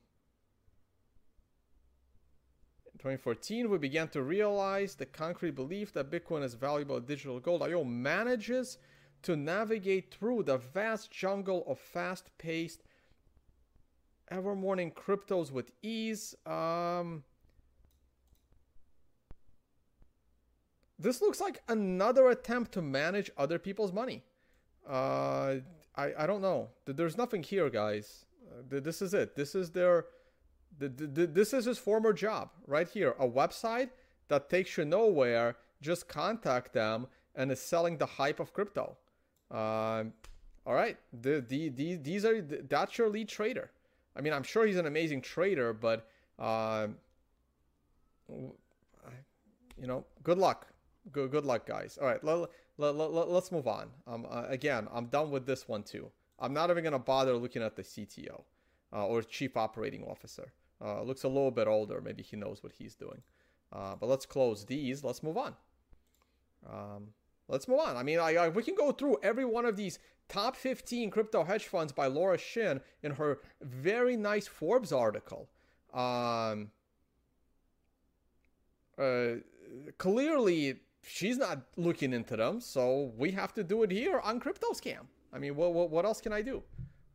in 2.86 2.98
2014, 3.00 3.70
we 3.70 3.78
began 3.78 4.08
to 4.10 4.24
realize 4.24 4.96
the 4.96 5.06
concrete 5.06 5.56
belief 5.56 5.94
that 5.94 6.10
Bitcoin 6.10 6.44
is 6.44 6.54
valuable 6.54 7.00
digital 7.00 7.40
gold. 7.40 7.62
IO 7.62 7.84
manages 7.84 8.78
to 9.24 9.36
navigate 9.36 10.14
through 10.14 10.44
the 10.44 10.58
vast 10.58 11.12
jungle 11.12 11.64
of 11.68 11.78
fast 11.78 12.30
paced, 12.38 12.84
ever 14.30 14.56
morning 14.56 14.92
cryptos 14.92 15.52
with 15.52 15.72
ease. 15.82 16.36
Um, 16.46 17.24
this 20.98 21.22
looks 21.22 21.42
like 21.42 21.62
another 21.68 22.30
attempt 22.30 22.72
to 22.74 22.82
manage 22.82 23.30
other 23.38 23.60
people's 23.60 23.92
money. 23.92 24.24
Uh, 24.88 25.56
I, 25.98 26.14
I 26.20 26.28
don't 26.28 26.42
know. 26.42 26.70
There's 26.86 27.18
nothing 27.18 27.44
here, 27.44 27.70
guys. 27.70 28.26
Uh, 28.50 28.80
this 28.80 29.02
is 29.02 29.14
it. 29.14 29.36
This 29.36 29.56
is 29.56 29.72
their. 29.72 30.06
The, 30.80 30.90
the, 30.90 31.26
this 31.26 31.54
is 31.54 31.66
his 31.66 31.80
former 31.80 32.14
job 32.14 32.50
right 32.68 32.88
here. 32.88 33.16
A 33.20 33.28
website 33.28 33.90
that 34.28 34.50
takes 34.50 34.78
you 34.78 34.86
nowhere. 34.86 35.56
Just 35.82 36.08
contact 36.08 36.74
them 36.74 37.08
and 37.36 37.52
is 37.52 37.60
selling 37.60 37.98
the 37.98 38.06
hype 38.06 38.40
of 38.40 38.54
crypto. 38.54 38.96
Um, 39.50 40.14
all 40.66 40.74
right, 40.74 40.98
the, 41.22 41.44
the, 41.48 41.70
the, 41.70 41.96
these 41.96 42.26
are 42.26 42.42
that's 42.42 42.98
your 42.98 43.10
lead 43.10 43.30
trader. 43.30 43.72
I 44.16 44.22
mean, 44.22 44.34
I'm 44.34 44.44
sure 44.44 44.66
he's 44.66 44.78
an 44.78 44.86
amazing 44.86 45.22
trader, 45.22 45.74
but 45.74 46.08
uh, 46.38 46.88
you 48.30 49.88
know, 49.88 50.06
good 50.24 50.38
luck. 50.38 50.68
Good, 51.12 51.32
good 51.32 51.46
luck, 51.46 51.66
guys. 51.66 51.98
All 52.02 52.08
right, 52.08 52.22
let, 52.78 52.96
let, 52.96 53.12
let, 53.12 53.30
let's 53.30 53.52
move 53.52 53.68
on. 53.68 53.90
Um, 54.06 54.26
uh, 54.30 54.44
again, 54.48 54.88
I'm 54.94 55.08
done 55.08 55.32
with 55.32 55.46
this 55.46 55.68
one 55.68 55.84
too. 55.84 56.12
I'm 56.40 56.54
not 56.54 56.70
even 56.70 56.84
gonna 56.84 57.00
bother 57.00 57.34
looking 57.36 57.64
at 57.64 57.76
the 57.76 57.84
CTO 57.84 58.44
uh, 58.94 59.06
or 59.06 59.22
chief 59.24 59.58
operating 59.58 60.04
officer. 60.04 60.54
Uh, 60.84 61.02
looks 61.02 61.24
a 61.24 61.28
little 61.28 61.52
bit 61.52 61.68
older. 61.68 62.02
Maybe 62.02 62.22
he 62.22 62.38
knows 62.38 62.62
what 62.62 62.72
he's 62.72 62.96
doing. 62.96 63.22
Uh, 63.74 63.96
but 64.00 64.08
let's 64.08 64.26
close 64.26 64.66
these. 64.66 65.04
Let's 65.04 65.24
move 65.24 65.38
on. 65.38 65.56
Um, 66.70 67.08
let's 67.48 67.68
move 67.68 67.80
on. 67.80 67.98
I 67.98 68.04
mean, 68.04 68.20
I, 68.20 68.36
I, 68.36 68.50
we 68.50 68.64
can 68.64 68.76
go 68.76 68.92
through 68.92 69.18
every 69.24 69.46
one 69.46 69.66
of 69.66 69.76
these 69.76 70.00
top 70.30 70.56
15 70.56 71.10
crypto 71.10 71.44
hedge 71.44 71.66
funds 71.66 71.92
by 71.92 72.08
Laura 72.08 72.38
Shin 72.38 72.82
in 73.02 73.14
her 73.14 73.40
very 73.62 74.16
nice 74.16 74.48
Forbes 74.48 74.92
article. 74.92 75.50
Um, 75.94 76.72
uh, 79.00 79.38
clearly, 79.98 80.80
she's 81.08 81.38
not 81.38 81.62
looking 81.78 82.14
into 82.14 82.36
them, 82.36 82.60
so 82.60 83.12
we 83.18 83.32
have 83.32 83.54
to 83.54 83.64
do 83.64 83.84
it 83.84 83.92
here 83.92 84.20
on 84.20 84.40
Crypto 84.40 84.68
Scam. 84.72 85.06
I 85.34 85.40
mean, 85.40 85.56
what, 85.56 85.74
what, 85.74 85.90
what 85.90 86.06
else 86.06 86.22
can 86.22 86.34
I 86.34 86.42
do? 86.42 86.62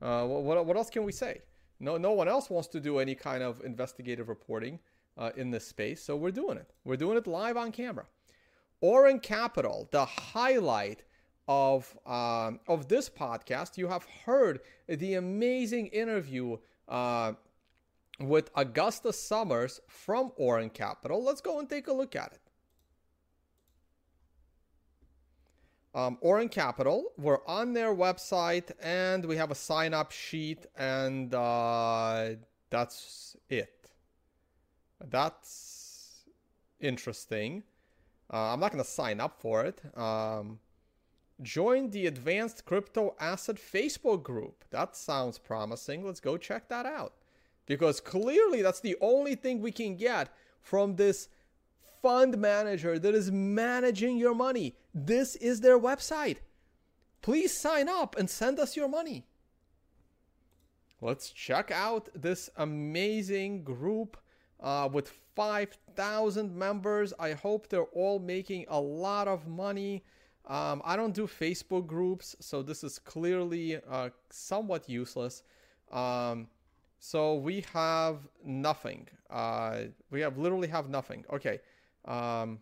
Uh, 0.01 0.25
what, 0.27 0.67
what 0.67 0.77
else 0.77 0.91
can 0.91 1.05
we 1.05 1.13
say? 1.13 1.43
No, 1.79 1.97
no 1.97 2.13
one 2.13 2.29
else 2.29 2.49
wants 2.49 2.69
to 2.69 2.81
do 2.81 2.99
any 2.99 3.15
kind 3.15 3.43
of 3.43 3.61
investigative 3.65 4.29
reporting 4.29 4.79
uh, 5.19 5.31
in 5.37 5.51
this 5.51 5.67
space, 5.67 6.03
so 6.03 6.17
we're 6.17 6.31
doing 6.31 6.57
it. 6.57 6.73
We're 6.85 6.97
doing 6.97 7.17
it 7.19 7.27
live 7.27 7.57
on 7.57 7.73
camera. 7.73 8.07
Orin 8.81 9.21
Capital, 9.21 9.89
the 9.93 10.05
highlight 10.05 11.05
of 11.49 11.97
um, 12.07 12.61
of 12.69 12.89
this 12.89 13.09
podcast, 13.09 13.77
you 13.77 13.89
have 13.89 14.07
heard 14.25 14.61
the 14.89 15.15
amazing 15.15 15.89
interview 15.89 16.57
uh, 16.89 17.33
with 18.21 18.51
Augusta 18.55 19.13
Summers 19.13 19.81
from 19.89 20.33
Orin 20.37 20.71
Capital. 20.71 21.23
Let's 21.23 21.41
go 21.41 21.59
and 21.59 21.69
take 21.69 21.89
a 21.89 21.93
look 21.93 22.17
at 22.17 22.33
it. 22.33 22.42
Um, 25.95 26.17
Orin 26.23 26.49
Capital, 26.49 27.13
we're 27.19 27.45
on 27.47 27.75
their 27.75 27.95
website 27.95 28.71
and 28.83 29.25
we 29.27 29.37
have 29.37 29.51
a 29.51 29.55
sign 29.55 29.93
up 29.93 30.11
sheet, 30.11 30.65
and 30.77 31.35
uh, 31.35 32.31
that's 32.71 33.37
it. 33.51 33.91
That's 35.11 36.25
interesting. 36.81 37.63
Uh, 38.33 38.53
I'm 38.53 38.61
not 38.61 38.73
going 38.73 38.83
to 38.83 38.89
sign 38.89 39.21
up 39.21 39.39
for 39.39 39.65
it. 39.65 39.83
Um, 39.95 40.59
join 41.43 41.91
the 41.91 42.07
Advanced 42.07 42.65
Crypto 42.65 43.15
Asset 43.21 43.57
Facebook 43.57 44.23
group. 44.23 44.65
That 44.71 44.97
sounds 44.97 45.39
promising. 45.39 46.07
Let's 46.07 46.21
go 46.21 46.39
check 46.39 46.69
that 46.71 46.87
out. 46.87 47.13
Because 47.67 48.01
clearly, 48.01 48.63
that's 48.63 48.81
the 48.81 48.97
only 49.03 49.35
thing 49.35 49.61
we 49.61 49.73
can 49.73 49.97
get 49.97 50.31
from 50.63 50.97
this 50.97 51.29
fund 52.03 52.37
manager 52.37 52.99
that 52.99 53.15
is 53.15 53.31
managing 53.31 54.19
your 54.19 54.35
money. 54.35 54.75
This 54.93 55.37
is 55.37 55.61
their 55.61 55.79
website. 55.79 56.39
Please 57.23 57.57
sign 57.57 57.89
up 57.89 58.19
and 58.19 58.29
send 58.29 58.59
us 58.59 58.77
your 58.77 58.89
money. 58.89 59.25
Let's 61.01 61.31
check 61.31 61.71
out 61.71 62.09
this 62.15 62.51
amazing 62.57 63.65
group 63.65 64.17
uh, 64.61 64.89
with 64.93 65.09
5,000 65.35 66.55
members. 66.55 67.13
I 67.19 67.33
hope 67.33 67.69
they're 67.69 67.93
all 67.95 68.19
making 68.19 68.67
a 68.69 68.81
lot 68.81 69.29
of 69.29 69.47
money. 69.47 70.05
Um, 70.47 70.83
I 70.85 70.97
don't 70.97 71.15
do 71.15 71.27
Facebook 71.27 71.87
groups, 71.87 72.35
so 72.41 72.63
this 72.63 72.83
is 72.83 72.99
clearly 72.99 73.81
uh, 73.89 74.11
somewhat 74.31 74.89
useless. 74.89 75.45
Um, 75.93 76.49
so 76.99 77.35
we 77.37 77.65
have 77.73 78.29
nothing. 78.45 79.09
Uh, 79.31 79.83
we 80.11 80.21
have 80.21 80.39
literally 80.39 80.69
have 80.69 80.89
nothing. 80.89 81.25
Okay. 81.33 81.61
Um, 82.05 82.61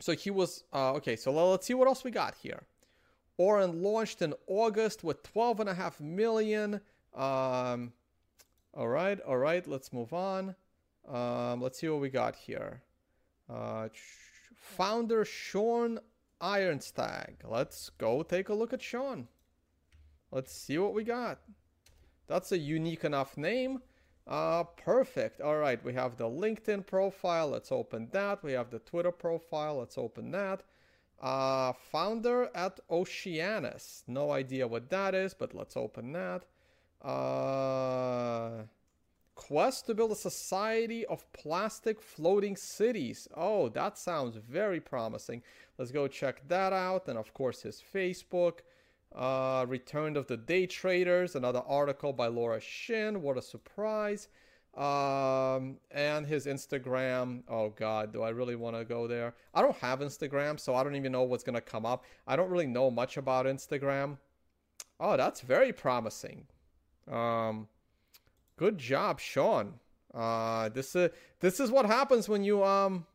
so 0.00 0.12
he 0.12 0.30
was 0.30 0.64
uh, 0.72 0.92
okay. 0.94 1.16
So 1.16 1.32
let's 1.50 1.66
see 1.66 1.74
what 1.74 1.88
else 1.88 2.04
we 2.04 2.10
got 2.10 2.34
here. 2.34 2.62
Orin 3.38 3.82
launched 3.82 4.22
in 4.22 4.34
August 4.46 5.02
with 5.02 5.22
12 5.22 5.60
and 5.60 5.68
a 5.68 5.74
half 5.74 6.00
million. 6.00 6.80
Um, 7.14 7.92
all 8.74 8.88
right, 8.88 9.20
all 9.20 9.38
right. 9.38 9.66
Let's 9.66 9.92
move 9.92 10.12
on. 10.12 10.54
Um, 11.08 11.60
let's 11.60 11.78
see 11.78 11.88
what 11.88 12.00
we 12.00 12.10
got 12.10 12.36
here. 12.36 12.82
Uh, 13.48 13.88
founder 14.54 15.24
Sean 15.24 15.98
Ironstag. 16.40 17.36
Let's 17.44 17.90
go 17.90 18.22
take 18.22 18.48
a 18.48 18.54
look 18.54 18.72
at 18.72 18.82
Sean. 18.82 19.28
Let's 20.30 20.52
see 20.52 20.78
what 20.78 20.94
we 20.94 21.04
got. 21.04 21.40
That's 22.26 22.52
a 22.52 22.58
unique 22.58 23.04
enough 23.04 23.36
name. 23.36 23.82
Uh, 24.26 24.64
perfect. 24.64 25.40
All 25.40 25.58
right, 25.58 25.82
we 25.84 25.94
have 25.94 26.16
the 26.16 26.28
LinkedIn 26.28 26.86
profile. 26.86 27.48
Let's 27.48 27.72
open 27.72 28.08
that. 28.12 28.42
We 28.42 28.52
have 28.52 28.70
the 28.70 28.78
Twitter 28.78 29.10
profile. 29.10 29.78
Let's 29.78 29.98
open 29.98 30.30
that. 30.30 30.62
Uh, 31.20 31.72
founder 31.72 32.48
at 32.54 32.80
Oceanus. 32.90 34.04
No 34.06 34.30
idea 34.30 34.66
what 34.66 34.90
that 34.90 35.14
is, 35.14 35.34
but 35.34 35.54
let's 35.54 35.76
open 35.76 36.12
that. 36.12 36.44
Uh, 37.06 38.64
quest 39.34 39.86
to 39.86 39.94
build 39.94 40.12
a 40.12 40.16
society 40.16 41.04
of 41.06 41.30
plastic 41.32 42.00
floating 42.00 42.56
cities. 42.56 43.28
Oh, 43.36 43.68
that 43.70 43.98
sounds 43.98 44.36
very 44.36 44.80
promising. 44.80 45.42
Let's 45.78 45.90
go 45.90 46.06
check 46.06 46.46
that 46.48 46.72
out. 46.72 47.08
And 47.08 47.18
of 47.18 47.34
course, 47.34 47.62
his 47.62 47.82
Facebook. 47.94 48.60
Uh, 49.14 49.66
Return 49.68 50.16
of 50.16 50.26
the 50.26 50.36
Day 50.36 50.66
Traders, 50.66 51.36
another 51.36 51.62
article 51.66 52.12
by 52.12 52.28
Laura 52.28 52.60
Shin. 52.60 53.20
What 53.20 53.36
a 53.36 53.42
surprise. 53.42 54.28
Um, 54.74 55.76
and 55.90 56.26
his 56.26 56.46
Instagram. 56.46 57.42
Oh, 57.46 57.70
God, 57.70 58.12
do 58.12 58.22
I 58.22 58.30
really 58.30 58.56
want 58.56 58.76
to 58.76 58.84
go 58.84 59.06
there? 59.06 59.34
I 59.52 59.60
don't 59.60 59.76
have 59.76 60.00
Instagram, 60.00 60.58
so 60.58 60.74
I 60.74 60.82
don't 60.82 60.96
even 60.96 61.12
know 61.12 61.24
what's 61.24 61.44
going 61.44 61.56
to 61.56 61.60
come 61.60 61.84
up. 61.84 62.04
I 62.26 62.36
don't 62.36 62.48
really 62.50 62.66
know 62.66 62.90
much 62.90 63.18
about 63.18 63.44
Instagram. 63.44 64.16
Oh, 64.98 65.16
that's 65.16 65.42
very 65.42 65.72
promising. 65.72 66.46
Um, 67.10 67.68
good 68.56 68.78
job, 68.78 69.20
Sean. 69.20 69.74
Uh, 70.14 70.68
this 70.68 70.94
is 70.94 71.10
this 71.40 71.58
is 71.58 71.70
what 71.70 71.86
happens 71.86 72.28
when 72.28 72.44
you 72.44 72.62
um. 72.64 73.06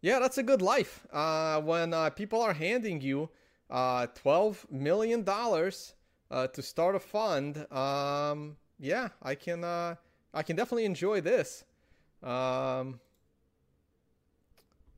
Yeah, 0.00 0.18
that's 0.18 0.38
a 0.38 0.42
good 0.42 0.62
life. 0.62 1.06
Uh, 1.12 1.60
when 1.60 1.94
uh, 1.94 2.10
people 2.10 2.40
are 2.40 2.54
handing 2.54 3.00
you 3.00 3.30
uh, 3.72 4.06
twelve 4.14 4.64
million 4.70 5.24
dollars 5.24 5.94
uh, 6.30 6.46
to 6.48 6.62
start 6.62 6.94
a 6.94 7.00
fund. 7.00 7.66
Um, 7.72 8.56
yeah, 8.78 9.08
I 9.22 9.34
can 9.34 9.64
uh, 9.64 9.96
I 10.32 10.42
can 10.42 10.54
definitely 10.54 10.84
enjoy 10.84 11.22
this. 11.22 11.64
Um, 12.22 13.00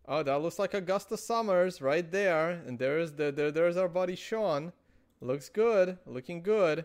oh, 0.06 0.22
that 0.22 0.42
looks 0.42 0.58
like 0.58 0.74
Augusta 0.74 1.16
Summers 1.16 1.80
right 1.80 2.10
there, 2.10 2.62
and 2.66 2.78
there's 2.78 3.12
the 3.12 3.30
there, 3.32 3.50
there's 3.50 3.76
our 3.76 3.88
buddy 3.88 4.16
Sean. 4.16 4.72
Looks 5.20 5.48
good, 5.48 5.96
looking 6.04 6.42
good. 6.42 6.84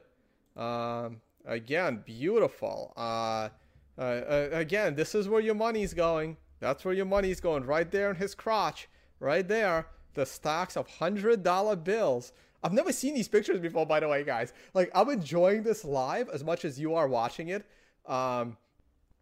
Um, 0.56 1.22
again, 1.46 2.04
beautiful. 2.06 2.94
Uh, 2.96 3.50
uh, 3.98 4.02
uh, 4.02 4.50
again, 4.54 4.96
this 4.96 5.16
is 5.16 5.28
where 5.28 5.42
your 5.42 5.56
money's 5.56 5.94
going. 5.94 6.38
That's 6.60 6.86
where 6.86 6.94
your 6.94 7.06
money's 7.06 7.42
going, 7.42 7.66
right 7.66 7.90
there 7.90 8.10
in 8.10 8.16
his 8.16 8.36
crotch, 8.36 8.88
right 9.20 9.46
there. 9.48 9.88
The 10.14 10.26
stacks 10.26 10.76
of 10.78 10.88
hundred 10.88 11.44
dollar 11.44 11.76
bills. 11.76 12.34
I've 12.64 12.74
never 12.74 12.92
seen 12.92 13.14
these 13.14 13.28
pictures 13.28 13.60
before, 13.60 13.86
by 13.86 14.02
the 14.02 14.08
way, 14.08 14.24
guys. 14.24 14.54
Like, 14.74 14.92
I'm 14.94 15.10
enjoying 15.10 15.64
this 15.64 15.86
live 15.86 16.28
as 16.30 16.44
much 16.44 16.66
as 16.66 16.78
you 16.78 16.94
are 16.96 17.08
watching 17.08 17.50
it. 17.50 17.66
Um, 18.06 18.58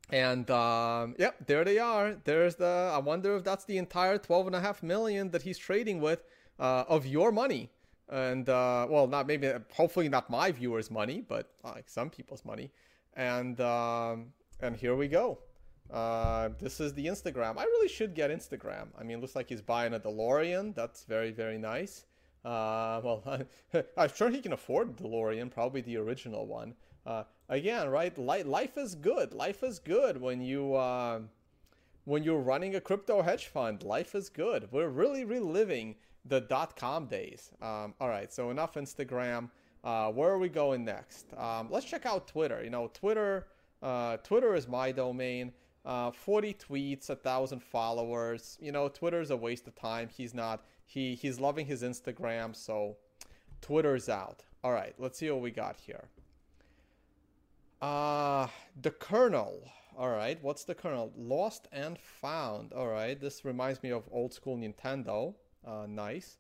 and 0.10 0.50
um, 0.50 1.16
yep, 1.20 1.36
there 1.46 1.64
they 1.64 1.78
are. 1.78 2.16
There's 2.24 2.56
the. 2.56 2.92
I 2.94 2.98
wonder 2.98 3.36
if 3.36 3.44
that's 3.44 3.66
the 3.66 3.78
entire 3.78 4.18
twelve 4.18 4.48
and 4.48 4.56
a 4.56 4.62
half 4.62 4.82
million 4.82 5.30
that 5.32 5.42
he's 5.42 5.58
trading 5.58 6.00
with 6.00 6.24
uh, 6.60 6.86
of 6.88 7.06
your 7.06 7.32
money. 7.32 7.70
And 8.10 8.48
uh, 8.48 8.88
well, 8.90 9.06
not 9.06 9.28
maybe, 9.28 9.52
hopefully 9.74 10.08
not 10.08 10.30
my 10.30 10.52
viewers' 10.52 10.90
money, 10.90 11.22
but 11.28 11.52
like 11.64 11.90
some 11.90 12.10
people's 12.10 12.46
money. 12.46 12.72
And 13.16 13.60
um, 13.60 14.28
and 14.62 14.76
here 14.76 14.96
we 14.96 15.10
go. 15.10 15.40
Uh, 15.92 16.50
this 16.60 16.80
is 16.80 16.94
the 16.94 17.06
Instagram. 17.06 17.58
I 17.58 17.64
really 17.64 17.88
should 17.88 18.14
get 18.14 18.30
Instagram. 18.30 18.88
I 19.00 19.04
mean, 19.04 19.22
looks 19.22 19.36
like 19.36 19.50
he's 19.50 19.62
buying 19.62 19.94
a 19.94 20.00
DeLorean. 20.00 20.76
That's 20.76 21.04
very 21.06 21.32
very 21.32 21.58
nice. 21.58 22.06
Uh, 22.44 23.02
well, 23.04 23.42
I'm 23.98 24.10
sure 24.14 24.30
he 24.30 24.42
can 24.42 24.54
afford 24.54 24.98
DeLorean, 24.98 25.52
probably 25.52 25.82
the 25.82 25.98
original 25.98 26.46
one. 26.48 26.76
Uh, 27.06 27.24
again, 27.50 27.90
right? 27.90 28.18
Life 28.18 28.78
is 28.78 28.96
good. 28.96 29.34
Life 29.34 29.64
is 29.64 29.80
good 29.80 30.20
when 30.20 30.42
you 30.42 30.76
uh, 30.76 31.22
when 32.04 32.24
you're 32.24 32.40
running 32.40 32.76
a 32.76 32.82
crypto 32.82 33.22
hedge 33.22 33.48
fund. 33.48 33.84
Life 33.84 34.14
is 34.16 34.30
good. 34.30 34.68
We're 34.72 34.90
really 34.90 35.24
reliving 35.24 35.96
the 36.26 36.42
dot 36.42 36.76
com 36.76 37.06
days. 37.08 37.52
Um, 37.62 37.94
all 38.00 38.10
right, 38.10 38.32
so 38.32 38.50
enough 38.50 38.76
Instagram. 38.76 39.50
Uh, 39.84 40.12
where 40.12 40.30
are 40.30 40.38
we 40.38 40.50
going 40.50 40.84
next? 40.84 41.28
Um, 41.38 41.68
let's 41.70 41.86
check 41.86 42.06
out 42.06 42.28
Twitter. 42.28 42.62
You 42.64 42.70
know, 42.70 42.90
Twitter. 42.94 43.48
Uh, 43.82 44.18
Twitter 44.18 44.56
is 44.56 44.68
my 44.68 44.92
domain. 44.92 45.54
Uh, 45.88 46.12
40 46.12 46.54
tweets, 46.54 47.10
a 47.10 47.16
thousand 47.16 47.64
followers. 47.64 48.58
You 48.60 48.74
know, 48.74 48.90
Twitter 48.90 49.22
is 49.22 49.32
a 49.32 49.38
waste 49.38 49.68
of 49.68 49.76
time. 49.76 50.10
He's 50.10 50.34
not. 50.34 50.66
He 50.86 51.16
he's 51.16 51.40
loving 51.40 51.66
his 51.66 51.82
Instagram, 51.82 52.54
so 52.54 52.98
Twitter's 53.62 54.10
out. 54.10 54.44
All 54.66 54.74
right, 54.74 54.94
let's 54.98 55.18
see 55.18 55.32
what 55.32 55.40
we 55.40 55.50
got 55.50 55.78
here. 55.78 56.10
Uh, 57.82 58.48
the 58.82 58.92
kernel. 58.92 59.64
All 59.98 60.10
right, 60.10 60.38
what's 60.44 60.66
the 60.66 60.76
kernel? 60.76 61.14
Lost 61.16 61.70
and 61.72 61.98
found. 61.98 62.74
All 62.74 62.90
right, 62.90 63.20
this 63.20 63.46
reminds 63.46 63.82
me 63.82 63.92
of 63.92 64.04
old 64.12 64.34
school 64.34 64.58
Nintendo. 64.58 65.36
Uh, 65.66 65.86
nice. 65.88 66.36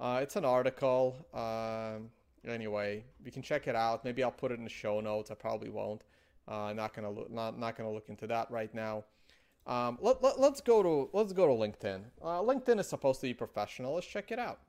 Uh, 0.00 0.20
it's 0.22 0.36
an 0.36 0.46
article. 0.46 1.14
Um, 1.34 2.08
anyway, 2.46 3.04
you 3.22 3.32
can 3.32 3.42
check 3.42 3.68
it 3.68 3.76
out. 3.76 4.02
Maybe 4.02 4.24
I'll 4.24 4.30
put 4.30 4.50
it 4.50 4.58
in 4.58 4.64
the 4.64 4.70
show 4.70 5.00
notes. 5.00 5.30
I 5.30 5.34
probably 5.34 5.68
won't. 5.68 6.04
Uh, 6.48 6.72
not 6.72 6.94
gonna. 6.94 7.12
Not 7.28 7.58
not 7.58 7.76
gonna 7.76 7.92
look 7.92 8.08
into 8.08 8.26
that 8.26 8.50
right 8.50 8.72
now. 8.74 9.04
Um, 9.66 9.98
let, 10.00 10.22
let, 10.22 10.38
us 10.38 10.62
go 10.62 10.82
to 10.82 11.10
let's 11.12 11.34
go 11.34 11.46
to 11.46 11.52
LinkedIn. 11.52 12.00
Uh, 12.22 12.40
LinkedIn 12.40 12.80
is 12.80 12.88
supposed 12.88 13.20
to 13.20 13.26
be 13.26 13.34
professional. 13.34 13.94
Let's 13.94 14.06
check 14.06 14.32
it 14.32 14.38
out. 14.38 14.60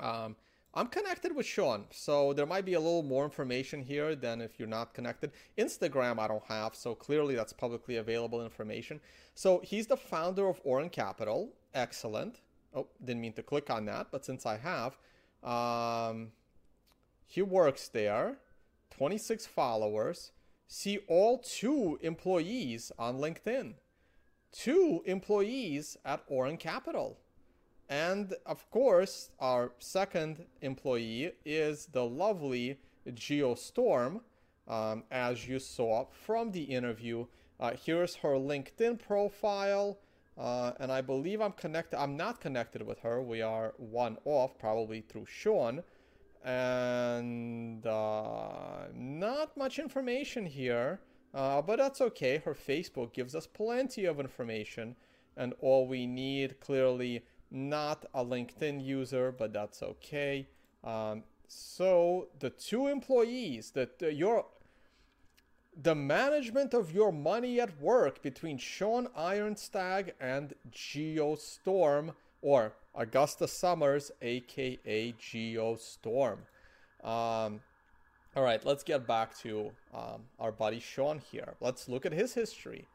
Um, 0.00 0.36
I'm 0.72 0.88
connected 0.88 1.34
with 1.34 1.46
Sean, 1.46 1.84
so 1.90 2.32
there 2.32 2.46
might 2.46 2.64
be 2.64 2.74
a 2.74 2.80
little 2.80 3.02
more 3.02 3.24
information 3.24 3.82
here 3.82 4.14
than 4.14 4.40
if 4.40 4.58
you're 4.58 4.68
not 4.68 4.92
connected. 4.92 5.32
Instagram, 5.56 6.18
I 6.18 6.28
don't 6.28 6.44
have, 6.48 6.74
so 6.74 6.94
clearly 6.94 7.34
that's 7.34 7.52
publicly 7.52 7.96
available 7.96 8.44
information. 8.44 9.00
So 9.34 9.60
he's 9.64 9.86
the 9.86 9.96
founder 9.96 10.48
of 10.48 10.60
Oran 10.64 10.90
Capital. 10.90 11.50
Excellent. 11.72 12.40
Oh, 12.74 12.86
didn't 13.02 13.22
mean 13.22 13.32
to 13.34 13.42
click 13.42 13.70
on 13.70 13.86
that, 13.86 14.08
but 14.10 14.26
since 14.26 14.44
I 14.44 14.58
have, 14.58 14.98
um, 15.42 16.32
he 17.24 17.40
works 17.40 17.88
there. 17.88 18.36
26 18.90 19.46
followers. 19.46 20.32
See 20.68 20.98
all 21.08 21.38
two 21.38 21.98
employees 22.02 22.90
on 22.98 23.18
LinkedIn. 23.18 23.74
Two 24.52 25.02
employees 25.04 25.96
at 26.04 26.24
Oran 26.26 26.56
Capital. 26.56 27.18
And 27.88 28.34
of 28.44 28.68
course, 28.70 29.30
our 29.38 29.72
second 29.78 30.44
employee 30.62 31.32
is 31.44 31.86
the 31.86 32.04
lovely 32.04 32.80
Geostorm, 33.06 34.20
um, 34.66 35.04
as 35.10 35.46
you 35.46 35.60
saw 35.60 36.06
from 36.10 36.50
the 36.50 36.64
interview. 36.64 37.26
Uh, 37.60 37.72
here's 37.84 38.16
her 38.16 38.34
LinkedIn 38.34 38.98
profile. 38.98 39.98
Uh, 40.36 40.72
and 40.80 40.92
I 40.92 41.00
believe 41.00 41.40
I'm 41.40 41.52
connected. 41.52 41.98
I'm 41.98 42.16
not 42.16 42.40
connected 42.40 42.82
with 42.82 42.98
her. 43.00 43.22
We 43.22 43.40
are 43.40 43.72
one 43.78 44.18
off, 44.24 44.58
probably 44.58 45.00
through 45.00 45.26
Sean. 45.26 45.82
And 46.44 47.86
uh, 47.86 48.88
not 48.94 49.56
much 49.56 49.78
information 49.78 50.46
here, 50.46 51.00
uh, 51.34 51.62
but 51.62 51.78
that's 51.78 52.00
okay. 52.00 52.38
Her 52.44 52.54
Facebook 52.54 53.12
gives 53.12 53.34
us 53.34 53.46
plenty 53.46 54.04
of 54.04 54.20
information. 54.20 54.96
And 55.36 55.54
all 55.60 55.86
we 55.86 56.06
need 56.06 56.60
clearly 56.60 57.24
not 57.50 58.06
a 58.14 58.24
LinkedIn 58.24 58.84
user, 58.84 59.32
but 59.32 59.52
that's 59.52 59.82
okay. 59.82 60.46
Um, 60.82 61.24
so 61.48 62.28
the 62.38 62.50
two 62.50 62.86
employees 62.86 63.70
that 63.72 64.02
uh, 64.02 64.08
your 64.08 64.46
the 65.78 65.94
management 65.94 66.72
of 66.72 66.90
your 66.90 67.12
money 67.12 67.60
at 67.60 67.78
work 67.80 68.22
between 68.22 68.56
Sean 68.56 69.08
Ironstag 69.08 70.12
and 70.18 70.54
Geostorm 70.70 72.14
or 72.40 72.72
Augusta 72.96 73.46
Summers, 73.46 74.10
aka 74.22 75.12
Geostorm. 75.12 76.38
Um, 77.04 77.60
all 78.34 78.42
right, 78.42 78.64
let's 78.64 78.82
get 78.82 79.06
back 79.06 79.36
to 79.38 79.70
um, 79.94 80.22
our 80.38 80.52
buddy 80.52 80.80
Sean 80.80 81.20
here. 81.30 81.54
Let's 81.60 81.88
look 81.88 82.04
at 82.04 82.12
his 82.12 82.34
history. 82.34 82.86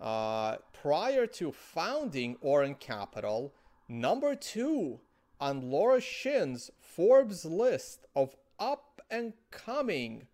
Uh, 0.00 0.56
prior 0.72 1.26
to 1.26 1.52
founding 1.52 2.36
Oran 2.40 2.74
Capital, 2.76 3.52
number 3.88 4.34
two 4.34 4.98
on 5.40 5.70
Laura 5.70 6.00
Shin's 6.00 6.70
Forbes 6.80 7.44
list 7.44 8.06
of 8.16 8.34
up 8.58 9.00
and 9.10 9.32
coming 9.50 10.26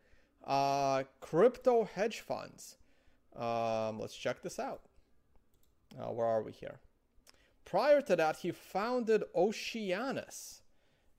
uh, 0.44 1.02
crypto 1.20 1.84
hedge 1.84 2.20
funds. 2.20 2.76
Um, 3.34 3.98
let's 3.98 4.16
check 4.16 4.42
this 4.42 4.58
out. 4.58 4.82
Uh, 5.98 6.12
where 6.12 6.26
are 6.26 6.42
we 6.42 6.52
here? 6.52 6.78
Prior 7.66 8.00
to 8.00 8.16
that, 8.16 8.36
he 8.38 8.52
founded 8.52 9.24
Oceanus. 9.34 10.62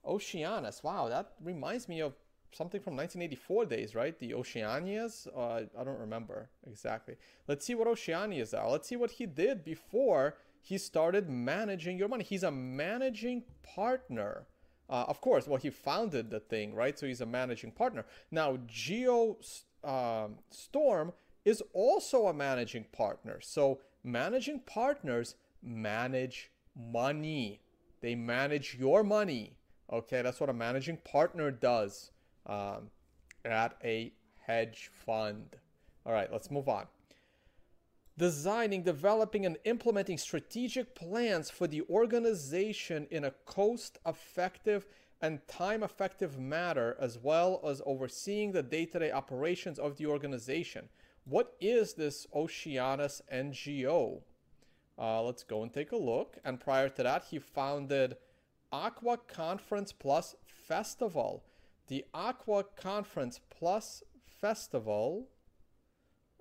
Oceanus, 0.04 0.82
wow, 0.82 1.10
that 1.10 1.34
reminds 1.44 1.88
me 1.90 2.02
of 2.02 2.14
something 2.54 2.80
from 2.80 2.96
1984 2.96 3.66
days, 3.66 3.94
right? 3.94 4.18
The 4.18 4.32
Oceanias? 4.32 5.28
Uh, 5.36 5.66
I 5.78 5.84
don't 5.84 6.00
remember 6.00 6.50
exactly. 6.66 7.16
Let's 7.48 7.66
see 7.66 7.76
what 7.76 7.88
Oceanias 7.88 8.58
are. 8.58 8.72
Let's 8.72 8.88
see 8.88 8.96
what 8.96 9.12
he 9.12 9.26
did 9.26 9.66
before 9.66 10.38
he 10.62 10.78
started 10.78 11.30
managing 11.30 11.98
your 11.98 12.08
money. 12.08 12.24
He's 12.24 12.44
a 12.44 12.52
managing 12.52 13.44
partner. 13.62 14.48
Uh, 14.90 15.04
of 15.08 15.20
course, 15.20 15.48
well, 15.48 15.60
he 15.60 15.70
founded 15.70 16.32
the 16.32 16.40
thing, 16.40 16.74
right? 16.74 16.98
So 16.98 17.06
he's 17.06 17.22
a 17.22 17.26
managing 17.26 17.72
partner. 17.72 18.06
Now, 18.32 18.58
Geo 18.66 19.38
Storm 20.50 21.14
is 21.44 21.62
also 21.74 22.28
a 22.28 22.34
managing 22.34 22.86
partner. 22.94 23.40
So 23.42 23.82
managing 24.04 24.62
partners 24.62 25.36
manage 25.62 26.52
money. 26.76 27.62
They 28.02 28.16
manage 28.16 28.76
your 28.80 29.04
money. 29.04 29.58
Okay, 29.92 30.22
that's 30.22 30.40
what 30.40 30.50
a 30.50 30.54
managing 30.54 30.98
partner 30.98 31.50
does 31.52 32.12
um, 32.46 32.90
at 33.46 33.78
a 33.84 34.14
hedge 34.46 34.90
fund. 35.06 35.56
All 36.06 36.14
right, 36.14 36.32
let's 36.32 36.52
move 36.52 36.70
on. 36.70 36.86
Designing, 38.18 38.82
developing, 38.82 39.46
and 39.46 39.58
implementing 39.64 40.18
strategic 40.18 40.96
plans 40.96 41.50
for 41.50 41.68
the 41.68 41.84
organization 41.84 43.08
in 43.12 43.24
a 43.26 43.32
cost 43.46 44.00
effective 44.06 44.88
and 45.22 45.46
time 45.48 45.84
effective 45.84 46.40
manner, 46.40 46.96
as 47.00 47.18
well 47.18 47.62
as 47.66 47.82
overseeing 47.86 48.52
the 48.52 48.64
day 48.64 48.86
to 48.86 49.00
day 49.00 49.12
operations 49.12 49.80
of 49.80 49.98
the 49.98 50.06
organization. 50.06 50.90
What 51.26 51.56
is 51.60 51.94
this 51.94 52.26
Oceanus 52.34 53.22
NGO? 53.34 54.22
Uh, 55.00 55.22
let's 55.22 55.44
go 55.44 55.62
and 55.62 55.72
take 55.72 55.92
a 55.92 55.98
look. 55.98 56.38
And 56.44 56.60
prior 56.60 56.90
to 56.90 57.04
that, 57.04 57.26
he 57.30 57.40
founded 57.40 58.18
Aqua 58.72 59.18
Conference 59.18 59.92
Plus 59.92 60.36
Festival. 60.46 61.44
The 61.88 62.06
Aqua 62.14 62.64
Conference 62.64 63.40
Plus 63.50 64.04
Festival. 64.42 65.28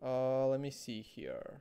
Uh, 0.03 0.47
let 0.47 0.61
me 0.61 0.71
see 0.71 1.03
here. 1.03 1.61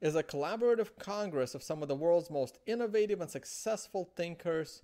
Is 0.00 0.16
a 0.16 0.22
collaborative 0.22 0.98
congress 0.98 1.54
of 1.54 1.62
some 1.62 1.82
of 1.82 1.88
the 1.88 1.94
world's 1.94 2.30
most 2.30 2.58
innovative 2.66 3.20
and 3.20 3.30
successful 3.30 4.10
thinkers, 4.16 4.82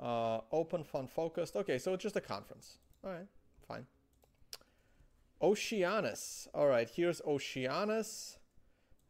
uh, 0.00 0.40
open, 0.50 0.84
fun, 0.84 1.06
focused. 1.06 1.54
Okay, 1.54 1.78
so 1.78 1.92
it's 1.92 2.02
just 2.02 2.16
a 2.16 2.20
conference. 2.20 2.78
All 3.04 3.10
right, 3.10 3.26
fine. 3.68 3.86
Oceanus. 5.44 6.48
All 6.54 6.68
right, 6.68 6.88
here's 6.88 7.20
Oceanus. 7.26 8.38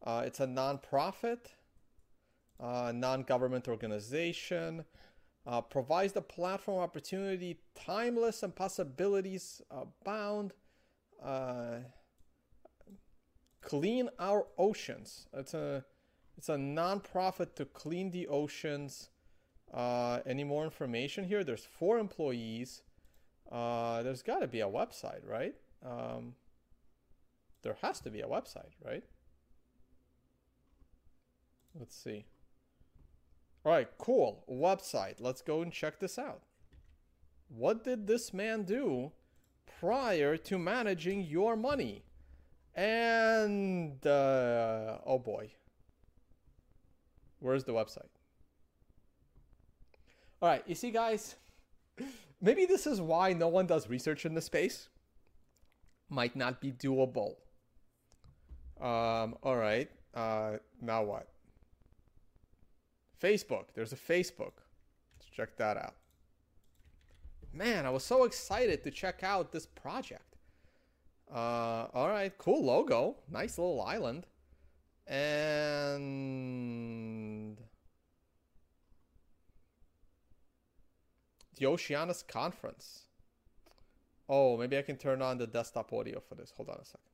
Uh, 0.05 0.24
it's 0.26 0.41
a 0.41 0.47
nonprofit, 0.47 1.47
uh, 2.59 2.91
non-government 2.93 3.68
organization. 3.68 4.85
Uh, 5.47 5.61
provides 5.61 6.12
the 6.12 6.22
platform 6.22 6.82
opportunity, 6.82 7.61
timeless 7.76 8.43
and 8.43 8.53
possibilities 8.57 9.62
abound. 9.70 10.55
Uh, 11.22 11.76
clean 13.61 14.09
our 14.18 14.47
oceans. 14.59 15.28
It's 15.35 15.55
a 15.55 15.85
it's 16.37 16.49
a 16.49 16.57
nonprofit 16.57 17.55
to 17.55 17.64
clean 17.64 18.11
the 18.11 18.26
oceans. 18.26 19.11
Uh, 19.72 20.18
any 20.26 20.43
more 20.43 20.64
information 20.64 21.24
here? 21.24 21.45
There's 21.45 21.64
four 21.64 21.99
employees. 21.99 22.82
Uh, 23.53 24.03
there's 24.03 24.22
got 24.22 24.41
to 24.41 24.49
be 24.49 24.61
a 24.61 24.66
website, 24.66 25.24
right? 25.28 25.55
Um, 25.85 26.35
there 27.62 27.76
has 27.82 28.01
to 28.01 28.11
be 28.11 28.20
a 28.20 28.26
website, 28.26 28.72
right? 28.85 29.05
Let's 31.78 31.97
see. 31.97 32.24
All 33.64 33.72
right, 33.72 33.89
cool. 33.99 34.45
Website. 34.51 35.16
Let's 35.18 35.43
go 35.43 35.62
and 35.62 35.72
check 35.72 35.99
this 35.99 36.18
out. 36.18 36.43
What 37.49 37.85
did 37.85 38.07
this 38.07 38.32
man 38.32 38.64
do 38.64 39.12
prior 39.80 40.37
to 40.37 40.59
managing 40.59 41.22
your 41.22 41.57
money? 41.57 42.05
And, 42.74 44.05
uh, 44.07 44.99
oh 45.07 45.18
boy. 45.18 45.51
Where's 47.41 47.64
the 47.64 47.72
website? 47.72 48.09
All 50.41 50.49
right, 50.49 50.62
you 50.66 50.74
see, 50.74 50.91
guys, 50.91 51.37
maybe 52.41 52.66
this 52.66 52.87
is 52.87 53.01
why 53.01 53.32
no 53.32 53.49
one 53.49 53.66
does 53.66 53.89
research 53.89 54.26
in 54.26 54.35
this 54.35 54.47
space 54.47 54.89
might 56.15 56.37
not 56.37 56.61
be 56.61 56.73
doable. 56.73 57.35
Um, 58.81 59.37
all 59.43 59.57
right. 59.57 59.91
Uh, 60.15 60.59
now 60.81 61.03
what? 61.03 61.29
Facebook. 63.21 63.65
There's 63.75 63.93
a 63.93 63.97
Facebook. 63.97 64.53
Let's 65.19 65.29
check 65.33 65.57
that 65.57 65.77
out. 65.77 65.95
Man, 67.53 67.87
I 67.87 67.91
was 67.91 68.05
so 68.05 68.25
excited 68.25 68.83
to 68.85 68.91
check 68.91 69.23
out 69.23 69.53
this 69.53 69.67
project. 69.67 70.37
Uh, 71.33 71.87
all 71.95 72.09
right, 72.09 72.37
cool 72.39 72.65
logo. 72.65 73.17
Nice 73.31 73.59
little 73.59 73.81
island. 73.83 74.27
And 75.07 76.37
the 81.57 81.67
Oceanus 81.67 82.23
Conference. 82.23 83.03
Oh, 84.27 84.57
maybe 84.57 84.79
I 84.79 84.83
can 84.83 84.97
turn 84.97 85.20
on 85.20 85.37
the 85.37 85.47
desktop 85.47 85.93
audio 85.93 86.18
for 86.20 86.35
this. 86.35 86.51
Hold 86.57 86.70
on 86.70 86.79
a 86.81 86.85
second. 86.85 87.11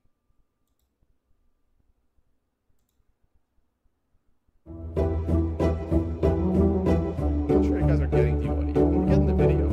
Sure 7.64 7.80
you 7.80 7.86
guys 7.86 8.00
are 8.00 8.06
getting 8.06 8.38
the 8.38 8.48
audio. 8.48 8.84
We're 8.84 9.06
getting 9.06 9.26
the 9.26 9.34
video. 9.34 9.68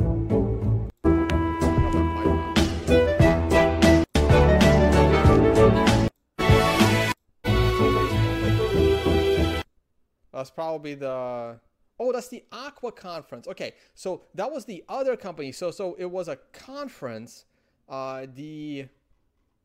That's 10.32 10.50
probably 10.50 10.94
the 10.94 11.60
Oh, 12.00 12.12
that's 12.12 12.28
the 12.28 12.44
Aqua 12.52 12.92
Conference. 12.92 13.48
Okay, 13.48 13.72
so 13.94 14.22
that 14.34 14.50
was 14.50 14.64
the 14.64 14.84
other 14.88 15.16
company. 15.16 15.52
So 15.52 15.70
so 15.70 15.94
it 15.98 16.06
was 16.06 16.28
a 16.28 16.36
conference. 16.52 17.44
Uh, 17.88 18.26
the 18.34 18.86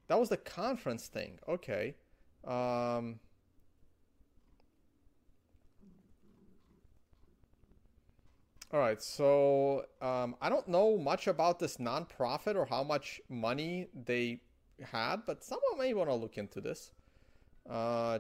that 0.08 0.20
was 0.20 0.30
the 0.30 0.38
conference 0.38 1.08
thing. 1.08 1.40
Okay. 1.48 1.96
Um, 2.46 3.20
all 8.72 8.80
right. 8.80 9.02
So 9.02 9.86
um, 10.02 10.36
I 10.42 10.50
don't 10.50 10.68
know 10.68 10.98
much 10.98 11.28
about 11.28 11.60
this 11.60 11.78
nonprofit 11.78 12.56
or 12.56 12.66
how 12.66 12.84
much 12.84 13.22
money 13.30 13.88
they 14.06 14.42
had, 14.82 15.26
but 15.26 15.44
someone 15.44 15.78
may 15.78 15.94
want 15.94 16.10
to 16.10 16.16
look 16.16 16.38
into 16.38 16.60
this. 16.60 16.92
Uh, 17.70 18.20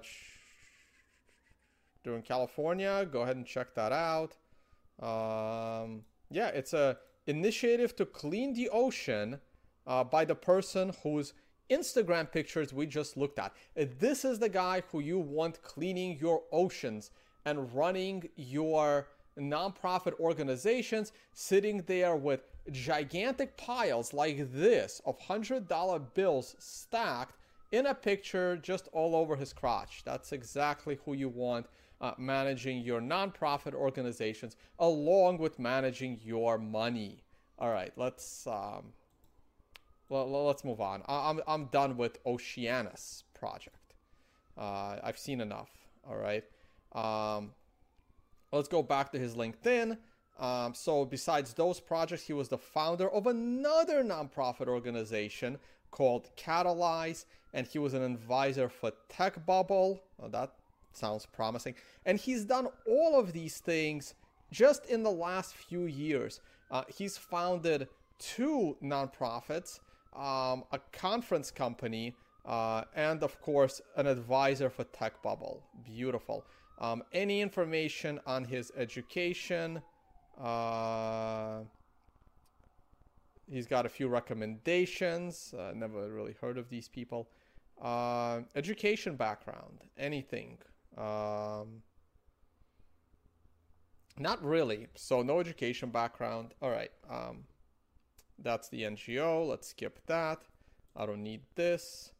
doing 2.03 2.21
California. 2.21 3.07
Go 3.11 3.21
ahead 3.21 3.35
and 3.35 3.45
check 3.45 3.73
that 3.75 3.91
out. 3.91 4.35
Um, 5.01 6.03
yeah, 6.29 6.49
it's 6.49 6.73
a 6.73 6.97
initiative 7.27 7.95
to 7.95 8.05
clean 8.05 8.53
the 8.53 8.69
ocean 8.69 9.39
uh, 9.87 10.03
by 10.03 10.25
the 10.25 10.35
person 10.35 10.93
whose 11.03 11.33
Instagram 11.69 12.31
pictures 12.31 12.73
we 12.73 12.85
just 12.85 13.17
looked 13.17 13.39
at. 13.39 13.53
This 13.99 14.25
is 14.25 14.39
the 14.39 14.49
guy 14.49 14.83
who 14.91 14.99
you 14.99 15.19
want 15.19 15.61
cleaning 15.63 16.17
your 16.19 16.43
oceans 16.51 17.11
and 17.45 17.73
running 17.73 18.29
your 18.35 19.07
nonprofit 19.39 20.19
organizations, 20.19 21.11
sitting 21.33 21.81
there 21.87 22.15
with 22.15 22.41
gigantic 22.71 23.57
piles 23.57 24.13
like 24.13 24.53
this 24.53 25.01
of 25.05 25.19
$100 25.19 26.13
bills 26.13 26.55
stacked 26.59 27.35
in 27.71 27.87
a 27.87 27.95
picture 27.95 28.55
just 28.57 28.87
all 28.93 29.15
over 29.15 29.35
his 29.35 29.51
crotch. 29.51 30.03
That's 30.05 30.31
exactly 30.31 30.99
who 31.05 31.13
you 31.13 31.29
want 31.29 31.65
uh, 32.03 32.13
managing 32.17 32.81
your 32.81 32.99
nonprofit 32.99 33.73
organizations 33.73 34.57
along 34.77 35.37
with 35.37 35.57
managing 35.57 36.19
your 36.21 36.57
money. 36.57 37.23
All 37.57 37.71
right, 37.71 37.93
let's 37.95 38.45
um, 38.45 38.91
well, 40.09 40.45
let's 40.45 40.65
move 40.65 40.81
on. 40.81 41.01
I'm 41.07 41.39
I'm 41.47 41.65
done 41.67 41.95
with 41.95 42.19
Oceanus 42.25 43.23
project. 43.33 43.95
Uh, 44.57 44.97
I've 45.01 45.17
seen 45.17 45.39
enough. 45.39 45.71
All 46.07 46.17
right. 46.17 46.43
Um, 46.91 47.51
let's 48.51 48.67
go 48.67 48.83
back 48.83 49.11
to 49.13 49.17
his 49.17 49.35
LinkedIn. 49.35 49.97
Um, 50.39 50.73
so 50.73 51.05
besides 51.05 51.53
those 51.53 51.79
projects, 51.79 52.23
he 52.23 52.33
was 52.33 52.49
the 52.49 52.57
founder 52.57 53.09
of 53.09 53.27
another 53.27 54.03
nonprofit 54.03 54.67
organization 54.67 55.57
called 55.91 56.29
Catalyze, 56.35 57.25
and 57.53 57.65
he 57.65 57.79
was 57.79 57.93
an 57.93 58.03
advisor 58.03 58.67
for 58.67 58.91
Tech 59.07 59.45
Bubble. 59.45 60.01
Oh, 60.21 60.27
that 60.27 60.53
sounds 60.95 61.25
promising. 61.25 61.75
And 62.05 62.19
he's 62.19 62.45
done 62.45 62.67
all 62.87 63.19
of 63.19 63.33
these 63.33 63.59
things 63.59 64.15
just 64.51 64.85
in 64.85 65.03
the 65.03 65.11
last 65.11 65.55
few 65.55 65.85
years. 65.85 66.41
Uh, 66.71 66.83
he's 66.87 67.17
founded 67.17 67.87
two 68.19 68.77
nonprofits, 68.81 69.79
um, 70.15 70.63
a 70.71 70.79
conference 70.91 71.51
company, 71.51 72.15
uh, 72.45 72.83
and 72.95 73.23
of 73.23 73.39
course, 73.41 73.81
an 73.95 74.07
advisor 74.07 74.69
for 74.69 74.83
Tech 74.85 75.21
Bubble. 75.21 75.63
Beautiful. 75.85 76.45
Um, 76.79 77.03
any 77.13 77.41
information 77.41 78.19
on 78.25 78.43
his 78.43 78.71
education? 78.75 79.81
Uh, 80.39 81.59
he's 83.49 83.67
got 83.67 83.85
a 83.85 83.89
few 83.89 84.07
recommendations. 84.07 85.53
Uh, 85.57 85.71
never 85.73 86.09
really 86.09 86.35
heard 86.41 86.57
of 86.57 86.69
these 86.69 86.87
people. 86.87 87.29
Uh, 87.81 88.41
education 88.55 89.15
background, 89.15 89.79
anything. 89.97 90.57
Um, 90.97 91.81
not 94.17 94.43
really. 94.43 94.87
So 94.95 95.21
no 95.21 95.39
education 95.39 95.89
background. 95.89 96.53
All 96.61 96.69
right. 96.69 96.91
Um, 97.09 97.45
that's 98.39 98.69
the 98.69 98.83
NGO. 98.83 99.47
Let's 99.47 99.67
skip 99.69 99.99
that. 100.07 100.41
I 100.95 101.05
don't 101.05 101.23
need 101.23 101.41
this. 101.55 102.11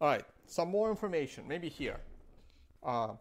All 0.00 0.08
right. 0.08 0.24
Some 0.46 0.70
more 0.70 0.90
information. 0.90 1.46
Maybe 1.46 1.68
here. 1.68 2.00
Uh, 2.82 3.14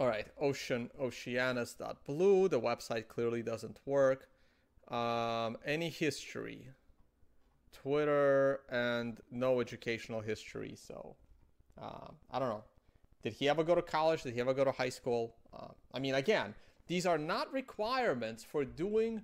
all 0.00 0.06
right. 0.06 0.26
Ocean 0.40 0.90
Oceanus.blue. 1.00 2.48
The 2.48 2.60
website 2.60 3.08
clearly 3.08 3.42
doesn't 3.42 3.78
work. 3.84 4.28
Um, 4.88 5.56
any 5.64 5.90
history. 5.90 6.68
Twitter 7.72 8.60
and 8.70 9.20
no 9.30 9.60
educational 9.60 10.20
history. 10.20 10.74
So 10.76 11.14
uh, 11.80 12.08
I 12.30 12.38
don't 12.38 12.48
know. 12.48 12.64
Did 13.22 13.32
he 13.32 13.48
ever 13.48 13.64
go 13.64 13.74
to 13.74 13.82
college? 13.82 14.22
Did 14.22 14.34
he 14.34 14.40
ever 14.40 14.54
go 14.54 14.64
to 14.64 14.72
high 14.72 14.88
school? 14.88 15.34
Uh, 15.52 15.68
I 15.92 15.98
mean, 15.98 16.14
again, 16.14 16.54
these 16.86 17.06
are 17.06 17.18
not 17.18 17.52
requirements 17.52 18.44
for 18.44 18.64
doing 18.64 19.22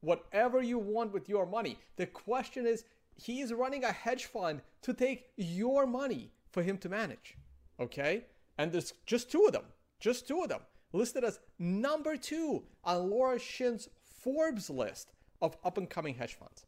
whatever 0.00 0.62
you 0.62 0.78
want 0.78 1.12
with 1.12 1.28
your 1.28 1.46
money. 1.46 1.78
The 1.96 2.06
question 2.06 2.66
is, 2.66 2.84
he 3.16 3.40
is 3.40 3.52
running 3.52 3.84
a 3.84 3.92
hedge 3.92 4.26
fund 4.26 4.60
to 4.82 4.92
take 4.92 5.30
your 5.36 5.86
money 5.86 6.30
for 6.50 6.62
him 6.62 6.78
to 6.78 6.88
manage. 6.88 7.36
Okay? 7.80 8.24
And 8.58 8.72
there's 8.72 8.94
just 9.06 9.30
two 9.30 9.44
of 9.46 9.52
them. 9.52 9.64
Just 10.00 10.28
two 10.28 10.42
of 10.42 10.48
them. 10.48 10.60
Listed 10.92 11.24
as 11.24 11.40
number 11.58 12.16
two 12.16 12.64
on 12.84 13.10
Laura 13.10 13.38
Shin's 13.38 13.88
Forbes 14.22 14.70
list 14.70 15.12
of 15.42 15.56
up 15.64 15.78
and 15.78 15.88
coming 15.88 16.14
hedge 16.14 16.34
funds. 16.34 16.66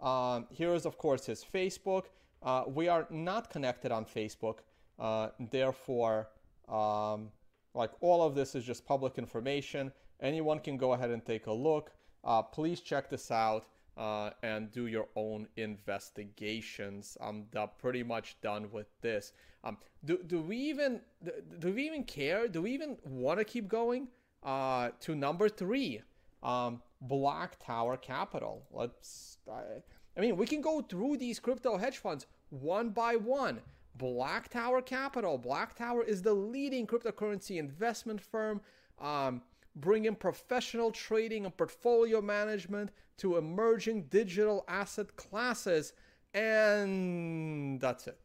Um, 0.00 0.46
here 0.50 0.74
is, 0.74 0.84
of 0.84 0.98
course, 0.98 1.26
his 1.26 1.44
Facebook. 1.44 2.06
Uh, 2.42 2.64
we 2.66 2.88
are 2.88 3.06
not 3.10 3.50
connected 3.50 3.92
on 3.92 4.04
Facebook. 4.04 4.58
Uh, 5.02 5.30
therefore, 5.50 6.28
um, 6.68 7.28
like 7.74 7.90
all 8.00 8.22
of 8.22 8.36
this 8.36 8.54
is 8.54 8.64
just 8.64 8.86
public 8.86 9.18
information. 9.18 9.90
Anyone 10.20 10.60
can 10.60 10.76
go 10.76 10.92
ahead 10.92 11.10
and 11.10 11.26
take 11.26 11.48
a 11.48 11.52
look. 11.52 11.90
Uh, 12.22 12.40
please 12.40 12.80
check 12.80 13.10
this 13.10 13.32
out 13.32 13.66
uh, 13.96 14.30
and 14.44 14.70
do 14.70 14.86
your 14.86 15.08
own 15.16 15.48
investigations. 15.56 17.18
I'm 17.20 17.46
pretty 17.78 18.04
much 18.04 18.40
done 18.42 18.70
with 18.70 18.86
this. 19.00 19.32
Um, 19.64 19.76
do, 20.04 20.20
do 20.24 20.40
we 20.40 20.56
even 20.56 21.00
do, 21.24 21.32
do 21.58 21.72
we 21.72 21.84
even 21.86 22.04
care? 22.04 22.46
Do 22.46 22.62
we 22.62 22.72
even 22.72 22.96
want 23.04 23.40
to 23.40 23.44
keep 23.44 23.66
going? 23.68 24.06
Uh, 24.44 24.90
to 25.00 25.16
number 25.16 25.48
three, 25.48 26.00
um, 26.44 26.80
BlockTower 27.08 28.00
Capital. 28.00 28.62
Let's. 28.70 29.38
I, 29.50 29.82
I 30.16 30.20
mean, 30.20 30.36
we 30.36 30.46
can 30.46 30.60
go 30.60 30.80
through 30.80 31.16
these 31.16 31.40
crypto 31.40 31.76
hedge 31.76 31.98
funds 31.98 32.26
one 32.50 32.90
by 32.90 33.16
one. 33.16 33.60
BlockTower 33.98 34.84
Capital. 34.84 35.38
BlockTower 35.38 36.06
is 36.06 36.22
the 36.22 36.34
leading 36.34 36.86
cryptocurrency 36.86 37.58
investment 37.58 38.20
firm. 38.20 38.60
Um, 39.00 39.42
bringing 39.74 40.14
professional 40.14 40.90
trading 40.90 41.44
and 41.44 41.56
portfolio 41.56 42.20
management 42.20 42.90
to 43.18 43.36
emerging 43.36 44.04
digital 44.04 44.64
asset 44.68 45.16
classes. 45.16 45.92
And 46.34 47.80
that's 47.80 48.06
it. 48.06 48.18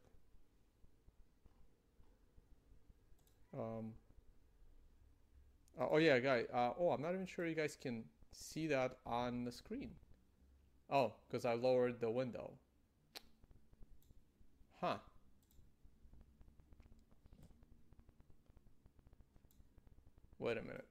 Um, 3.57 3.93
oh, 5.79 5.97
yeah, 5.97 6.19
guy. 6.19 6.45
Uh, 6.53 6.73
oh, 6.79 6.91
I'm 6.91 7.01
not 7.01 7.13
even 7.13 7.25
sure 7.25 7.47
you 7.47 7.55
guys 7.55 7.77
can 7.79 8.03
see 8.31 8.67
that 8.67 8.97
on 9.05 9.43
the 9.43 9.51
screen. 9.51 9.91
Oh, 10.89 11.13
because 11.27 11.43
I 11.43 11.53
lowered 11.53 11.99
the 11.99 12.09
window. 12.09 12.51
Huh. 14.79 14.97
Wait 20.39 20.57
a 20.57 20.61
minute. 20.61 20.87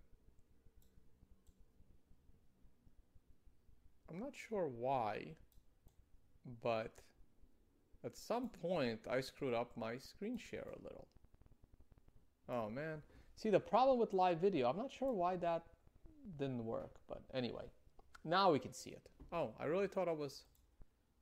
I'm 4.10 4.18
not 4.18 4.34
sure 4.34 4.68
why, 4.68 5.36
but 6.62 7.00
at 8.04 8.16
some 8.16 8.48
point 8.48 9.00
I 9.10 9.20
screwed 9.20 9.54
up 9.54 9.76
my 9.76 9.98
screen 9.98 10.38
share 10.38 10.68
a 10.72 10.82
little. 10.82 11.08
Oh 12.48 12.70
man. 12.70 13.02
See, 13.36 13.50
the 13.50 13.60
problem 13.60 13.98
with 13.98 14.14
live 14.14 14.38
video, 14.38 14.68
I'm 14.68 14.76
not 14.76 14.92
sure 14.92 15.12
why 15.12 15.36
that 15.36 15.64
didn't 16.38 16.64
work, 16.64 16.96
but 17.08 17.22
anyway, 17.34 17.64
now 18.24 18.50
we 18.50 18.58
can 18.58 18.72
see 18.72 18.90
it. 18.90 19.08
Oh, 19.32 19.54
I 19.60 19.64
really 19.64 19.88
thought 19.88 20.08
I 20.08 20.12
was 20.12 20.44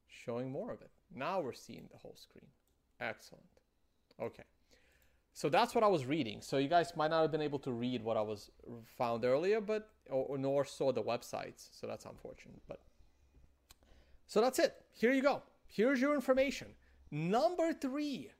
showing 0.07 0.51
more 0.51 0.71
of 0.71 0.81
it. 0.81 0.91
Now 1.15 1.41
we're 1.41 1.53
seeing 1.53 1.89
the 1.91 1.99
whole 1.99 2.17
screen. 2.17 2.47
Excellent. 3.01 3.45
Okay. 4.21 4.45
So 5.37 5.49
that's 5.49 5.75
what 5.75 5.83
I 5.83 5.89
was 5.89 6.07
reading. 6.07 6.41
So 6.41 6.59
you 6.59 6.69
guys 6.69 6.93
might 6.97 7.11
not 7.11 7.23
have 7.23 7.33
been 7.33 7.43
able 7.43 7.59
to 7.61 7.73
read 7.73 8.05
what 8.05 8.17
I 8.17 8.23
was 8.23 8.53
found 8.97 9.25
earlier, 9.25 9.61
but 9.61 9.91
or, 10.09 10.39
nor 10.39 10.65
saw 10.65 10.93
the 10.93 11.03
websites. 11.03 11.69
So 11.73 11.89
that's 11.89 12.05
unfortunate. 12.05 12.63
But 12.69 12.81
so 14.29 14.41
that's 14.41 14.61
it. 14.61 14.77
Here 14.93 15.13
you 15.13 15.23
go. 15.23 15.43
Here's 15.67 16.01
your 16.01 16.15
information. 16.15 16.69
Number 17.11 17.73
three, 17.73 18.31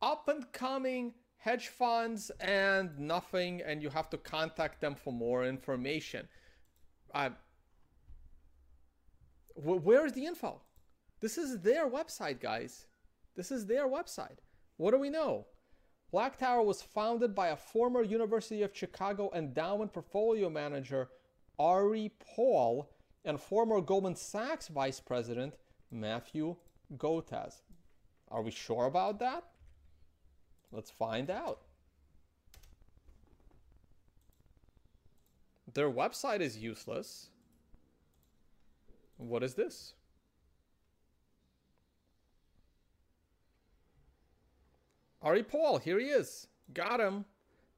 up 0.00 0.28
and 0.28 0.50
coming 0.52 1.12
hedge 1.36 1.68
funds 1.68 2.30
and 2.40 2.98
nothing, 2.98 3.60
and 3.60 3.82
you 3.82 3.90
have 3.90 4.08
to 4.10 4.16
contact 4.16 4.80
them 4.80 4.94
for 4.94 5.12
more 5.12 5.44
information. 5.44 6.26
Uh, 7.14 7.28
where's 9.54 10.12
the 10.12 10.24
info? 10.24 10.62
This 11.20 11.36
is 11.36 11.60
their 11.60 11.88
website, 11.90 12.40
guys. 12.40 12.86
This 13.36 13.50
is 13.50 13.66
their 13.66 13.86
website. 13.86 14.38
What 14.78 14.92
do 14.92 14.98
we 14.98 15.10
know? 15.10 15.46
BlockTower 16.12 16.64
was 16.64 16.82
founded 16.82 17.34
by 17.34 17.48
a 17.48 17.56
former 17.56 18.02
University 18.02 18.62
of 18.62 18.76
Chicago 18.76 19.30
endowment 19.34 19.92
portfolio 19.92 20.48
manager, 20.48 21.08
Ari 21.58 22.12
Paul, 22.34 22.88
and 23.24 23.40
former 23.40 23.80
Goldman 23.80 24.14
Sachs 24.14 24.68
vice 24.68 25.00
president, 25.00 25.54
Matthew 25.90 26.56
Goetz. 26.96 27.62
Are 28.30 28.42
we 28.42 28.50
sure 28.50 28.86
about 28.86 29.18
that? 29.18 29.44
Let's 30.70 30.90
find 30.90 31.30
out. 31.30 31.60
Their 35.74 35.90
website 35.90 36.40
is 36.40 36.56
useless. 36.56 37.28
What 39.16 39.42
is 39.42 39.54
this? 39.54 39.94
Ari 45.26 45.42
Paul, 45.42 45.78
here 45.78 45.98
he 45.98 46.06
is. 46.06 46.46
Got 46.72 47.00
him. 47.00 47.24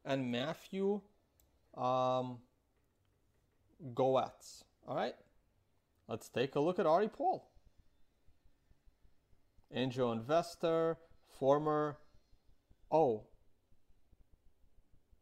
And 0.04 0.30
Matthew 0.30 1.00
um, 1.74 2.40
Goetz. 3.94 4.64
All 4.86 4.94
right. 4.94 5.14
Let's 6.08 6.28
take 6.28 6.56
a 6.56 6.60
look 6.60 6.78
at 6.78 6.84
Ari 6.84 7.08
Paul. 7.08 7.48
Angel 9.72 10.12
investor, 10.12 10.98
former, 11.38 11.96
oh, 12.90 13.22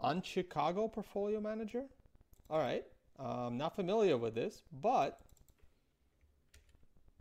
on 0.01 0.21
Chicago 0.21 0.89
portfolio 0.89 1.41
manager. 1.41 1.85
All 2.51 2.59
right. 2.59 2.85
I'm 3.21 3.57
not 3.57 3.77
familiar 3.77 4.17
with 4.17 4.35
this, 4.35 4.63
but 4.83 5.21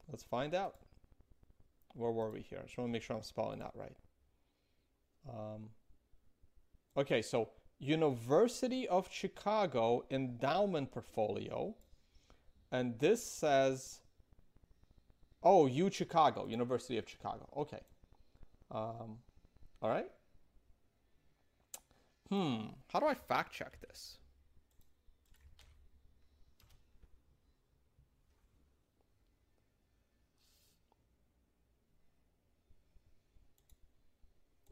let's 0.09 0.23
find 0.23 0.55
out. 0.55 0.77
Where 1.93 2.11
were 2.11 2.31
we 2.31 2.41
here? 2.41 2.57
I 2.59 2.65
just 2.65 2.75
want 2.75 2.89
to 2.89 2.91
make 2.91 3.03
sure 3.03 3.15
I'm 3.15 3.21
spelling 3.21 3.59
that 3.59 3.71
right. 3.75 3.95
Um, 5.29 5.69
okay, 6.97 7.21
so 7.21 7.49
University 7.79 8.87
of 8.87 9.07
Chicago 9.11 10.03
endowment 10.09 10.91
portfolio. 10.91 11.75
And 12.71 12.97
this 12.99 13.23
says, 13.23 14.01
oh, 15.43 15.67
U 15.67 15.89
Chicago, 15.89 16.47
University 16.47 16.97
of 16.97 17.07
Chicago. 17.07 17.47
Okay. 17.55 17.81
Um, 18.71 19.19
all 19.81 19.89
right. 19.89 20.09
Hmm. 22.29 22.67
How 22.91 22.99
do 22.99 23.05
I 23.05 23.13
fact 23.13 23.53
check 23.53 23.79
this? 23.81 24.17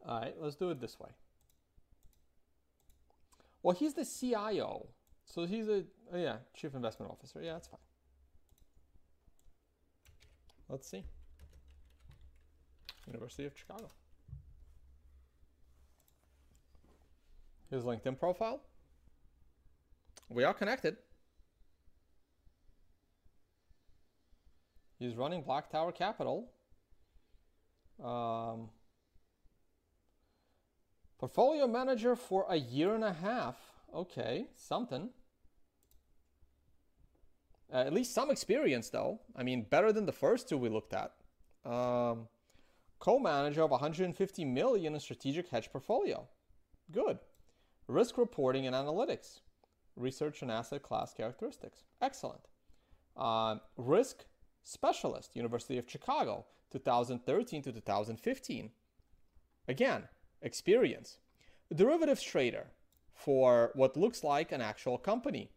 All 0.06 0.20
right, 0.20 0.34
let's 0.39 0.56
do 0.56 0.70
it 0.70 0.82
this 0.82 0.99
way. 0.99 1.10
Well, 3.62 3.76
he's 3.76 3.93
the 3.93 4.06
CIO. 4.06 4.88
So 5.26 5.45
he's 5.45 5.70
a, 5.70 5.84
oh 6.14 6.18
yeah, 6.18 6.38
chief 6.54 6.76
investment 6.76 7.12
officer. 7.12 7.41
Yeah, 7.41 7.54
that's 7.54 7.68
fine. 7.68 7.80
Let's 10.70 10.89
see. 10.89 11.04
University 13.08 13.45
of 13.45 13.54
Chicago. 13.58 13.89
His 17.70 17.84
LinkedIn 17.84 18.20
profile. 18.20 18.62
We 20.30 20.43
are 20.43 20.54
connected. 20.54 20.97
He's 24.99 25.16
running 25.16 25.43
BlockTower 25.43 25.93
Capital. 25.93 26.49
Um, 28.04 28.70
Portfolio 31.24 31.67
manager 31.67 32.17
for 32.17 32.45
a 32.49 32.57
year 32.57 32.93
and 32.93 33.03
a 33.05 33.13
half. 33.13 33.55
Okay, 33.95 34.47
something. 34.57 35.09
Uh, 37.74 37.78
at 37.78 37.93
least 37.93 38.13
some 38.13 38.30
experience, 38.30 38.89
though. 38.89 39.21
I 39.34 39.41
mean, 39.41 39.65
better 39.69 39.93
than 39.93 40.05
the 40.05 40.11
first 40.11 40.49
two 40.49 40.57
we 40.57 40.67
looked 40.67 40.93
at. 40.93 41.13
Um, 41.63 42.28
co-manager 42.99 43.63
of 43.63 43.71
150 43.71 44.43
million 44.43 44.95
in 44.95 44.99
strategic 44.99 45.47
hedge 45.47 45.71
portfolio. 45.71 46.28
Good. 46.91 47.19
Risk 47.88 48.17
reporting 48.17 48.67
and 48.67 48.76
analytics. 48.76 49.39
Research 49.95 50.41
and 50.41 50.51
asset 50.51 50.84
class 50.84 51.13
characteristics. 51.13 51.86
Excellent. 52.01 52.49
Uh, 53.15 53.59
risk 53.78 54.26
specialist, 54.61 55.38
University 55.38 55.78
of 55.78 55.89
Chicago, 55.89 56.47
2013 56.74 57.61
to 57.61 57.71
2015. 57.71 58.71
Again, 59.69 60.09
experience. 60.44 61.18
Derivatives 61.74 62.22
trader 62.22 62.68
for 63.14 63.72
what 63.76 63.98
looks 63.98 64.24
like 64.24 64.52
an 64.52 64.62
actual 64.62 64.98
company. 64.98 65.50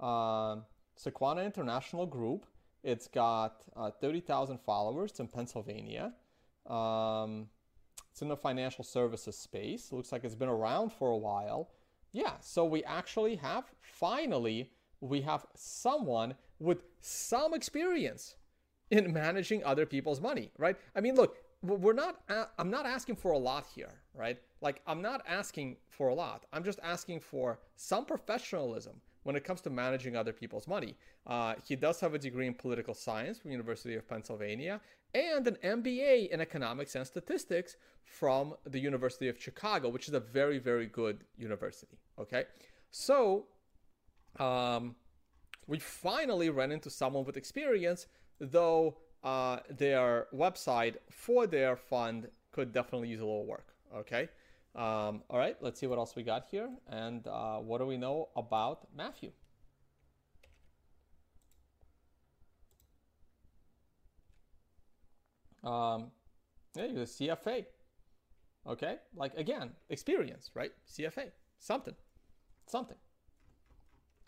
Uh, 0.00 0.56
Susquehanna 0.96 1.42
International 1.42 2.06
Group. 2.06 2.46
It's 2.82 3.06
got 3.06 3.64
uh, 3.76 3.90
30,000 3.90 4.58
followers. 4.58 5.10
It's 5.12 5.20
in 5.20 5.28
Pennsylvania. 5.28 6.12
Um, 6.66 7.48
it's 8.10 8.22
in 8.22 8.28
the 8.28 8.36
financial 8.36 8.84
services 8.84 9.36
space. 9.36 9.92
Looks 9.92 10.12
like 10.12 10.24
it's 10.24 10.34
been 10.34 10.48
around 10.48 10.92
for 10.92 11.10
a 11.10 11.16
while. 11.16 11.70
Yeah, 12.12 12.34
so 12.40 12.64
we 12.64 12.84
actually 12.84 13.36
have 13.36 13.64
finally 13.80 14.70
we 15.00 15.20
have 15.22 15.46
someone 15.54 16.34
with 16.58 16.84
some 17.00 17.54
experience 17.54 18.36
in 18.90 19.12
managing 19.12 19.64
other 19.64 19.84
people's 19.84 20.20
money, 20.20 20.50
right? 20.56 20.76
I 20.94 21.00
mean, 21.00 21.14
look, 21.14 21.36
we're 21.64 21.94
not 21.94 22.20
I'm 22.58 22.70
not 22.70 22.86
asking 22.86 23.16
for 23.16 23.32
a 23.32 23.38
lot 23.38 23.66
here, 23.74 23.92
right? 24.14 24.38
Like 24.60 24.82
I'm 24.86 25.00
not 25.00 25.22
asking 25.26 25.76
for 25.88 26.08
a 26.08 26.14
lot. 26.14 26.44
I'm 26.52 26.64
just 26.64 26.78
asking 26.82 27.20
for 27.20 27.58
some 27.76 28.04
professionalism 28.04 29.00
when 29.22 29.36
it 29.36 29.44
comes 29.44 29.60
to 29.62 29.70
managing 29.70 30.16
other 30.16 30.32
people's 30.32 30.68
money. 30.68 30.94
Uh, 31.26 31.54
he 31.66 31.74
does 31.74 31.98
have 32.00 32.12
a 32.14 32.18
degree 32.18 32.46
in 32.46 32.54
political 32.54 32.94
science 32.94 33.38
from 33.38 33.50
University 33.50 33.94
of 33.94 34.06
Pennsylvania 34.06 34.80
and 35.14 35.46
an 35.46 35.56
MBA 35.64 36.28
in 36.30 36.40
economics 36.40 36.94
and 36.94 37.06
statistics 37.06 37.76
from 38.02 38.54
the 38.66 38.78
University 38.78 39.28
of 39.28 39.40
Chicago, 39.40 39.88
which 39.88 40.08
is 40.08 40.14
a 40.14 40.20
very, 40.20 40.58
very 40.58 40.86
good 40.86 41.24
university. 41.38 41.98
Okay, 42.18 42.44
so 42.90 43.46
um, 44.38 44.94
we 45.66 45.78
finally 45.78 46.50
ran 46.50 46.70
into 46.70 46.90
someone 46.90 47.24
with 47.24 47.36
experience, 47.36 48.06
though 48.38 48.98
uh, 49.24 49.58
their 49.70 50.26
website 50.32 50.96
for 51.10 51.46
their 51.46 51.76
fund 51.76 52.28
could 52.52 52.72
definitely 52.72 53.08
use 53.08 53.20
a 53.20 53.24
little 53.24 53.46
work. 53.46 53.74
Okay. 53.96 54.28
Um, 54.76 55.22
all 55.30 55.38
right, 55.38 55.56
let's 55.60 55.78
see 55.78 55.86
what 55.86 55.98
else 55.98 56.16
we 56.16 56.22
got 56.24 56.46
here. 56.50 56.68
And 56.88 57.26
uh, 57.26 57.58
what 57.58 57.78
do 57.78 57.86
we 57.86 57.96
know 57.96 58.28
about 58.36 58.88
Matthew? 58.96 59.30
Um, 65.62 66.10
yeah, 66.76 66.88
he's 66.88 66.96
a 66.96 67.00
CFA. 67.02 67.64
Okay, 68.66 68.96
like 69.14 69.34
again, 69.36 69.70
experience, 69.90 70.50
right? 70.54 70.72
CFA, 70.90 71.30
something, 71.58 71.94
something. 72.66 72.96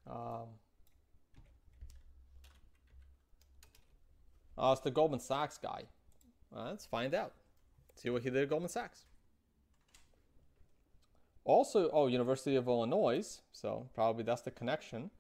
Um, 0.09 0.49
oh, 4.59 4.73
it's 4.73 4.81
the 4.81 4.91
Goldman 4.91 5.21
Sachs 5.21 5.59
guy. 5.59 5.85
let's 6.53 6.87
find 6.87 7.15
out. 7.15 7.33
See 7.95 8.11
what 8.11 8.23
he 8.23 8.31
did 8.31 8.43
at 8.43 8.51
Goldman 8.51 8.69
Sachs. 8.69 9.05
Also, 11.45 11.89
oh, 11.93 12.09
University 12.09 12.57
of 12.57 12.67
Illinois. 12.67 13.41
So 13.53 13.89
probably 13.95 14.25
that's 14.25 14.43
the 14.43 14.51
connection. 14.51 15.11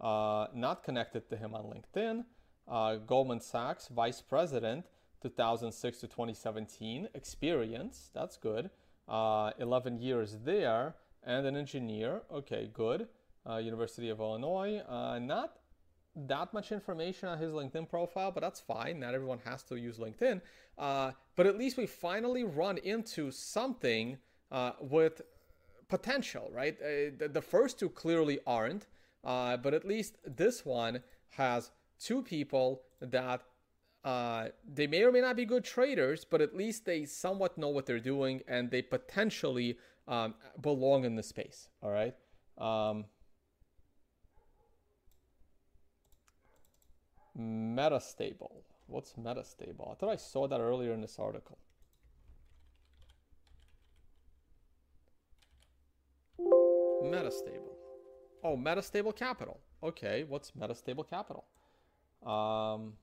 Uh, 0.00 0.46
not 0.54 0.82
connected 0.82 1.28
to 1.30 1.36
him 1.36 1.54
on 1.54 1.64
LinkedIn. 1.64 2.24
Uh, 2.68 2.96
Goldman 2.96 3.40
Sachs 3.40 3.88
vice 3.88 4.20
president, 4.20 4.84
2006 5.22 5.98
to 5.98 6.06
2017. 6.08 7.08
Experience, 7.14 8.10
that's 8.12 8.36
good. 8.36 8.70
Uh, 9.08 9.52
11 9.58 10.00
years 10.00 10.38
there, 10.44 10.96
and 11.22 11.46
an 11.46 11.56
engineer. 11.56 12.22
Okay, 12.32 12.68
good. 12.72 13.08
Uh, 13.48 13.56
University 13.56 14.08
of 14.08 14.18
Illinois. 14.18 14.80
Uh, 14.88 15.18
not 15.20 15.58
that 16.16 16.52
much 16.54 16.72
information 16.72 17.28
on 17.28 17.38
his 17.38 17.52
LinkedIn 17.52 17.88
profile, 17.88 18.30
but 18.30 18.40
that's 18.40 18.60
fine. 18.60 19.00
Not 19.00 19.14
everyone 19.14 19.38
has 19.44 19.62
to 19.64 19.76
use 19.76 19.98
LinkedIn. 19.98 20.40
Uh, 20.78 21.12
but 21.36 21.46
at 21.46 21.58
least 21.58 21.76
we 21.76 21.86
finally 21.86 22.44
run 22.44 22.78
into 22.78 23.30
something 23.30 24.16
uh, 24.50 24.72
with 24.80 25.22
potential, 25.88 26.50
right? 26.52 26.76
Uh, 26.80 27.28
the, 27.32 27.42
first 27.42 27.78
two 27.78 27.88
clearly 27.88 28.38
aren't, 28.46 28.86
uh, 29.24 29.56
but 29.56 29.74
at 29.74 29.84
least 29.84 30.16
this 30.24 30.64
one 30.64 31.02
has 31.30 31.70
two 31.98 32.22
people 32.22 32.82
that 33.00 33.42
uh, 34.04 34.48
they 34.64 34.86
may 34.86 35.02
or 35.02 35.12
may 35.12 35.20
not 35.20 35.36
be 35.36 35.44
good 35.44 35.64
traders, 35.64 36.24
but 36.24 36.40
at 36.40 36.56
least 36.56 36.84
they 36.84 37.04
somewhat 37.04 37.58
know 37.58 37.68
what 37.68 37.86
they're 37.86 37.98
doing 37.98 38.40
and 38.46 38.70
they 38.70 38.82
potentially 38.82 39.76
um, 40.08 40.34
belong 40.60 41.04
in 41.04 41.16
the 41.16 41.22
space. 41.22 41.68
All 41.82 41.90
right. 41.90 42.14
Um, 42.58 43.04
metastable. 47.38 48.62
What's 48.86 49.14
metastable? 49.14 49.90
I 49.90 49.94
thought 49.94 50.10
I 50.10 50.16
saw 50.16 50.46
that 50.48 50.60
earlier 50.60 50.92
in 50.92 51.00
this 51.00 51.18
article. 51.18 51.58
Metastable. 57.02 57.76
Oh, 58.42 58.56
metastable 58.56 59.14
capital. 59.14 59.60
Okay, 59.82 60.24
what's 60.28 60.52
metastable 60.52 61.08
capital? 61.08 61.44
Um, 62.24 62.94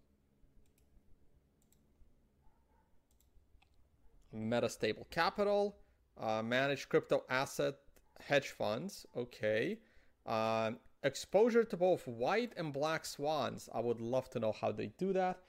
metastable 4.33 5.09
capital, 5.11 5.75
uh, 6.19 6.41
managed 6.41 6.89
crypto 6.89 7.23
asset 7.29 7.75
hedge 8.19 8.49
funds. 8.49 9.05
Okay. 9.15 9.79
Um, 10.25 10.77
exposure 11.03 11.63
to 11.63 11.77
both 11.77 12.07
white 12.07 12.53
and 12.57 12.73
black 12.73 13.05
swans. 13.05 13.69
I 13.73 13.79
would 13.79 13.99
love 13.99 14.29
to 14.31 14.39
know 14.39 14.51
how 14.51 14.71
they 14.71 14.87
do 14.97 15.13
that. 15.13 15.39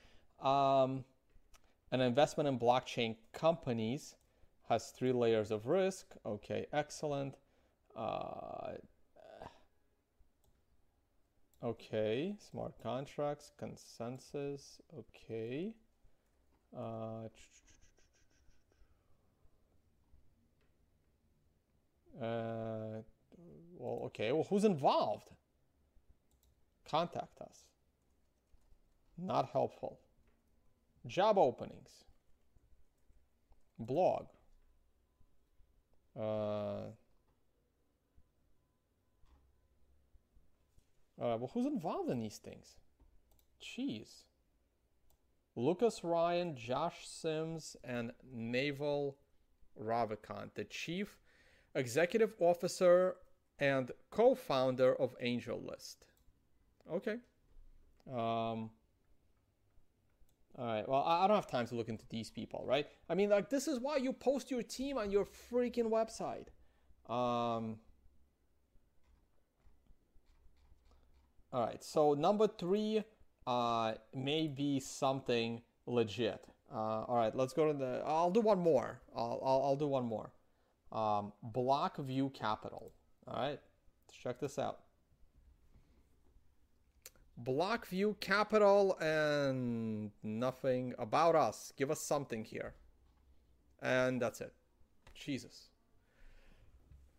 Um, 0.44 1.04
an 1.92 2.00
investment 2.00 2.48
in 2.48 2.58
blockchain 2.58 3.16
companies 3.32 4.16
has 4.68 4.90
three 4.90 5.12
layers 5.12 5.50
of 5.50 5.66
risk. 5.66 6.14
Okay, 6.26 6.66
excellent. 6.72 7.36
Uh, 7.96 8.72
okay, 11.62 12.34
smart 12.50 12.72
contracts, 12.82 13.52
consensus. 13.56 14.80
Okay. 14.98 15.74
Uh, 16.76 17.28
uh, 22.20 23.02
well, 23.78 24.02
okay. 24.06 24.32
Well, 24.32 24.46
who's 24.48 24.64
involved? 24.64 25.30
Contact 26.94 27.40
us. 27.40 27.64
Not 29.18 29.50
helpful. 29.52 29.98
Job 31.08 31.38
openings. 31.38 32.04
Blog. 33.80 34.26
Uh, 36.16 36.92
Uh, 41.16 41.38
well, 41.38 41.50
who's 41.54 41.66
involved 41.66 42.10
in 42.10 42.18
these 42.18 42.38
things? 42.38 42.74
Jeez. 43.62 44.24
Lucas 45.54 46.02
Ryan, 46.02 46.56
Josh 46.56 47.06
Seims, 47.06 47.76
and 47.84 48.10
Naval 48.32 49.16
Ravikant, 49.80 50.54
the 50.54 50.64
chief 50.64 51.20
executive 51.74 52.34
officer 52.40 53.14
and 53.60 53.92
co-founder 54.10 54.94
of 54.96 55.16
AngelList. 55.22 55.98
Okay. 56.92 57.16
Um, 58.10 58.70
all 60.56 60.66
right. 60.66 60.88
Well, 60.88 61.02
I 61.02 61.26
don't 61.26 61.36
have 61.36 61.46
time 61.46 61.66
to 61.68 61.74
look 61.74 61.88
into 61.88 62.04
these 62.10 62.30
people, 62.30 62.64
right? 62.66 62.86
I 63.08 63.14
mean, 63.14 63.30
like, 63.30 63.50
this 63.50 63.66
is 63.66 63.80
why 63.80 63.96
you 63.96 64.12
post 64.12 64.50
your 64.50 64.62
team 64.62 64.98
on 64.98 65.10
your 65.10 65.26
freaking 65.50 65.90
website. 65.90 66.48
Um, 67.12 67.76
All 71.54 71.64
right, 71.64 71.84
so 71.84 72.14
number 72.14 72.48
three 72.48 73.04
uh, 73.46 73.92
may 74.12 74.48
be 74.48 74.80
something 74.80 75.62
legit. 75.86 76.44
Uh, 76.68 77.04
all 77.04 77.14
right, 77.16 77.32
let's 77.32 77.52
go 77.52 77.70
to 77.70 77.78
the. 77.78 78.02
I'll 78.04 78.32
do 78.32 78.40
one 78.40 78.58
more. 78.58 79.00
I'll, 79.14 79.40
I'll, 79.40 79.62
I'll 79.62 79.76
do 79.76 79.86
one 79.86 80.04
more. 80.04 80.32
Um, 80.90 81.32
Blockview 81.54 82.34
Capital. 82.34 82.90
All 83.28 83.36
right, 83.36 83.60
let's 84.08 84.18
check 84.20 84.40
this 84.40 84.58
out. 84.58 84.80
Blockview 87.42 88.18
Capital 88.20 88.96
and 89.00 90.10
nothing 90.22 90.94
about 90.98 91.34
us. 91.34 91.72
Give 91.76 91.90
us 91.90 92.00
something 92.00 92.44
here. 92.44 92.74
And 93.82 94.20
that's 94.22 94.40
it. 94.40 94.52
Jesus. 95.14 95.68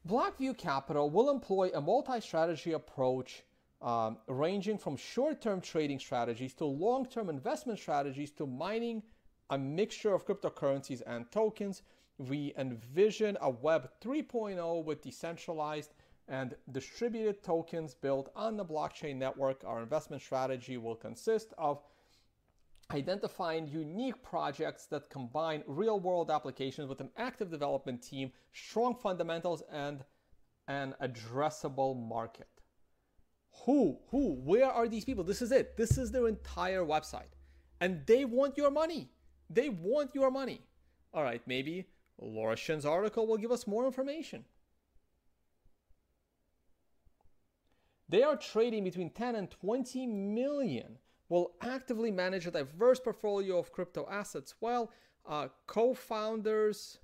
Blockview 0.07 0.57
Capital 0.57 1.09
will 1.09 1.29
employ 1.29 1.71
a 1.73 1.81
multi 1.81 2.21
strategy 2.21 2.73
approach 2.73 3.43
um, 3.81 4.17
ranging 4.27 4.77
from 4.77 4.95
short 4.95 5.41
term 5.41 5.59
trading 5.61 5.99
strategies 5.99 6.53
to 6.55 6.65
long 6.65 7.05
term 7.05 7.29
investment 7.29 7.79
strategies 7.79 8.31
to 8.31 8.45
mining 8.45 9.03
a 9.49 9.57
mixture 9.57 10.13
of 10.13 10.25
cryptocurrencies 10.25 11.01
and 11.05 11.29
tokens. 11.31 11.83
We 12.17 12.53
envision 12.57 13.37
a 13.41 13.49
Web 13.49 13.89
3.0 14.01 14.85
with 14.85 15.01
decentralized 15.01 15.93
and 16.27 16.55
distributed 16.71 17.43
tokens 17.43 17.93
built 17.93 18.31
on 18.35 18.57
the 18.57 18.65
blockchain 18.65 19.17
network. 19.17 19.63
Our 19.65 19.81
investment 19.81 20.21
strategy 20.21 20.77
will 20.77 20.95
consist 20.95 21.53
of 21.57 21.83
identifying 22.91 23.67
unique 23.67 24.21
projects 24.23 24.85
that 24.87 25.09
combine 25.09 25.63
real 25.67 25.99
world 25.99 26.31
applications 26.31 26.87
with 26.87 27.01
an 27.01 27.09
active 27.17 27.49
development 27.49 28.01
team, 28.01 28.31
strong 28.53 28.95
fundamentals, 28.95 29.63
and 29.71 30.03
an 30.67 30.95
addressable 31.01 31.95
market. 32.07 32.47
Who? 33.65 33.97
Who? 34.09 34.35
Where 34.35 34.69
are 34.69 34.87
these 34.87 35.05
people? 35.05 35.23
This 35.23 35.41
is 35.41 35.51
it. 35.51 35.77
This 35.77 35.97
is 35.97 36.11
their 36.11 36.27
entire 36.27 36.83
website. 36.83 37.33
And 37.81 38.05
they 38.05 38.25
want 38.25 38.57
your 38.57 38.71
money. 38.71 39.09
They 39.49 39.69
want 39.69 40.13
your 40.13 40.31
money. 40.31 40.61
All 41.13 41.23
right, 41.23 41.41
maybe 41.45 41.87
Laura 42.19 42.55
Shin's 42.55 42.85
article 42.85 43.27
will 43.27 43.37
give 43.37 43.51
us 43.51 43.67
more 43.67 43.85
information. 43.85 44.45
They 48.07 48.23
are 48.23 48.35
trading 48.35 48.83
between 48.83 49.09
10 49.09 49.35
and 49.35 49.49
20 49.49 50.05
million 50.07 50.97
will 51.29 51.53
actively 51.61 52.11
manage 52.11 52.45
a 52.45 52.51
diverse 52.51 52.99
portfolio 52.99 53.57
of 53.57 53.71
crypto 53.71 54.07
assets. 54.09 54.55
Well, 54.61 54.91
uh, 55.27 55.47
co 55.65 55.93
founders, 55.93 56.99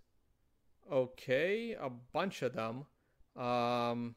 okay, 0.92 1.76
a 1.80 1.90
bunch 1.90 2.42
of 2.44 2.54
them, 2.54 2.86
um, 3.36 4.16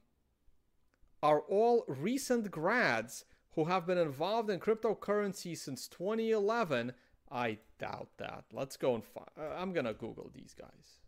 are 1.22 1.40
all 1.40 1.84
recent 1.88 2.50
grads 2.50 3.24
who 3.54 3.64
have 3.64 3.86
been 3.86 3.98
involved 3.98 4.50
in 4.50 4.60
cryptocurrency 4.60 5.56
since 5.56 5.88
2011. 5.88 6.92
I 7.30 7.58
doubt 7.78 8.08
that. 8.18 8.44
Let's 8.52 8.76
go 8.76 8.94
and 8.94 9.02
find. 9.02 9.28
Uh, 9.38 9.54
I'm 9.56 9.72
going 9.72 9.86
to 9.86 9.94
Google 9.94 10.30
these 10.34 10.54
guys. 10.58 11.00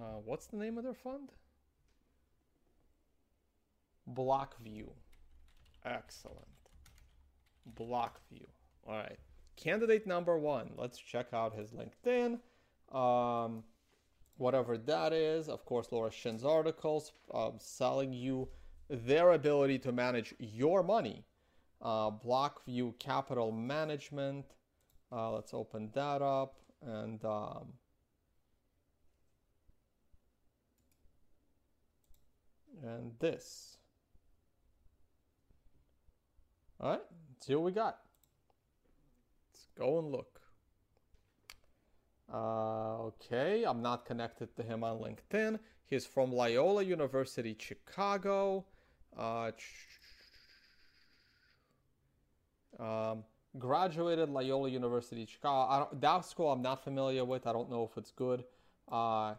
Uh, 0.00 0.20
what's 0.24 0.46
the 0.46 0.56
name 0.56 0.78
of 0.78 0.84
their 0.84 0.94
fund? 0.94 1.32
Blockview. 4.08 4.88
Excellent. 5.84 6.46
Blockview. 7.78 8.46
All 8.86 8.94
right. 8.94 9.18
Candidate 9.56 10.06
number 10.06 10.38
one. 10.38 10.70
Let's 10.76 10.98
check 10.98 11.28
out 11.32 11.54
his 11.54 11.72
LinkedIn. 11.72 12.38
Um, 12.96 13.64
whatever 14.36 14.78
that 14.78 15.12
is. 15.12 15.48
Of 15.48 15.64
course, 15.64 15.88
Laura 15.92 16.10
Shin's 16.10 16.44
articles 16.44 17.12
um, 17.32 17.54
selling 17.58 18.12
you 18.12 18.48
their 18.88 19.32
ability 19.32 19.78
to 19.80 19.92
manage 19.92 20.34
your 20.38 20.82
money. 20.82 21.24
Uh, 21.82 22.10
Blockview 22.10 22.98
Capital 22.98 23.52
Management. 23.52 24.46
Uh, 25.12 25.32
let's 25.32 25.54
open 25.54 25.90
that 25.94 26.22
up 26.22 26.56
and 26.82 27.24
um, 27.24 27.72
and 32.82 33.12
this. 33.18 33.76
All 36.82 36.90
right, 36.92 37.00
let's 37.28 37.46
see 37.46 37.54
what 37.54 37.64
we 37.64 37.72
got. 37.72 37.98
Let's 39.52 39.66
go 39.76 39.98
and 39.98 40.10
look. 40.10 40.40
Uh, 42.32 43.02
okay, 43.02 43.64
I'm 43.64 43.82
not 43.82 44.06
connected 44.06 44.56
to 44.56 44.62
him 44.62 44.82
on 44.82 44.98
LinkedIn. 44.98 45.58
He's 45.84 46.06
from 46.06 46.32
Loyola 46.32 46.82
University, 46.82 47.54
Chicago. 47.58 48.64
Uh, 49.18 49.50
um, 52.78 53.24
graduated 53.58 54.30
Loyola 54.30 54.70
University, 54.70 55.26
Chicago. 55.26 55.88
That 56.00 56.24
school 56.24 56.50
I'm 56.50 56.62
not 56.62 56.82
familiar 56.82 57.26
with. 57.26 57.46
I 57.46 57.52
don't 57.52 57.68
know 57.68 57.88
if 57.90 57.98
it's 57.98 58.12
good. 58.12 58.44
Uh, 58.90 59.34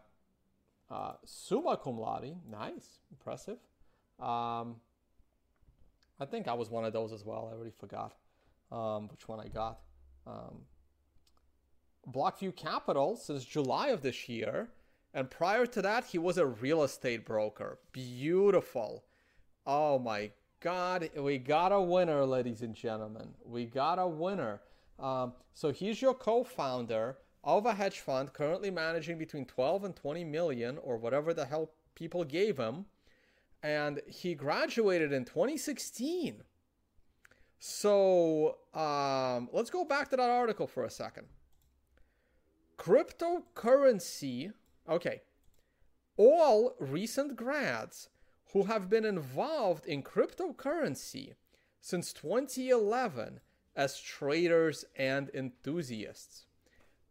uh, 0.88 1.14
summa 1.24 1.76
cum 1.76 1.98
laude, 1.98 2.36
nice, 2.48 2.98
impressive. 3.10 3.58
Um, 4.20 4.76
I 6.22 6.24
think 6.24 6.46
I 6.46 6.54
was 6.54 6.70
one 6.70 6.84
of 6.84 6.92
those 6.92 7.12
as 7.12 7.24
well. 7.24 7.48
I 7.50 7.56
already 7.56 7.72
forgot 7.72 8.14
um, 8.70 9.08
which 9.08 9.26
one 9.26 9.40
I 9.40 9.48
got. 9.48 9.80
Um, 10.24 10.62
Blockview 12.10 12.54
Capital 12.54 13.16
since 13.16 13.44
July 13.44 13.88
of 13.88 14.02
this 14.02 14.28
year. 14.28 14.68
And 15.14 15.28
prior 15.28 15.66
to 15.66 15.82
that, 15.82 16.04
he 16.04 16.18
was 16.18 16.38
a 16.38 16.46
real 16.46 16.84
estate 16.84 17.26
broker. 17.26 17.80
Beautiful. 17.90 19.04
Oh 19.66 19.98
my 19.98 20.30
God. 20.60 21.10
We 21.16 21.38
got 21.38 21.72
a 21.72 21.80
winner, 21.80 22.24
ladies 22.24 22.62
and 22.62 22.74
gentlemen. 22.74 23.34
We 23.44 23.66
got 23.66 23.98
a 23.98 24.06
winner. 24.06 24.60
Um, 25.00 25.32
so 25.54 25.72
he's 25.72 26.00
your 26.00 26.14
co 26.14 26.44
founder 26.44 27.18
of 27.42 27.66
a 27.66 27.74
hedge 27.74 27.98
fund 27.98 28.32
currently 28.32 28.70
managing 28.70 29.18
between 29.18 29.44
12 29.44 29.84
and 29.84 29.96
20 29.96 30.22
million 30.22 30.78
or 30.78 30.96
whatever 30.96 31.34
the 31.34 31.44
hell 31.44 31.72
people 31.96 32.22
gave 32.22 32.56
him 32.56 32.86
and 33.62 34.00
he 34.06 34.34
graduated 34.34 35.12
in 35.12 35.24
2016. 35.24 36.42
So 37.58 38.58
um, 38.74 39.48
let's 39.52 39.70
go 39.70 39.84
back 39.84 40.10
to 40.10 40.16
that 40.16 40.30
article 40.30 40.66
for 40.66 40.84
a 40.84 40.90
second. 40.90 41.26
Cryptocurrency, 42.76 44.52
okay. 44.88 45.22
All 46.16 46.74
recent 46.80 47.36
grads 47.36 48.08
who 48.52 48.64
have 48.64 48.90
been 48.90 49.04
involved 49.04 49.86
in 49.86 50.02
cryptocurrency 50.02 51.34
since 51.80 52.12
2011 52.12 53.40
as 53.76 54.00
traders 54.00 54.84
and 54.96 55.30
enthusiasts. 55.32 56.46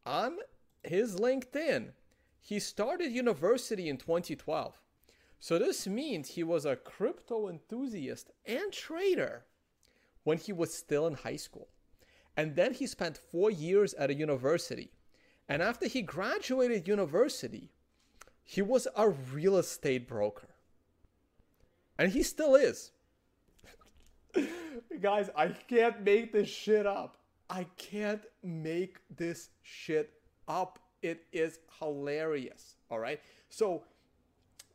On 0.05 0.37
his 0.83 1.15
LinkedIn, 1.15 1.91
he 2.39 2.59
started 2.59 3.11
university 3.11 3.87
in 3.87 3.97
2012 3.97 4.79
so 5.41 5.57
this 5.57 5.87
means 5.87 6.29
he 6.29 6.43
was 6.43 6.65
a 6.65 6.75
crypto 6.75 7.49
enthusiast 7.49 8.29
and 8.45 8.71
trader 8.71 9.43
when 10.23 10.37
he 10.37 10.53
was 10.53 10.71
still 10.71 11.07
in 11.07 11.15
high 11.15 11.35
school. 11.35 11.67
And 12.37 12.55
then 12.55 12.75
he 12.75 12.85
spent 12.85 13.17
four 13.17 13.49
years 13.49 13.95
at 13.95 14.11
a 14.11 14.13
university. 14.13 14.91
And 15.49 15.63
after 15.63 15.87
he 15.87 16.03
graduated 16.03 16.87
university, 16.87 17.71
he 18.43 18.61
was 18.61 18.87
a 18.95 19.09
real 19.09 19.57
estate 19.57 20.07
broker. 20.07 20.49
And 21.97 22.11
he 22.11 22.21
still 22.21 22.53
is. 22.53 22.91
Guys, 25.01 25.31
I 25.35 25.47
can't 25.47 26.03
make 26.03 26.31
this 26.31 26.49
shit 26.49 26.85
up. 26.85 27.17
I 27.49 27.65
can't 27.77 28.21
make 28.43 28.97
this 29.17 29.49
shit 29.63 30.13
up. 30.47 30.77
It 31.01 31.25
is 31.33 31.57
hilarious. 31.79 32.75
All 32.91 32.99
right. 32.99 33.19
So 33.49 33.83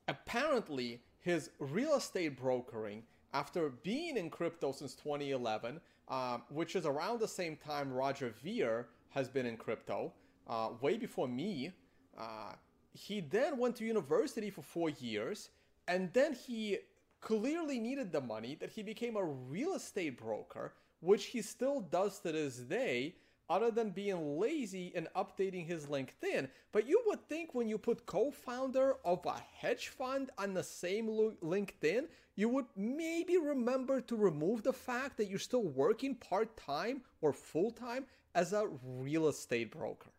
apparently 0.08 1.00
his 1.20 1.50
real 1.58 1.94
estate 1.94 2.38
brokering 2.38 3.02
after 3.34 3.70
being 3.82 4.16
in 4.16 4.30
crypto 4.30 4.72
since 4.72 4.94
2011 4.94 5.80
um, 6.08 6.42
which 6.48 6.76
is 6.76 6.86
around 6.86 7.18
the 7.20 7.28
same 7.28 7.56
time 7.56 7.92
roger 7.92 8.32
ver 8.44 8.86
has 9.10 9.28
been 9.28 9.46
in 9.46 9.56
crypto 9.56 10.12
uh, 10.48 10.70
way 10.80 10.96
before 10.96 11.28
me 11.28 11.72
uh, 12.18 12.52
he 12.92 13.20
then 13.20 13.58
went 13.58 13.76
to 13.76 13.84
university 13.84 14.50
for 14.50 14.62
four 14.62 14.90
years 14.90 15.50
and 15.88 16.12
then 16.12 16.32
he 16.34 16.78
clearly 17.20 17.78
needed 17.78 18.12
the 18.12 18.20
money 18.20 18.56
that 18.60 18.70
he 18.70 18.82
became 18.82 19.16
a 19.16 19.24
real 19.24 19.74
estate 19.74 20.18
broker 20.18 20.72
which 21.00 21.26
he 21.26 21.42
still 21.42 21.80
does 21.80 22.18
to 22.20 22.32
this 22.32 22.56
day 22.56 23.14
other 23.48 23.70
than 23.70 23.90
being 23.90 24.38
lazy 24.38 24.92
and 24.94 25.08
updating 25.16 25.66
his 25.66 25.86
LinkedIn. 25.86 26.48
But 26.72 26.86
you 26.86 27.02
would 27.06 27.26
think 27.28 27.54
when 27.54 27.68
you 27.68 27.78
put 27.78 28.06
co 28.06 28.30
founder 28.30 28.96
of 29.04 29.24
a 29.26 29.40
hedge 29.54 29.88
fund 29.88 30.30
on 30.38 30.54
the 30.54 30.62
same 30.62 31.08
LinkedIn, 31.42 32.06
you 32.34 32.48
would 32.48 32.66
maybe 32.76 33.38
remember 33.38 34.00
to 34.02 34.16
remove 34.16 34.62
the 34.62 34.72
fact 34.72 35.16
that 35.16 35.28
you're 35.28 35.38
still 35.38 35.64
working 35.64 36.14
part 36.14 36.56
time 36.56 37.02
or 37.20 37.32
full 37.32 37.70
time 37.70 38.04
as 38.34 38.52
a 38.52 38.68
real 38.84 39.28
estate 39.28 39.70
broker. 39.70 40.10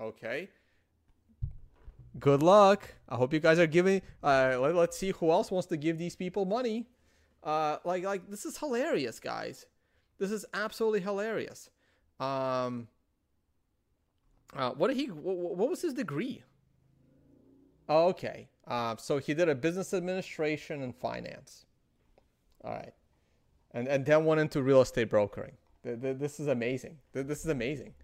Okay? 0.00 0.48
Good 2.18 2.42
luck. 2.42 2.94
I 3.08 3.16
hope 3.16 3.32
you 3.32 3.40
guys 3.40 3.58
are 3.58 3.66
giving. 3.66 4.02
Uh, 4.22 4.58
let, 4.60 4.76
us 4.76 4.96
see 4.98 5.12
who 5.12 5.30
else 5.30 5.50
wants 5.50 5.66
to 5.68 5.78
give 5.78 5.96
these 5.96 6.14
people 6.14 6.44
money. 6.44 6.86
Uh, 7.42 7.78
like, 7.84 8.04
like 8.04 8.28
this 8.28 8.44
is 8.44 8.58
hilarious, 8.58 9.18
guys. 9.18 9.64
This 10.18 10.30
is 10.30 10.44
absolutely 10.52 11.00
hilarious. 11.00 11.70
Um, 12.20 12.88
uh, 14.54 14.70
what 14.70 14.88
did 14.88 14.96
he? 14.96 15.06
What, 15.06 15.70
was 15.70 15.82
his 15.82 15.94
degree? 15.94 16.42
Oh, 17.88 18.08
okay. 18.08 18.48
Uh, 18.66 18.96
so 18.96 19.18
he 19.18 19.34
did 19.34 19.48
a 19.48 19.54
business 19.54 19.92
administration 19.92 20.82
and 20.82 20.94
finance. 20.94 21.66
All 22.64 22.72
right, 22.72 22.94
and 23.72 23.88
and 23.88 24.04
then 24.04 24.24
went 24.24 24.40
into 24.40 24.62
real 24.62 24.80
estate 24.80 25.10
brokering. 25.10 25.52
This 25.84 26.38
is 26.38 26.46
amazing. 26.46 26.98
This 27.12 27.40
is 27.40 27.46
amazing. 27.46 27.94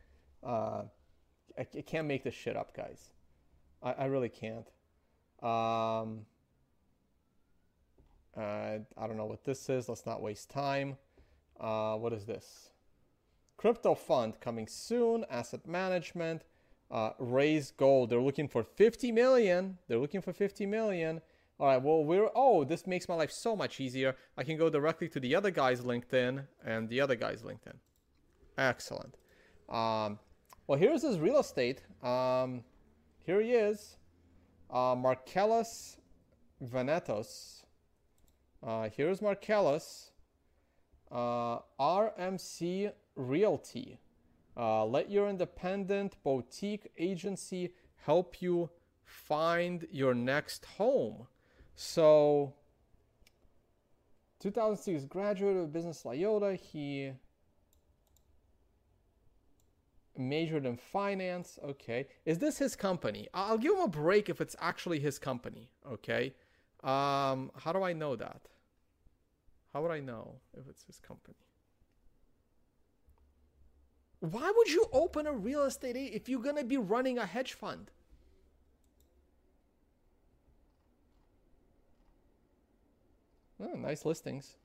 Uh, 0.45 0.83
I, 1.57 1.67
I 1.77 1.81
can't 1.83 2.09
make 2.09 2.25
this 2.25 2.35
shit 2.35 2.57
up, 2.57 2.75
guys. 2.75 3.13
I, 3.83 3.93
I 3.93 4.05
really 4.07 4.29
can't. 4.29 4.67
Um, 5.43 6.27
uh, 8.37 8.79
I 8.97 9.07
don't 9.07 9.17
know 9.17 9.27
what 9.27 9.45
this 9.45 9.69
is. 9.69 9.89
Let's 9.89 10.07
not 10.07 10.23
waste 10.23 10.51
time. 10.51 10.97
Uh, 11.61 11.95
what 11.97 12.13
is 12.13 12.25
this? 12.25 12.71
Crypto 13.59 13.95
fund 13.95 14.41
coming 14.41 14.67
soon. 14.67 15.27
Asset 15.29 15.67
management. 15.67 16.43
Uh, 16.91 17.11
raise 17.19 17.73
gold. 17.73 18.09
They're 18.09 18.21
looking 18.21 18.49
for 18.49 18.63
50 18.63 19.13
million. 19.13 19.77
They're 19.89 19.99
looking 19.99 20.23
for 20.23 20.33
50 20.33 20.65
million. 20.65 21.21
All 21.61 21.67
right, 21.67 21.83
well, 21.83 22.05
we're, 22.05 22.31
oh, 22.37 22.63
this 22.63 22.87
makes 22.87 23.09
my 23.09 23.17
life 23.17 23.33
so 23.33 23.57
much 23.57 23.81
easier. 23.81 24.15
I 24.37 24.45
can 24.45 24.57
go 24.57 24.71
directly 24.71 25.09
to 25.09 25.19
the 25.21 25.35
other 25.35 25.51
guy's 25.51 25.81
LinkedIn 25.81 26.45
and 26.65 26.89
the 26.89 27.01
other 27.01 27.17
guy's 27.17 27.43
LinkedIn. 27.43 27.75
Excellent. 28.57 29.17
Um, 29.69 30.21
well, 30.69 30.79
here's 30.79 31.03
his 31.03 31.19
real 31.19 31.41
estate. 31.41 31.83
Um, 32.03 32.63
here 33.27 33.41
he 33.41 33.51
is, 33.51 33.97
uh, 34.71 34.95
Marcellus 34.97 35.97
Venetos. 36.65 37.65
Uh, 38.63 38.89
here's 38.97 39.21
Marcellus, 39.21 40.13
uh, 41.11 41.59
RMC 41.81 42.93
Realty. 43.19 43.99
Uh, 44.57 44.87
let 44.87 45.11
your 45.11 45.29
independent 45.29 46.17
boutique 46.23 46.91
agency 46.97 47.75
help 48.07 48.41
you 48.41 48.71
find 49.05 49.87
your 49.91 50.15
next 50.15 50.65
home. 50.65 51.27
So, 51.75 52.55
2006 54.41 55.05
graduate 55.05 55.57
of 55.57 55.73
business 55.73 56.05
Loyola. 56.05 56.55
He 56.55 57.13
majored 60.17 60.67
in 60.67 60.77
finance. 60.77 61.59
Okay. 61.65 62.07
Is 62.25 62.39
this 62.39 62.59
his 62.59 62.77
company? 62.77 63.29
I'll 63.35 63.59
give 63.59 63.75
him 63.75 63.83
a 63.83 63.89
break 63.89 64.29
if 64.29 64.41
it's 64.41 64.57
actually 64.61 65.01
his 65.01 65.19
company. 65.19 65.71
Okay. 65.91 66.35
Um, 66.83 67.51
how 67.57 67.73
do 67.73 67.83
I 67.83 67.93
know 67.93 68.17
that? 68.17 68.43
How 69.73 69.83
would 69.83 69.91
I 69.91 70.01
know 70.01 70.37
if 70.57 70.69
it's 70.69 70.85
his 70.85 70.99
company? 70.99 71.48
Why 74.21 74.53
would 74.55 74.69
you 74.69 74.87
open 74.93 75.27
a 75.27 75.33
real 75.33 75.65
estate 75.65 75.97
if 75.97 76.29
you're 76.29 76.43
going 76.43 76.57
to 76.57 76.65
be 76.65 76.77
running 76.77 77.19
a 77.19 77.27
hedge 77.27 77.55
fund? 77.55 77.91
Oh, 83.61 83.77
nice 83.77 84.05
listings. 84.05 84.57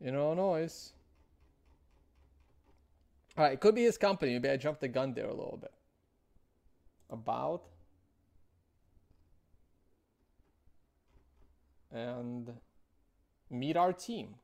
In 0.00 0.14
Illinois. 0.14 0.92
All 3.36 3.44
right, 3.44 3.52
it 3.52 3.60
could 3.60 3.74
be 3.74 3.84
his 3.84 3.98
company. 3.98 4.32
Maybe 4.32 4.48
I 4.48 4.56
jumped 4.56 4.80
the 4.80 4.88
gun 4.88 5.12
there 5.12 5.26
a 5.26 5.34
little 5.34 5.58
bit. 5.60 5.72
About. 7.10 7.62
And 11.92 12.50
meet 13.50 13.76
our 13.76 13.92
team. 13.92 14.36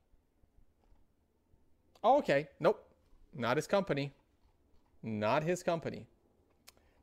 Oh, 2.02 2.18
okay. 2.18 2.48
Nope. 2.60 2.82
Not 3.34 3.56
his 3.56 3.66
company. 3.66 4.12
Not 5.02 5.42
his 5.44 5.62
company. 5.62 6.06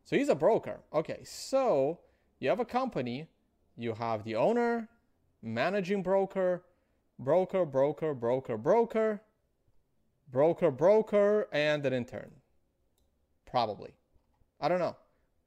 So 0.04 0.16
he's 0.18 0.30
a 0.30 0.36
broker. 0.36 0.80
Okay, 0.94 1.22
so 1.24 2.00
you 2.40 2.50
have 2.50 2.60
a 2.60 2.66
company, 2.66 3.28
you 3.78 3.94
have 3.94 4.24
the 4.24 4.36
owner, 4.36 4.90
managing 5.42 6.04
broker, 6.04 6.64
broker, 7.18 7.66
broker, 7.66 8.14
broker, 8.14 8.58
broker, 8.58 9.22
broker, 10.32 10.72
broker, 10.72 11.48
and 11.54 11.86
an 11.86 11.94
intern. 11.94 12.32
Probably. 13.46 13.92
I 14.60 14.68
don't 14.68 14.80
know. 14.80 14.98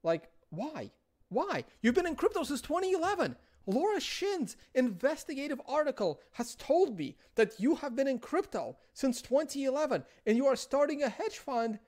Like, 0.02 0.30
why? 0.50 0.90
Why? 1.28 1.64
You've 1.82 1.94
been 1.94 2.06
in 2.06 2.14
crypto 2.14 2.44
since 2.44 2.60
2011. 2.62 3.36
Laura 3.66 4.00
Shin's 4.00 4.56
investigative 4.74 5.60
article 5.66 6.20
has 6.32 6.54
told 6.54 6.96
me 6.96 7.16
that 7.34 7.58
you 7.58 7.74
have 7.76 7.96
been 7.96 8.06
in 8.06 8.18
crypto 8.18 8.76
since 8.94 9.20
2011 9.20 10.04
and 10.24 10.36
you 10.36 10.46
are 10.46 10.56
starting 10.56 11.02
a 11.02 11.08
hedge 11.08 11.38
fund, 11.38 11.80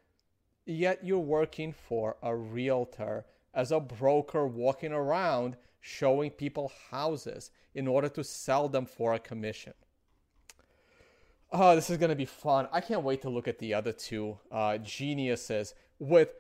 yet 0.66 1.04
you're 1.04 1.18
working 1.18 1.72
for 1.72 2.16
a 2.22 2.34
realtor 2.34 3.24
as 3.54 3.70
a 3.70 3.80
broker 3.80 4.46
walking 4.46 4.92
around 4.92 5.56
showing 5.80 6.30
people 6.30 6.72
houses 6.90 7.50
in 7.74 7.86
order 7.86 8.08
to 8.08 8.24
sell 8.24 8.68
them 8.68 8.84
for 8.84 9.14
a 9.14 9.18
commission. 9.18 9.72
Oh, 11.50 11.74
this 11.74 11.88
is 11.88 11.96
going 11.96 12.10
to 12.10 12.16
be 12.16 12.26
fun. 12.26 12.68
I 12.72 12.80
can't 12.80 13.04
wait 13.04 13.22
to 13.22 13.30
look 13.30 13.48
at 13.48 13.58
the 13.58 13.72
other 13.72 13.92
two 13.92 14.38
uh, 14.50 14.78
geniuses 14.78 15.74
with 15.98 16.30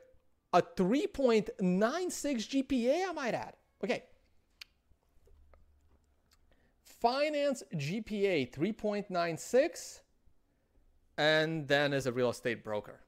a 0.52 0.60
3.96 0.60 1.52
GPA, 1.60 3.08
I 3.08 3.12
might 3.12 3.34
add. 3.34 3.54
Okay. 3.82 4.02
Finance 7.00 7.62
GPA 7.74 8.50
3.96, 8.50 10.00
and 11.16 11.68
then 11.68 11.92
as 11.92 12.06
a 12.06 12.12
real 12.12 12.30
estate 12.30 12.64
broker. 12.64 13.00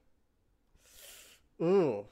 Ooh. 1.61 2.05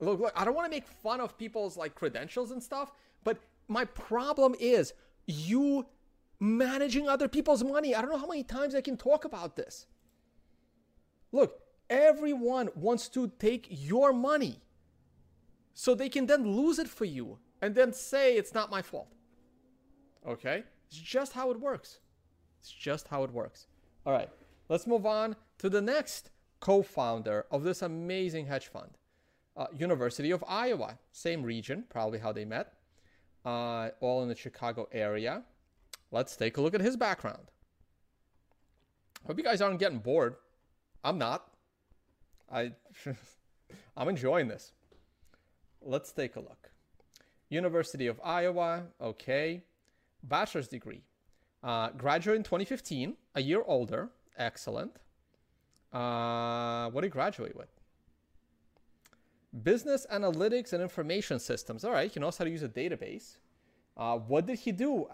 Look, 0.00 0.20
look, 0.20 0.32
I 0.34 0.44
don't 0.44 0.54
want 0.54 0.66
to 0.66 0.70
make 0.70 0.88
fun 0.88 1.20
of 1.20 1.38
people's 1.38 1.76
like 1.76 1.94
credentials 1.94 2.50
and 2.50 2.62
stuff, 2.62 2.92
but 3.22 3.38
my 3.68 3.84
problem 3.84 4.54
is 4.58 4.94
you 5.26 5.86
managing 6.40 7.08
other 7.08 7.28
people's 7.28 7.62
money. 7.62 7.94
I 7.94 8.00
don't 8.00 8.10
know 8.10 8.18
how 8.18 8.26
many 8.26 8.42
times 8.42 8.74
I 8.74 8.80
can 8.80 8.96
talk 8.96 9.24
about 9.24 9.54
this. 9.54 9.86
Look, 11.30 11.60
everyone 11.88 12.70
wants 12.74 13.08
to 13.10 13.30
take 13.38 13.68
your 13.70 14.12
money 14.12 14.60
so 15.72 15.94
they 15.94 16.08
can 16.08 16.26
then 16.26 16.56
lose 16.56 16.78
it 16.78 16.88
for 16.88 17.04
you 17.04 17.38
and 17.60 17.74
then 17.74 17.92
say 17.92 18.36
it's 18.36 18.52
not 18.52 18.70
my 18.70 18.82
fault. 18.82 19.12
Okay? 20.26 20.64
It's 20.88 20.98
just 20.98 21.32
how 21.32 21.50
it 21.50 21.60
works. 21.60 21.98
It's 22.60 22.70
just 22.70 23.08
how 23.08 23.24
it 23.24 23.32
works. 23.32 23.66
All 24.06 24.12
right, 24.12 24.28
let's 24.68 24.86
move 24.86 25.06
on 25.06 25.36
to 25.58 25.68
the 25.68 25.80
next 25.80 26.30
co 26.60 26.82
founder 26.82 27.46
of 27.50 27.64
this 27.64 27.82
amazing 27.82 28.46
hedge 28.46 28.68
fund. 28.68 28.90
Uh, 29.56 29.66
University 29.76 30.30
of 30.30 30.44
Iowa, 30.48 30.98
same 31.12 31.42
region, 31.42 31.84
probably 31.88 32.18
how 32.18 32.32
they 32.32 32.44
met, 32.44 32.72
uh, 33.44 33.90
all 34.00 34.22
in 34.22 34.28
the 34.28 34.34
Chicago 34.34 34.88
area. 34.92 35.42
Let's 36.10 36.36
take 36.36 36.56
a 36.56 36.62
look 36.62 36.74
at 36.74 36.80
his 36.80 36.96
background. 36.96 37.50
Hope 39.26 39.38
you 39.38 39.44
guys 39.44 39.60
aren't 39.60 39.78
getting 39.78 39.98
bored. 39.98 40.36
I'm 41.04 41.18
not. 41.18 41.48
I 42.50 42.72
I'm 43.96 44.08
enjoying 44.08 44.48
this. 44.48 44.72
Let's 45.80 46.12
take 46.12 46.36
a 46.36 46.40
look. 46.40 46.70
University 47.48 48.06
of 48.06 48.20
Iowa, 48.24 48.84
okay. 49.00 49.62
Bachelor's 50.22 50.68
degree. 50.68 51.02
Uh, 51.62 51.90
graduate 51.90 52.36
in 52.36 52.42
2015, 52.42 53.16
a 53.34 53.42
year 53.42 53.62
older. 53.66 54.10
Excellent. 54.36 54.96
Uh, 55.92 56.90
what 56.90 57.02
did 57.02 57.08
he 57.08 57.10
graduate 57.10 57.56
with? 57.56 57.68
Business 59.62 60.06
analytics 60.12 60.72
and 60.72 60.82
information 60.82 61.38
systems. 61.38 61.84
All 61.84 61.92
right, 61.92 62.10
he 62.10 62.18
knows 62.18 62.38
how 62.38 62.44
to 62.44 62.50
use 62.50 62.62
a 62.62 62.68
database. 62.68 63.36
Uh, 63.96 64.16
what 64.16 64.46
did 64.46 64.58
he 64.58 64.72
do 64.72 65.06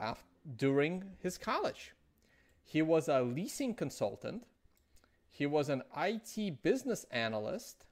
during 0.56 1.04
his 1.20 1.36
college. 1.36 1.92
He 2.64 2.82
was 2.82 3.08
a 3.08 3.22
leasing 3.22 3.74
consultant, 3.74 4.44
he 5.30 5.46
was 5.46 5.68
an 5.68 5.82
IT 5.96 6.62
business 6.62 7.04
analyst, 7.10 7.84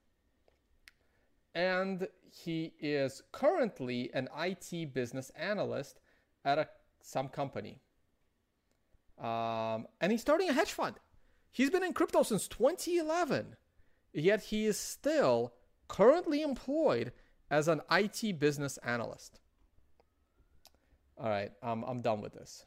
and 1.54 2.08
he 2.30 2.74
is 2.80 3.22
currently 3.32 4.10
an 4.12 4.28
IT 4.38 4.92
business 4.92 5.30
analyst 5.30 6.00
at 6.44 6.58
a, 6.58 6.68
some 7.06 7.28
company. 7.28 7.80
Um, 9.18 9.86
and 10.00 10.12
he's 10.12 10.20
starting 10.20 10.48
a 10.50 10.52
hedge 10.52 10.72
fund. 10.72 10.96
He's 11.50 11.70
been 11.70 11.84
in 11.84 11.94
crypto 11.94 12.22
since 12.22 12.48
2011, 12.48 13.56
yet 14.12 14.42
he 14.42 14.66
is 14.66 14.78
still 14.78 15.54
currently 15.88 16.42
employed 16.42 17.12
as 17.50 17.68
an 17.68 17.80
IT 17.90 18.38
business 18.38 18.76
analyst. 18.78 19.40
All 21.18 21.30
right, 21.30 21.52
um, 21.62 21.84
I'm 21.86 22.02
done 22.02 22.20
with 22.20 22.34
this. 22.34 22.66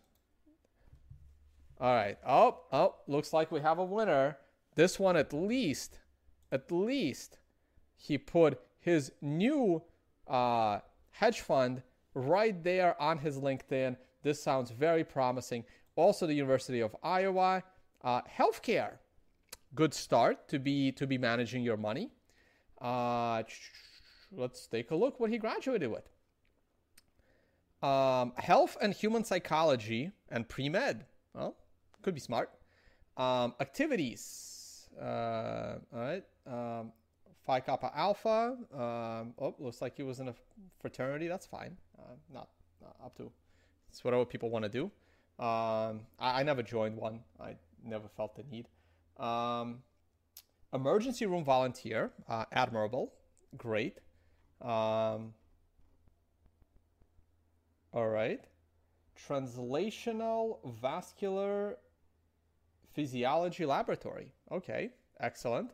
All 1.80 1.94
right. 1.94 2.18
Oh, 2.28 2.60
oh, 2.74 2.96
looks 3.08 3.32
like 3.32 3.52
we 3.52 3.62
have 3.62 3.80
a 3.80 3.86
winner. 3.86 4.38
This 4.76 5.00
one, 5.00 5.16
at 5.16 5.32
least, 5.32 6.00
at 6.52 6.72
least, 6.72 7.38
he 7.96 8.18
put 8.18 8.60
his 8.80 9.12
new 9.22 9.84
uh, 10.28 10.80
hedge 11.12 11.42
fund 11.42 11.84
right 12.14 12.64
there 12.64 13.02
on 13.02 13.20
his 13.20 13.38
LinkedIn. 13.38 13.96
This 14.24 14.42
sounds 14.42 14.72
very 14.72 15.04
promising. 15.04 15.64
Also, 15.96 16.28
the 16.28 16.34
University 16.34 16.80
of 16.82 16.96
Iowa, 17.04 17.64
uh, 18.04 18.22
healthcare, 18.24 18.94
good 19.76 19.94
start 19.94 20.48
to 20.48 20.60
be 20.60 20.92
to 20.94 21.08
be 21.08 21.18
managing 21.18 21.64
your 21.64 21.78
money. 21.78 22.10
Uh, 22.82 23.44
let's 24.32 24.68
take 24.68 24.92
a 24.92 24.96
look 24.96 25.20
what 25.20 25.30
he 25.30 25.38
graduated 25.38 25.92
with 25.92 26.10
um, 27.82 28.34
health 28.38 28.78
and 28.82 28.94
human 28.94 29.24
psychology 29.24 30.12
and 30.30 30.48
pre 30.48 30.70
med. 30.70 31.06
Well, 31.34 31.56
could 32.02 32.14
be 32.14 32.20
smart. 32.20 32.50
Um, 33.18 33.54
activities. 33.60 34.90
Uh, 35.00 35.76
all 35.94 36.00
right. 36.00 36.24
Um, 36.48 36.92
Phi 37.46 37.60
Kappa 37.62 37.92
Alpha. 37.96 38.58
Um, 38.74 39.34
oh, 39.40 39.56
looks 39.60 39.82
like 39.82 39.96
he 39.96 40.04
was 40.04 40.20
in 40.20 40.30
a 40.30 40.34
fraternity. 40.80 41.28
That's 41.28 41.46
fine. 41.46 41.78
Uh, 41.98 42.14
not, 42.34 42.50
not, 42.82 42.96
up 43.04 43.16
to. 43.18 43.32
It's 43.90 44.04
whatever 44.04 44.26
people 44.26 44.50
want 44.50 44.64
to 44.64 44.70
do. 44.70 44.86
Um, 45.44 46.02
I, 46.20 46.40
I, 46.40 46.44
never 46.44 46.62
joined 46.62 46.98
one. 46.98 47.22
I 47.40 47.56
never 47.84 48.08
felt 48.08 48.36
the 48.36 48.44
need. 48.52 48.68
Um, 49.18 49.84
emergency 50.74 51.26
room 51.26 51.44
volunteer. 51.44 52.12
Uh, 52.28 52.46
admirable. 52.52 53.14
Great. 53.58 54.00
Um, 54.62 55.34
All 57.94 58.08
right. 58.10 58.42
Translational 59.28 60.60
Vascular 60.82 61.78
Physiology 62.94 63.66
Laboratory. 63.66 64.34
Okay, 64.52 64.92
excellent. 65.20 65.72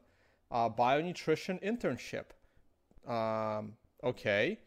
Uh, 0.51 0.69
bionutrition 0.69 1.61
internship. 1.63 2.25
Um, 3.11 3.73
okay. 4.03 4.59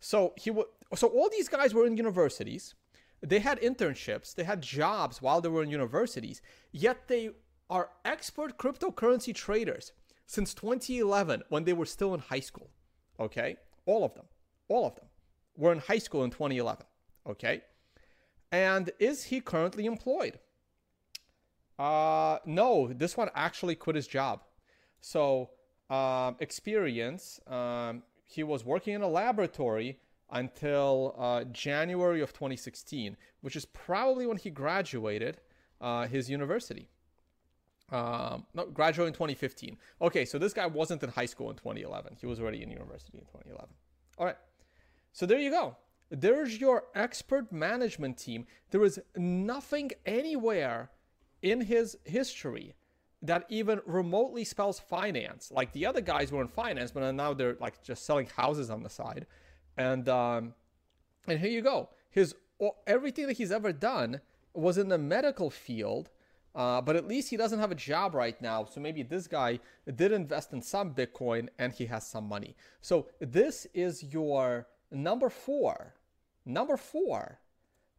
So 0.00 0.32
he 0.36 0.50
w- 0.50 0.68
so 0.94 1.08
all 1.08 1.28
these 1.30 1.48
guys 1.48 1.74
were 1.74 1.86
in 1.86 1.96
universities. 1.96 2.74
They 3.20 3.38
had 3.40 3.60
internships, 3.60 4.34
they 4.34 4.44
had 4.44 4.60
jobs 4.60 5.22
while 5.22 5.40
they 5.40 5.48
were 5.48 5.62
in 5.62 5.70
universities, 5.70 6.42
yet 6.70 7.08
they 7.08 7.30
are 7.70 7.90
expert 8.04 8.58
cryptocurrency 8.58 9.34
traders 9.34 9.92
since 10.26 10.54
2011 10.54 11.42
when 11.48 11.64
they 11.64 11.72
were 11.72 11.86
still 11.86 12.14
in 12.14 12.20
high 12.20 12.40
school. 12.40 12.70
Okay? 13.18 13.56
All 13.86 14.04
of 14.04 14.14
them. 14.14 14.26
All 14.68 14.86
of 14.86 14.94
them 14.96 15.06
were 15.56 15.72
in 15.72 15.78
high 15.78 15.98
school 15.98 16.24
in 16.24 16.30
2011. 16.30 16.84
Okay? 17.26 17.62
And 18.52 18.90
is 18.98 19.24
he 19.24 19.40
currently 19.40 19.86
employed? 19.86 20.38
Uh, 21.78 22.38
no, 22.44 22.92
this 22.92 23.16
one 23.16 23.28
actually 23.34 23.74
quit 23.74 23.96
his 23.96 24.06
job. 24.06 24.42
So, 25.00 25.50
um, 25.90 26.36
experience, 26.40 27.40
um, 27.46 28.02
he 28.24 28.42
was 28.42 28.64
working 28.64 28.94
in 28.94 29.02
a 29.02 29.08
laboratory 29.08 29.98
until 30.30 31.14
uh, 31.18 31.44
January 31.44 32.20
of 32.20 32.32
2016, 32.32 33.16
which 33.40 33.56
is 33.56 33.64
probably 33.64 34.26
when 34.26 34.36
he 34.36 34.50
graduated 34.50 35.38
uh, 35.80 36.06
his 36.06 36.28
university. 36.28 36.88
Um, 37.92 38.46
no, 38.52 38.66
graduated 38.66 39.08
in 39.08 39.14
2015. 39.14 39.76
Okay, 40.02 40.24
so 40.24 40.38
this 40.38 40.52
guy 40.52 40.66
wasn't 40.66 41.02
in 41.02 41.10
high 41.10 41.26
school 41.26 41.50
in 41.50 41.56
2011. 41.56 42.16
He 42.20 42.26
was 42.26 42.40
already 42.40 42.62
in 42.62 42.70
university 42.70 43.18
in 43.18 43.24
2011. 43.26 43.68
All 44.18 44.26
right, 44.26 44.36
so 45.12 45.26
there 45.26 45.38
you 45.38 45.50
go. 45.50 45.76
There's 46.10 46.60
your 46.60 46.84
expert 46.94 47.52
management 47.52 48.18
team. 48.18 48.46
There 48.70 48.84
is 48.84 49.00
nothing 49.16 49.92
anywhere 50.04 50.90
in 51.42 51.60
his 51.60 51.96
history 52.04 52.74
that 53.22 53.44
even 53.48 53.80
remotely 53.86 54.44
spells 54.44 54.78
finance. 54.78 55.50
Like 55.50 55.72
the 55.72 55.86
other 55.86 56.00
guys 56.00 56.30
were 56.30 56.42
in 56.42 56.48
finance, 56.48 56.90
but 56.90 57.10
now 57.12 57.34
they're 57.34 57.56
like 57.60 57.82
just 57.82 58.04
selling 58.04 58.26
houses 58.26 58.70
on 58.70 58.82
the 58.82 58.90
side. 58.90 59.26
And 59.76 60.08
um, 60.08 60.54
and 61.26 61.40
here 61.40 61.50
you 61.50 61.62
go. 61.62 61.90
His 62.10 62.34
everything 62.86 63.26
that 63.26 63.36
he's 63.36 63.52
ever 63.52 63.72
done 63.72 64.20
was 64.54 64.78
in 64.78 64.88
the 64.88 64.98
medical 64.98 65.50
field. 65.50 66.10
Uh, 66.54 66.80
but 66.80 66.96
at 66.96 67.06
least 67.06 67.28
he 67.28 67.36
doesn't 67.36 67.58
have 67.58 67.70
a 67.70 67.74
job 67.74 68.14
right 68.14 68.40
now. 68.40 68.64
So 68.64 68.80
maybe 68.80 69.02
this 69.02 69.26
guy 69.28 69.60
did 69.94 70.10
invest 70.10 70.54
in 70.54 70.62
some 70.62 70.94
Bitcoin 70.94 71.48
and 71.58 71.70
he 71.70 71.84
has 71.84 72.06
some 72.06 72.26
money. 72.26 72.56
So 72.80 73.08
this 73.20 73.66
is 73.74 74.02
your 74.02 74.66
number 74.90 75.28
four. 75.28 75.92
Number 76.46 76.78
four, 76.78 77.40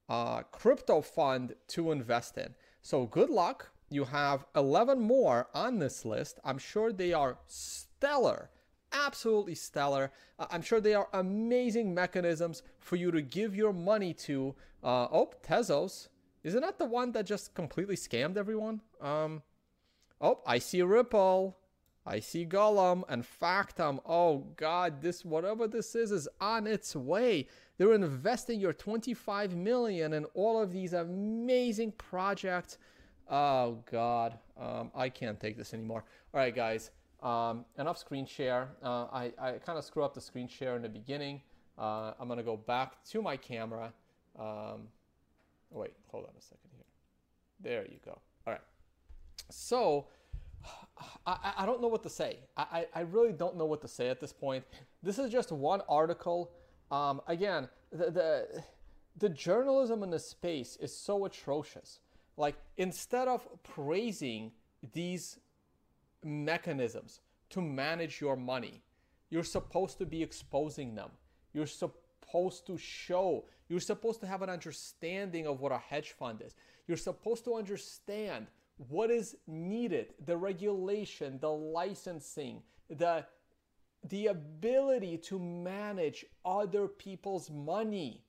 uh, 0.10 0.42
crypto 0.52 1.02
fund 1.02 1.54
to 1.68 1.92
invest 1.92 2.40
in. 2.40 2.56
So 2.82 3.06
good 3.06 3.30
luck. 3.30 3.70
You 3.90 4.06
have 4.06 4.46
11 4.56 5.00
more 5.00 5.50
on 5.54 5.78
this 5.78 6.04
list. 6.04 6.40
I'm 6.44 6.58
sure 6.58 6.92
they 6.92 7.14
are 7.14 7.38
stellar 7.48 8.50
absolutely 8.92 9.56
stellar. 9.56 10.12
I'm 10.40 10.62
sure 10.62 10.80
they 10.80 10.94
are 10.94 11.10
amazing 11.14 11.94
mechanisms 11.94 12.64
for 12.80 12.96
you 12.96 13.12
to 13.12 13.22
give 13.22 13.56
your 13.56 13.74
money 13.74 14.14
to. 14.14 14.56
Uh, 14.84 15.08
oh, 15.12 15.32
Tezos. 15.44 16.10
Isn't 16.44 16.62
that 16.62 16.80
the 16.80 16.86
one 16.86 17.12
that 17.12 17.26
just 17.26 17.54
completely 17.54 17.96
scammed 17.96 18.38
everyone? 18.38 18.82
Um, 19.02 19.42
oh, 20.22 20.40
I 20.46 20.60
see 20.60 20.82
Ripple. 20.82 21.58
I 22.08 22.22
see 22.22 22.46
Golem 22.46 23.04
and 23.10 23.24
Factom. 23.24 24.00
Oh 24.06 24.48
God, 24.56 25.02
this 25.02 25.26
whatever 25.26 25.68
this 25.68 25.94
is 25.94 26.12
is 26.14 26.30
on 26.40 26.66
its 26.66 26.96
way. 26.96 27.48
They're 27.78 27.94
investing 27.94 28.62
your 28.62 28.72
25 28.72 29.58
million 29.58 30.14
in 30.14 30.24
all 30.34 30.62
of 30.62 30.72
these 30.72 30.94
amazing 30.94 31.92
projects. 31.92 32.78
Oh 33.30 33.80
God, 33.92 34.40
um, 34.58 34.90
I 34.96 35.10
can't 35.10 35.38
take 35.38 35.58
this 35.58 35.74
anymore. 35.74 36.06
All 36.34 36.40
right, 36.40 36.56
guys. 36.56 36.92
Um, 37.22 37.66
enough 37.78 37.98
screen 37.98 38.26
share. 38.26 38.70
Uh, 38.84 39.06
I, 39.12 39.32
I 39.40 39.52
kind 39.54 39.78
of 39.78 39.84
screw 39.84 40.04
up 40.04 40.14
the 40.14 40.22
screen 40.22 40.48
share 40.48 40.76
in 40.76 40.82
the 40.82 40.90
beginning. 40.90 41.42
Uh, 41.78 42.14
I'm 42.20 42.28
going 42.28 42.38
to 42.38 42.44
go 42.44 42.58
back 42.58 43.04
to 43.12 43.22
my 43.22 43.38
camera. 43.38 43.92
Um, 44.40 44.88
oh, 45.74 45.80
wait, 45.80 45.94
hold 46.08 46.26
on 46.26 46.32
a 46.38 46.42
second 46.42 46.70
here. 46.76 46.86
There 47.60 47.84
you 47.86 48.00
go. 48.06 48.20
All 48.46 48.54
right. 48.54 48.62
So 49.50 50.08
I, 51.26 51.54
I 51.60 51.66
don't 51.66 51.82
know 51.82 51.88
what 51.88 52.04
to 52.04 52.10
say. 52.10 52.40
I, 52.56 52.86
I 52.94 53.02
really 53.02 53.32
don't 53.32 53.58
know 53.58 53.66
what 53.66 53.82
to 53.82 53.88
say 53.88 54.10
at 54.10 54.20
this 54.20 54.34
point. 54.34 54.64
This 55.04 55.20
is 55.20 55.32
just 55.32 55.52
one 55.52 55.82
article. 55.88 56.52
Um, 56.92 57.22
again, 57.28 57.68
the, 57.92 58.12
the, 58.12 58.64
the 59.18 59.30
journalism 59.30 60.04
in 60.04 60.10
this 60.10 60.28
space 60.28 60.78
is 60.82 60.96
so 60.96 61.26
atrocious. 61.26 62.00
Like, 62.38 62.56
instead 62.78 63.28
of 63.28 63.48
praising 63.64 64.52
these 64.94 65.40
mechanisms 66.28 67.22
to 67.50 67.62
manage 67.62 68.22
your 68.22 68.36
money. 68.36 68.84
You're 69.30 69.44
supposed 69.44 69.98
to 70.00 70.06
be 70.06 70.22
exposing 70.22 70.96
them. 70.96 71.10
You're 71.54 71.66
supposed 71.66 72.68
to 72.68 72.78
show. 72.78 73.46
You're 73.70 73.80
supposed 73.80 74.20
to 74.22 74.28
have 74.28 74.42
an 74.42 74.50
understanding 74.50 75.48
of 75.48 75.60
what 75.60 75.72
a 75.72 75.78
hedge 75.78 76.12
fund 76.12 76.42
is. 76.46 76.56
You're 76.88 76.98
supposed 76.98 77.44
to 77.46 77.56
understand 77.56 78.48
what 78.90 79.10
is 79.10 79.36
needed, 79.48 80.14
the 80.26 80.38
regulation, 80.38 81.40
the 81.40 81.50
licensing, 81.50 82.62
the 82.90 83.26
the 84.10 84.28
ability 84.28 85.18
to 85.18 85.40
manage 85.40 86.24
other 86.46 86.88
people's 86.88 87.50
money. 87.50 88.24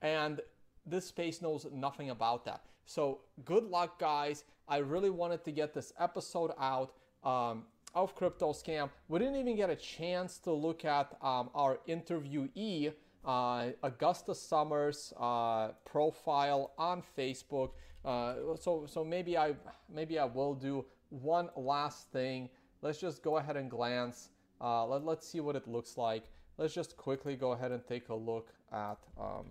And 0.00 0.40
this 0.86 1.06
space 1.06 1.42
knows 1.42 1.66
nothing 1.72 2.10
about 2.10 2.44
that. 2.46 2.62
So, 2.86 3.20
good 3.44 3.64
luck, 3.64 4.00
guys. 4.00 4.44
I 4.66 4.78
really 4.78 5.10
wanted 5.10 5.44
to 5.44 5.52
get 5.52 5.74
this 5.74 5.92
episode 5.98 6.52
out 6.58 6.94
um, 7.24 7.64
of 7.94 8.14
Crypto 8.14 8.52
Scam. 8.52 8.90
We 9.08 9.18
didn't 9.18 9.36
even 9.36 9.56
get 9.56 9.70
a 9.70 9.76
chance 9.76 10.38
to 10.40 10.52
look 10.52 10.84
at 10.84 11.16
um, 11.22 11.50
our 11.54 11.80
interviewee, 11.88 12.92
uh, 13.24 13.66
Augusta 13.82 14.34
Summers' 14.34 15.12
uh, 15.18 15.68
profile 15.84 16.72
on 16.78 17.02
Facebook. 17.16 17.70
Uh, 18.04 18.56
so, 18.60 18.86
so 18.86 19.04
maybe 19.04 19.36
I 19.36 19.54
maybe 19.92 20.18
I 20.18 20.24
will 20.24 20.54
do 20.54 20.84
one 21.10 21.48
last 21.56 22.10
thing. 22.12 22.48
Let's 22.82 23.00
just 23.00 23.22
go 23.22 23.38
ahead 23.38 23.56
and 23.56 23.70
glance. 23.70 24.30
Uh, 24.60 24.86
let, 24.86 25.04
let's 25.04 25.28
see 25.28 25.40
what 25.40 25.56
it 25.56 25.66
looks 25.66 25.96
like. 25.96 26.24
Let's 26.56 26.74
just 26.74 26.96
quickly 26.96 27.36
go 27.36 27.52
ahead 27.52 27.72
and 27.72 27.84
take 27.86 28.08
a 28.08 28.14
look 28.14 28.52
at 28.72 28.98
um, 29.18 29.46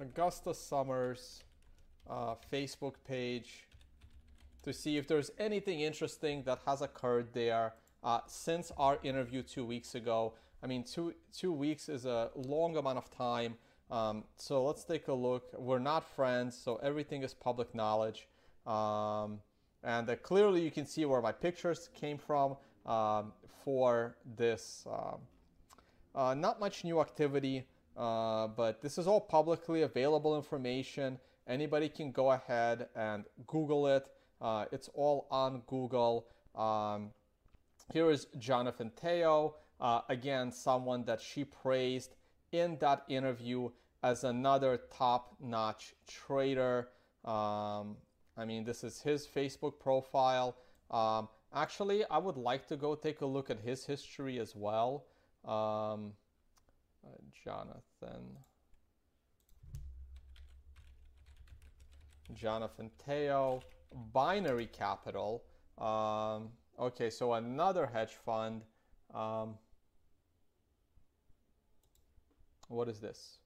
Augusta 0.00 0.54
Summers' 0.54 1.44
uh, 2.08 2.34
Facebook 2.52 2.94
page 3.06 3.67
to 4.68 4.74
see 4.74 4.98
if 4.98 5.08
there's 5.08 5.30
anything 5.38 5.80
interesting 5.80 6.42
that 6.44 6.58
has 6.66 6.82
occurred 6.82 7.28
there 7.32 7.72
uh, 8.04 8.20
since 8.26 8.70
our 8.76 8.98
interview 9.02 9.42
two 9.42 9.64
weeks 9.64 9.94
ago. 9.94 10.34
I 10.62 10.66
mean, 10.66 10.84
two 10.84 11.14
two 11.32 11.52
weeks 11.52 11.88
is 11.88 12.04
a 12.04 12.30
long 12.34 12.76
amount 12.76 12.98
of 12.98 13.10
time. 13.10 13.56
Um, 13.90 14.24
so 14.36 14.64
let's 14.64 14.84
take 14.84 15.08
a 15.08 15.12
look. 15.14 15.44
We're 15.56 15.78
not 15.78 16.04
friends, 16.04 16.56
so 16.56 16.76
everything 16.82 17.22
is 17.22 17.32
public 17.32 17.74
knowledge. 17.74 18.28
Um, 18.66 19.40
and 19.82 20.10
uh, 20.10 20.16
clearly, 20.16 20.60
you 20.62 20.70
can 20.70 20.84
see 20.84 21.04
where 21.06 21.22
my 21.22 21.32
pictures 21.32 21.88
came 21.94 22.18
from 22.18 22.56
um, 22.84 23.32
for 23.64 24.16
this. 24.36 24.84
Um, 24.86 25.20
uh, 26.14 26.34
not 26.34 26.60
much 26.60 26.84
new 26.84 27.00
activity, 27.00 27.64
uh, 27.96 28.48
but 28.48 28.82
this 28.82 28.98
is 28.98 29.06
all 29.06 29.20
publicly 29.20 29.82
available 29.82 30.36
information. 30.36 31.18
Anybody 31.46 31.88
can 31.88 32.12
go 32.12 32.32
ahead 32.32 32.88
and 32.94 33.24
Google 33.46 33.86
it. 33.86 34.06
Uh, 34.40 34.66
it's 34.72 34.88
all 34.94 35.26
on 35.30 35.62
Google. 35.66 36.26
Um, 36.54 37.10
here 37.92 38.10
is 38.10 38.26
Jonathan 38.38 38.90
Teo, 39.00 39.56
uh, 39.80 40.00
again, 40.08 40.52
someone 40.52 41.04
that 41.04 41.20
she 41.20 41.44
praised 41.44 42.14
in 42.52 42.76
that 42.78 43.04
interview 43.08 43.70
as 44.02 44.24
another 44.24 44.80
top 44.96 45.36
notch 45.40 45.94
trader. 46.06 46.88
Um, 47.24 47.96
I 48.36 48.44
mean, 48.46 48.64
this 48.64 48.84
is 48.84 49.00
his 49.00 49.26
Facebook 49.26 49.78
profile. 49.80 50.56
Um, 50.90 51.28
actually, 51.52 52.04
I 52.06 52.18
would 52.18 52.36
like 52.36 52.66
to 52.68 52.76
go 52.76 52.94
take 52.94 53.20
a 53.20 53.26
look 53.26 53.50
at 53.50 53.58
his 53.60 53.84
history 53.84 54.38
as 54.38 54.54
well. 54.54 55.04
Um, 55.44 56.12
uh, 57.04 57.10
Jonathan. 57.44 58.36
Jonathan 62.34 62.90
Teo 63.04 63.62
binary 64.12 64.66
capital. 64.66 65.44
Um, 65.78 66.50
okay, 66.78 67.10
so 67.10 67.34
another 67.34 67.86
hedge 67.86 68.14
fund. 68.24 68.62
Um, 69.14 69.54
what 72.68 72.88
is 72.88 73.00
this? 73.00 73.38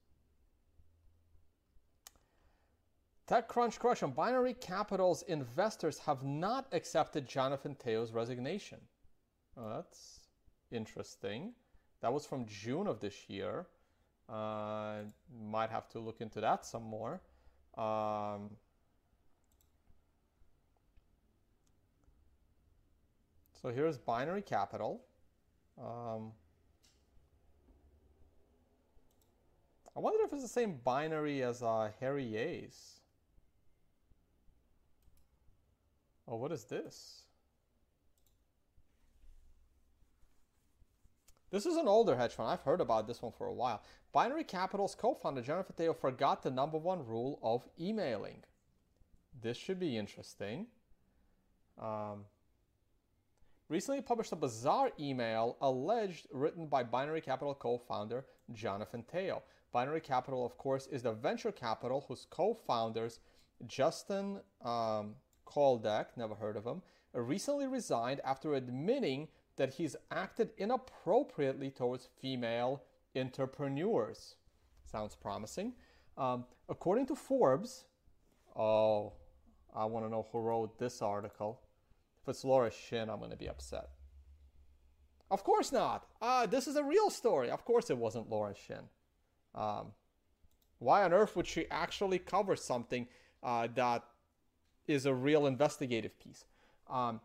TechCrunch 3.27 3.79
question. 3.79 4.11
Binary 4.11 4.53
Capital's 4.53 5.21
investors 5.23 5.97
have 5.99 6.23
not 6.23 6.67
accepted 6.73 7.27
Jonathan 7.27 7.75
Teo's 7.75 8.11
resignation. 8.11 8.79
that's 9.55 10.19
interesting. 10.71 11.53
That 12.01 12.11
was 12.11 12.25
from 12.25 12.45
June 12.45 12.85
of 12.85 12.99
this 12.99 13.29
year. 13.29 13.67
Uh, 14.27 15.03
might 15.41 15.69
have 15.69 15.87
to 15.89 15.99
look 15.99 16.19
into 16.19 16.41
that 16.41 16.65
some 16.65 16.83
more. 16.83 17.21
Um, 17.77 18.49
so 23.63 23.69
here's 23.69 23.97
binary 23.97 24.41
capital. 24.41 25.01
Um, 25.81 26.33
I 29.95 30.01
wonder 30.01 30.25
if 30.25 30.33
it's 30.33 30.41
the 30.41 30.49
same 30.49 30.79
binary 30.83 31.41
as 31.43 31.63
uh, 31.63 31.89
Harry. 32.01 32.69
Oh, 36.27 36.35
what 36.35 36.51
is 36.51 36.65
this? 36.65 37.21
This 41.49 41.65
is 41.65 41.77
an 41.77 41.87
older 41.87 42.17
hedge 42.17 42.33
fund. 42.33 42.49
I've 42.49 42.63
heard 42.63 42.81
about 42.81 43.07
this 43.07 43.21
one 43.21 43.31
for 43.31 43.47
a 43.47 43.53
while. 43.53 43.81
Binary 44.11 44.43
Capital's 44.43 44.93
co-founder 44.93 45.41
Jennifer 45.41 45.71
Teo 45.71 45.93
forgot 45.93 46.43
the 46.43 46.51
number 46.51 46.77
one 46.77 47.05
rule 47.05 47.39
of 47.41 47.63
emailing. 47.79 48.43
This 49.41 49.55
should 49.55 49.79
be 49.79 49.97
interesting. 49.97 50.67
Um, 51.81 52.25
recently 53.73 54.01
published 54.01 54.31
a 54.31 54.35
bizarre 54.35 54.91
email 54.99 55.57
alleged 55.59 56.27
written 56.31 56.67
by 56.67 56.83
Binary 56.83 57.21
Capital 57.21 57.55
co-founder 57.55 58.23
Jonathan 58.53 59.03
Teo. 59.11 59.41
Binary 59.71 59.99
Capital, 59.99 60.45
of 60.45 60.55
course, 60.59 60.85
is 60.91 61.01
the 61.01 61.11
venture 61.11 61.51
capital 61.51 62.05
whose 62.07 62.27
co-founders 62.29 63.19
Justin 63.65 64.39
um, 64.63 65.15
Caldbeck, 65.47 66.05
never 66.15 66.35
heard 66.35 66.55
of 66.55 66.63
him, 66.63 66.83
recently 67.15 67.65
resigned 67.65 68.21
after 68.23 68.53
admitting 68.53 69.27
that 69.55 69.73
he's 69.73 69.95
acted 70.11 70.51
inappropriately 70.59 71.71
towards 71.71 72.09
female 72.21 72.83
entrepreneurs. 73.15 74.35
Sounds 74.85 75.15
promising. 75.15 75.73
Um, 76.15 76.45
according 76.69 77.07
to 77.07 77.15
Forbes, 77.15 77.85
oh, 78.55 79.13
I 79.75 79.85
want 79.85 80.05
to 80.05 80.11
know 80.11 80.27
who 80.31 80.41
wrote 80.41 80.77
this 80.77 81.01
article. 81.01 81.59
If 82.23 82.29
it's 82.29 82.45
Laura 82.45 82.71
Shin, 82.71 83.09
I'm 83.09 83.19
going 83.19 83.31
to 83.31 83.37
be 83.37 83.49
upset. 83.49 83.89
Of 85.29 85.43
course 85.43 85.71
not. 85.73 86.07
Uh, 86.21 86.45
this 86.45 86.67
is 86.67 86.77
a 86.77 86.83
real 86.83 87.09
story. 87.09 87.49
Of 87.49 87.65
course 87.65 87.89
it 87.89 87.97
wasn't 87.97 88.29
Laura 88.29 88.53
Shin. 88.55 88.87
Um, 89.53 89.87
why 90.79 91.03
on 91.03 91.13
earth 91.13 91.35
would 91.35 91.47
she 91.47 91.69
actually 91.69 92.19
cover 92.19 92.55
something 92.55 93.07
uh, 93.41 93.67
that 93.75 94.03
is 94.87 95.05
a 95.05 95.13
real 95.13 95.47
investigative 95.47 96.17
piece? 96.17 96.45
Um, 96.89 97.19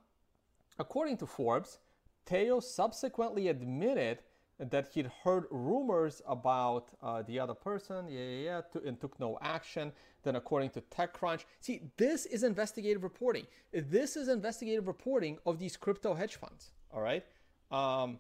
according 0.79 1.19
to 1.19 1.27
Forbes, 1.27 1.79
Teo 2.27 2.59
subsequently 2.59 3.49
admitted 3.49 4.19
that 4.59 4.89
he'd 4.93 5.11
heard 5.23 5.45
rumors 5.51 6.21
about 6.27 6.91
uh, 7.03 7.23
the 7.23 7.39
other 7.39 7.55
person, 7.55 8.09
yeah, 8.09 8.21
yeah, 8.21 8.45
yeah, 8.45 8.61
to, 8.73 8.83
and 8.87 9.01
took 9.01 9.19
no 9.21 9.39
action. 9.41 9.93
Then, 10.25 10.35
according 10.37 10.71
to 10.71 10.81
TechCrunch, 10.81 11.45
see, 11.61 11.83
this 11.97 12.27
is 12.27 12.43
investigative 12.43 13.05
reporting. 13.05 13.47
This 13.73 14.17
is 14.17 14.29
investigative 14.29 14.89
reporting 14.89 15.39
of 15.47 15.59
these 15.59 15.77
crypto 15.77 16.15
hedge 16.15 16.37
funds. 16.37 16.73
All 16.93 17.01
right, 17.01 17.25
um, 17.71 18.19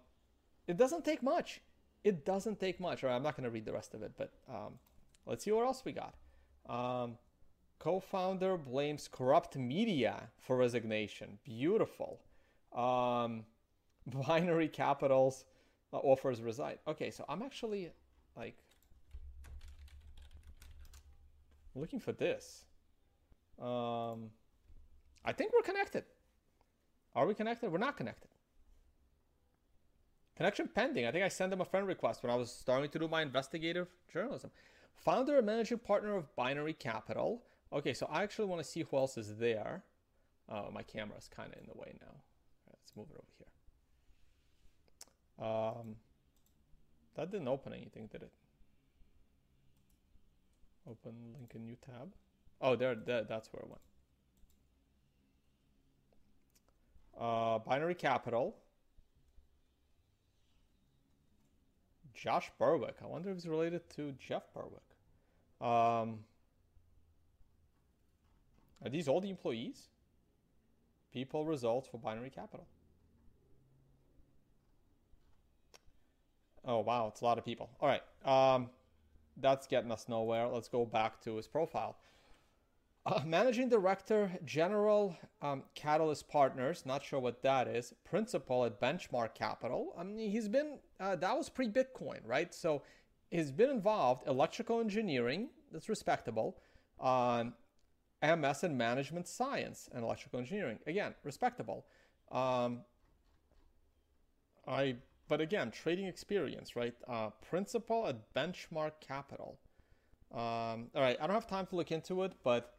it 0.68 0.76
doesn't 0.76 1.04
take 1.04 1.22
much. 1.22 1.60
It 2.04 2.24
doesn't 2.24 2.60
take 2.60 2.78
much. 2.78 3.02
All 3.02 3.10
right, 3.10 3.16
I'm 3.16 3.22
not 3.22 3.36
going 3.36 3.44
to 3.44 3.50
read 3.50 3.64
the 3.64 3.72
rest 3.72 3.94
of 3.94 4.02
it, 4.02 4.12
but 4.16 4.32
um, 4.48 4.74
let's 5.26 5.44
see 5.44 5.50
what 5.50 5.66
else 5.66 5.82
we 5.84 5.92
got. 5.92 6.14
Um, 6.68 7.18
co-founder 7.80 8.56
blames 8.56 9.08
corrupt 9.10 9.56
media 9.56 10.28
for 10.38 10.56
resignation. 10.56 11.38
Beautiful. 11.44 12.20
Um, 12.72 13.44
binary 14.26 14.68
capitals 14.68 15.44
uh, 15.92 15.98
offers 15.98 16.40
reside. 16.40 16.78
Okay, 16.86 17.10
so 17.10 17.24
I'm 17.28 17.42
actually 17.42 17.90
like 18.36 18.56
looking 21.74 22.00
for 22.00 22.12
this. 22.12 22.64
Um, 23.60 24.30
I 25.24 25.32
think 25.32 25.52
we're 25.52 25.62
connected. 25.62 26.04
Are 27.14 27.26
we 27.26 27.34
connected? 27.34 27.70
We're 27.70 27.78
not 27.78 27.96
connected. 27.96 28.28
Connection 30.36 30.68
pending. 30.72 31.04
I 31.04 31.10
think 31.10 31.24
I 31.24 31.28
sent 31.28 31.50
them 31.50 31.60
a 31.60 31.64
friend 31.64 31.86
request 31.86 32.22
when 32.22 32.30
I 32.30 32.36
was 32.36 32.52
starting 32.52 32.90
to 32.90 32.98
do 32.98 33.08
my 33.08 33.22
investigative 33.22 33.88
journalism. 34.12 34.50
Founder 34.94 35.38
and 35.38 35.46
managing 35.46 35.78
partner 35.78 36.14
of 36.14 36.34
Binary 36.36 36.74
Capital. 36.74 37.42
Okay, 37.72 37.92
so 37.92 38.08
I 38.10 38.22
actually 38.22 38.46
want 38.46 38.62
to 38.62 38.68
see 38.68 38.84
who 38.88 38.96
else 38.96 39.18
is 39.18 39.36
there. 39.36 39.82
Oh, 40.48 40.70
my 40.72 40.82
camera 40.82 41.16
is 41.18 41.28
kind 41.28 41.52
of 41.52 41.58
in 41.58 41.66
the 41.66 41.78
way 41.78 41.92
now. 42.00 42.14
Right, 42.66 42.76
let's 42.80 42.96
move 42.96 43.08
it 43.10 43.16
over 43.16 43.32
here. 43.36 43.48
Um, 45.40 45.96
that 47.14 47.30
didn't 47.30 47.48
open 47.48 47.72
anything, 47.72 48.08
did 48.10 48.22
it? 48.22 48.32
Open 50.88 51.12
link 51.34 51.52
a 51.54 51.58
new 51.58 51.76
tab. 51.84 52.12
Oh, 52.60 52.74
there, 52.74 52.94
there 52.94 53.24
that's 53.24 53.52
where 53.52 53.62
it 53.62 53.68
went. 53.68 53.80
Uh, 57.20 57.58
Binary 57.58 57.94
Capital. 57.94 58.54
Josh 62.14 62.50
Berwick. 62.58 62.96
I 63.02 63.06
wonder 63.06 63.30
if 63.30 63.36
he's 63.36 63.46
related 63.46 63.88
to 63.96 64.12
Jeff 64.18 64.42
Berwick. 64.52 64.82
Um, 65.60 66.20
are 68.84 68.90
these 68.90 69.08
all 69.08 69.20
the 69.20 69.30
employees? 69.30 69.88
People 71.12 71.44
results 71.44 71.88
for 71.88 71.98
Binary 71.98 72.30
Capital. 72.30 72.66
Oh, 76.68 76.80
wow, 76.80 77.08
it's 77.08 77.22
a 77.22 77.24
lot 77.24 77.38
of 77.38 77.46
people. 77.46 77.70
All 77.80 77.88
right, 77.88 78.02
um, 78.26 78.68
that's 79.38 79.66
getting 79.66 79.90
us 79.90 80.06
nowhere. 80.06 80.46
Let's 80.48 80.68
go 80.68 80.84
back 80.84 81.18
to 81.22 81.36
his 81.36 81.48
profile. 81.48 81.96
Uh, 83.06 83.22
managing 83.24 83.70
Director, 83.70 84.30
General 84.44 85.16
um, 85.40 85.62
Catalyst 85.74 86.28
Partners, 86.28 86.82
not 86.84 87.02
sure 87.02 87.20
what 87.20 87.42
that 87.42 87.68
is, 87.68 87.94
Principal 88.04 88.66
at 88.66 88.78
Benchmark 88.78 89.34
Capital. 89.34 89.94
I 89.96 90.04
mean, 90.04 90.30
he's 90.30 90.46
been, 90.46 90.78
uh, 91.00 91.16
that 91.16 91.34
was 91.34 91.48
pre 91.48 91.68
Bitcoin, 91.68 92.20
right? 92.26 92.52
So 92.54 92.82
he's 93.30 93.50
been 93.50 93.70
involved, 93.70 94.28
electrical 94.28 94.78
engineering, 94.78 95.48
that's 95.72 95.88
respectable, 95.88 96.58
um, 97.00 97.54
MS 98.22 98.64
and 98.64 98.76
Management 98.76 99.26
Science 99.26 99.88
and 99.94 100.04
Electrical 100.04 100.38
Engineering, 100.38 100.80
again, 100.86 101.14
respectable. 101.24 101.86
Um, 102.30 102.80
I 104.66 104.96
but 105.28 105.40
again, 105.40 105.70
trading 105.70 106.06
experience, 106.06 106.74
right? 106.74 106.94
Uh, 107.06 107.30
principal 107.48 108.06
at 108.06 108.34
Benchmark 108.34 108.92
Capital. 109.00 109.58
Um, 110.32 110.88
all 110.94 111.02
right, 111.02 111.16
I 111.20 111.26
don't 111.26 111.34
have 111.34 111.46
time 111.46 111.66
to 111.66 111.76
look 111.76 111.92
into 111.92 112.22
it, 112.22 112.32
but 112.42 112.74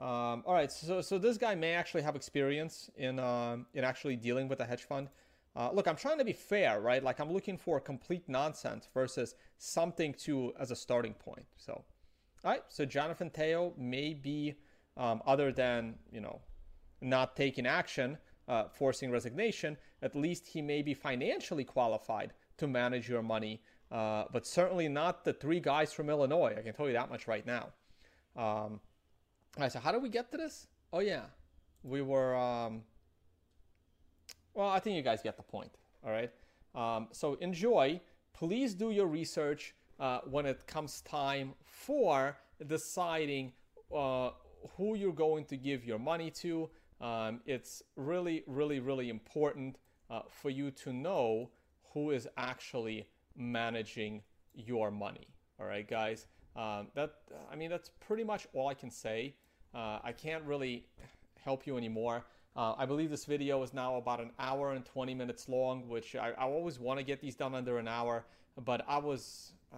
um, 0.00 0.44
all 0.46 0.54
right. 0.54 0.70
So, 0.70 1.00
so 1.00 1.18
this 1.18 1.36
guy 1.36 1.54
may 1.54 1.72
actually 1.72 2.02
have 2.02 2.14
experience 2.14 2.90
in 2.96 3.18
um, 3.18 3.66
in 3.74 3.84
actually 3.84 4.16
dealing 4.16 4.48
with 4.48 4.60
a 4.60 4.64
hedge 4.64 4.84
fund. 4.84 5.08
Uh, 5.56 5.70
look, 5.72 5.88
I'm 5.88 5.96
trying 5.96 6.18
to 6.18 6.24
be 6.24 6.32
fair, 6.32 6.80
right? 6.80 7.02
Like 7.02 7.18
I'm 7.18 7.32
looking 7.32 7.58
for 7.58 7.80
complete 7.80 8.22
nonsense 8.28 8.88
versus 8.94 9.34
something 9.58 10.14
to 10.24 10.52
as 10.58 10.70
a 10.70 10.76
starting 10.76 11.14
point. 11.14 11.46
So, 11.56 11.72
all 12.44 12.50
right. 12.50 12.62
So 12.68 12.84
Jonathan 12.84 13.30
Teo 13.30 13.74
may 13.76 14.14
be, 14.14 14.54
um, 14.96 15.20
other 15.26 15.50
than 15.50 15.96
you 16.12 16.20
know, 16.20 16.40
not 17.00 17.34
taking 17.34 17.66
action, 17.66 18.18
uh, 18.46 18.64
forcing 18.68 19.10
resignation, 19.10 19.76
at 20.02 20.14
least 20.14 20.48
he 20.48 20.62
may 20.62 20.82
be 20.82 20.94
financially 20.94 21.64
qualified 21.64 22.32
to 22.58 22.66
manage 22.66 23.08
your 23.08 23.22
money, 23.22 23.62
uh, 23.90 24.24
but 24.32 24.46
certainly 24.46 24.88
not 24.88 25.24
the 25.24 25.32
three 25.32 25.60
guys 25.60 25.92
from 25.92 26.10
Illinois. 26.10 26.54
I 26.56 26.62
can 26.62 26.74
tell 26.74 26.86
you 26.86 26.92
that 26.92 27.10
much 27.10 27.26
right 27.26 27.46
now. 27.46 27.68
Um, 28.36 28.80
all 29.56 29.62
right, 29.62 29.72
so 29.72 29.80
how 29.80 29.92
did 29.92 30.02
we 30.02 30.08
get 30.08 30.30
to 30.32 30.36
this? 30.36 30.66
Oh, 30.92 31.00
yeah. 31.00 31.22
We 31.82 32.02
were, 32.02 32.36
um, 32.36 32.82
well, 34.54 34.68
I 34.68 34.78
think 34.78 34.96
you 34.96 35.02
guys 35.02 35.22
get 35.22 35.36
the 35.36 35.42
point. 35.42 35.70
All 36.04 36.10
right. 36.12 36.30
Um, 36.74 37.08
so 37.12 37.34
enjoy. 37.34 38.00
Please 38.32 38.74
do 38.74 38.90
your 38.90 39.06
research 39.06 39.74
uh, 39.98 40.20
when 40.30 40.46
it 40.46 40.66
comes 40.66 41.00
time 41.02 41.54
for 41.64 42.36
deciding 42.66 43.52
uh, 43.94 44.30
who 44.76 44.94
you're 44.94 45.12
going 45.12 45.44
to 45.46 45.56
give 45.56 45.84
your 45.84 45.98
money 45.98 46.30
to. 46.30 46.68
Um, 47.00 47.40
it's 47.46 47.82
really, 47.96 48.42
really, 48.46 48.80
really 48.80 49.08
important 49.08 49.78
uh, 50.10 50.22
for 50.28 50.50
you 50.50 50.70
to 50.70 50.92
know 50.92 51.50
who 51.92 52.10
is 52.10 52.28
actually 52.36 53.06
managing 53.36 54.22
your 54.54 54.90
money. 54.90 55.28
All 55.60 55.66
right, 55.66 55.88
guys. 55.88 56.26
Um, 56.56 56.88
that 56.94 57.14
I 57.50 57.56
mean, 57.56 57.70
that's 57.70 57.90
pretty 58.00 58.24
much 58.24 58.46
all 58.52 58.68
I 58.68 58.74
can 58.74 58.90
say. 58.90 59.34
Uh, 59.74 59.98
I 60.02 60.12
can't 60.12 60.44
really 60.44 60.86
help 61.44 61.66
you 61.66 61.76
anymore. 61.76 62.24
Uh, 62.56 62.74
I 62.76 62.86
believe 62.86 63.10
this 63.10 63.24
video 63.24 63.62
is 63.62 63.72
now 63.72 63.96
about 63.96 64.20
an 64.20 64.30
hour 64.38 64.72
and 64.72 64.84
20 64.84 65.14
minutes 65.14 65.48
long, 65.48 65.88
which 65.88 66.16
I, 66.16 66.30
I 66.30 66.42
always 66.42 66.80
want 66.80 66.98
to 66.98 67.04
get 67.04 67.20
these 67.20 67.36
done 67.36 67.54
under 67.54 67.78
an 67.78 67.86
hour, 67.86 68.24
but 68.64 68.84
I 68.88 68.98
was. 68.98 69.52
Uh, 69.72 69.76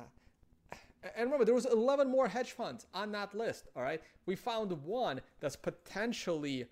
and 1.16 1.24
remember, 1.24 1.44
there 1.44 1.54
was 1.54 1.66
11 1.66 2.08
more 2.08 2.28
hedge 2.28 2.52
funds 2.52 2.86
on 2.94 3.12
that 3.12 3.34
list. 3.34 3.68
All 3.76 3.82
right, 3.82 4.00
we 4.26 4.36
found 4.36 4.70
one 4.84 5.20
that's 5.40 5.56
potentially 5.56 6.66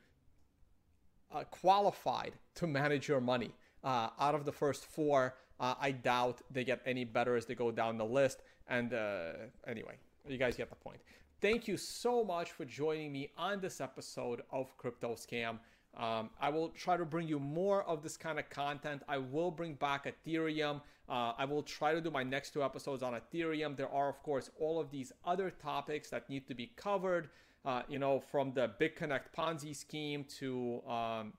uh, 1.32 1.44
qualified 1.44 2.32
to 2.56 2.66
manage 2.66 3.08
your 3.08 3.20
money. 3.20 3.52
uh, 3.84 4.10
out 4.18 4.34
of 4.34 4.44
the 4.44 4.52
first 4.52 4.84
four, 4.84 5.34
uh, 5.60 5.74
I 5.80 5.92
doubt 5.92 6.40
they 6.50 6.64
get 6.64 6.80
any 6.86 7.04
better 7.04 7.36
as 7.36 7.46
they 7.46 7.54
go 7.54 7.70
down 7.70 7.98
the 7.98 8.04
list. 8.04 8.42
And 8.68 8.92
uh, 8.92 9.32
anyway, 9.66 9.94
you 10.28 10.38
guys 10.38 10.56
get 10.56 10.70
the 10.70 10.76
point. 10.76 10.98
Thank 11.40 11.68
you 11.68 11.76
so 11.76 12.24
much 12.24 12.50
for 12.52 12.64
joining 12.64 13.12
me 13.12 13.30
on 13.36 13.60
this 13.60 13.80
episode 13.80 14.42
of 14.50 14.76
Crypto 14.76 15.14
Scam. 15.14 15.58
Um, 15.96 16.30
I 16.40 16.50
will 16.50 16.68
try 16.70 16.96
to 16.96 17.04
bring 17.04 17.28
you 17.28 17.38
more 17.38 17.82
of 17.84 18.02
this 18.02 18.16
kind 18.16 18.38
of 18.38 18.50
content. 18.50 19.02
I 19.08 19.18
will 19.18 19.50
bring 19.50 19.74
back 19.74 20.06
Ethereum. 20.06 20.80
Uh, 21.08 21.32
I 21.38 21.44
will 21.44 21.62
try 21.62 21.94
to 21.94 22.00
do 22.00 22.10
my 22.10 22.22
next 22.22 22.52
two 22.52 22.62
episodes 22.62 23.02
on 23.02 23.14
Ethereum. 23.14 23.76
There 23.76 23.88
are, 23.88 24.08
of 24.08 24.22
course, 24.22 24.50
all 24.60 24.78
of 24.78 24.90
these 24.90 25.12
other 25.24 25.50
topics 25.50 26.10
that 26.10 26.28
need 26.28 26.46
to 26.48 26.54
be 26.54 26.72
covered. 26.76 27.30
Uh, 27.68 27.82
you 27.86 27.98
know, 27.98 28.18
from 28.18 28.50
the 28.54 28.70
BitConnect 28.80 29.26
Ponzi 29.36 29.76
scheme 29.76 30.24
to 30.38 30.80
um, 30.88 31.34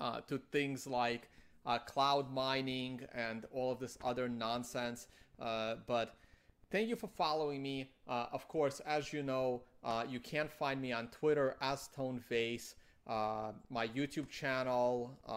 uh, 0.00 0.20
to 0.22 0.38
things 0.50 0.84
like 0.84 1.30
uh, 1.64 1.78
cloud 1.78 2.32
mining 2.32 3.00
and 3.14 3.46
all 3.52 3.70
of 3.70 3.78
this 3.78 3.96
other 4.02 4.28
nonsense. 4.28 5.06
Uh, 5.40 5.76
but 5.86 6.16
thank 6.72 6.88
you 6.88 6.96
for 6.96 7.06
following 7.06 7.62
me. 7.62 7.88
Uh, 8.08 8.26
of 8.32 8.48
course, 8.48 8.80
as 8.80 9.12
you 9.12 9.22
know, 9.22 9.62
you 10.08 10.18
can 10.18 10.48
find 10.48 10.82
me 10.82 10.90
on 10.90 11.06
Twitter 11.08 11.56
as 11.60 11.86
Tone 11.94 12.18
uh, 13.06 13.52
my 13.70 13.86
YouTube 13.88 14.28
channel. 14.28 15.18
Uh, 15.28 15.32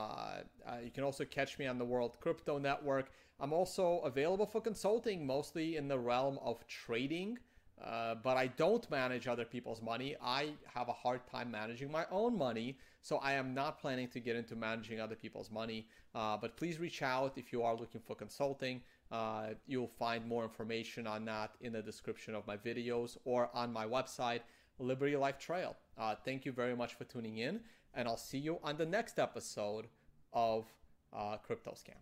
uh, 0.66 0.78
you 0.84 0.92
can 0.92 1.04
also 1.04 1.26
catch 1.26 1.60
me 1.60 1.68
on 1.68 1.78
the 1.78 1.86
World 1.86 2.18
Crypto 2.22 2.58
Network. 2.58 3.12
I'm 3.40 3.54
also 3.54 4.00
available 4.00 4.46
for 4.46 4.62
consulting, 4.62 5.26
mostly 5.28 5.76
in 5.76 5.88
the 5.88 6.00
realm 6.00 6.40
of 6.42 6.66
trading. 6.68 7.38
Uh, 7.84 8.16
but 8.16 8.38
I 8.38 8.48
don't 8.48 8.90
manage 8.90 9.28
other 9.28 9.46
people's 9.46 9.82
money. 9.82 10.16
I 10.22 10.50
have 10.74 10.90
a 10.90 10.94
hard 10.94 11.22
time 11.28 11.52
managing 11.52 11.92
my 11.92 12.06
own 12.12 12.38
money, 12.38 12.78
so 13.02 13.18
I 13.18 13.34
am 13.34 13.54
not 13.54 13.80
planning 13.80 14.08
to 14.10 14.20
get 14.20 14.36
into 14.36 14.56
managing 14.56 15.00
other 15.00 15.16
people's 15.16 15.52
money. 15.52 15.88
Uh, 16.16 16.38
but 16.38 16.58
please 16.58 16.80
reach 16.80 17.04
out 17.04 17.38
if 17.38 17.54
you 17.54 17.62
are 17.62 17.76
looking 17.76 18.02
for 18.02 18.16
consulting. 18.16 18.82
Uh, 19.12 19.50
you'll 19.68 19.88
find 20.00 20.28
more 20.28 20.44
information 20.44 21.06
on 21.06 21.24
that 21.26 21.52
in 21.62 21.72
the 21.74 21.82
description 21.82 22.34
of 22.34 22.46
my 22.48 22.58
videos 22.58 23.18
or 23.26 23.50
on 23.54 23.72
my 23.72 23.86
website 23.86 24.42
Liberty 24.80 25.16
Life 25.16 25.38
Trail. 25.38 25.76
Uh, 25.98 26.16
thank 26.26 26.46
you 26.46 26.52
very 26.52 26.76
much 26.76 26.96
for 26.96 27.04
tuning 27.04 27.38
in, 27.38 27.60
and 27.94 28.08
I'll 28.08 28.18
see 28.18 28.38
you 28.40 28.60
on 28.64 28.78
the 28.78 28.86
next 28.86 29.20
episode 29.20 29.86
of 30.34 30.66
uh, 31.14 31.38
Crypto 31.38 31.72
Scam. 31.72 32.02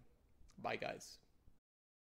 Bye, 0.61 0.77
guys. 0.77 1.17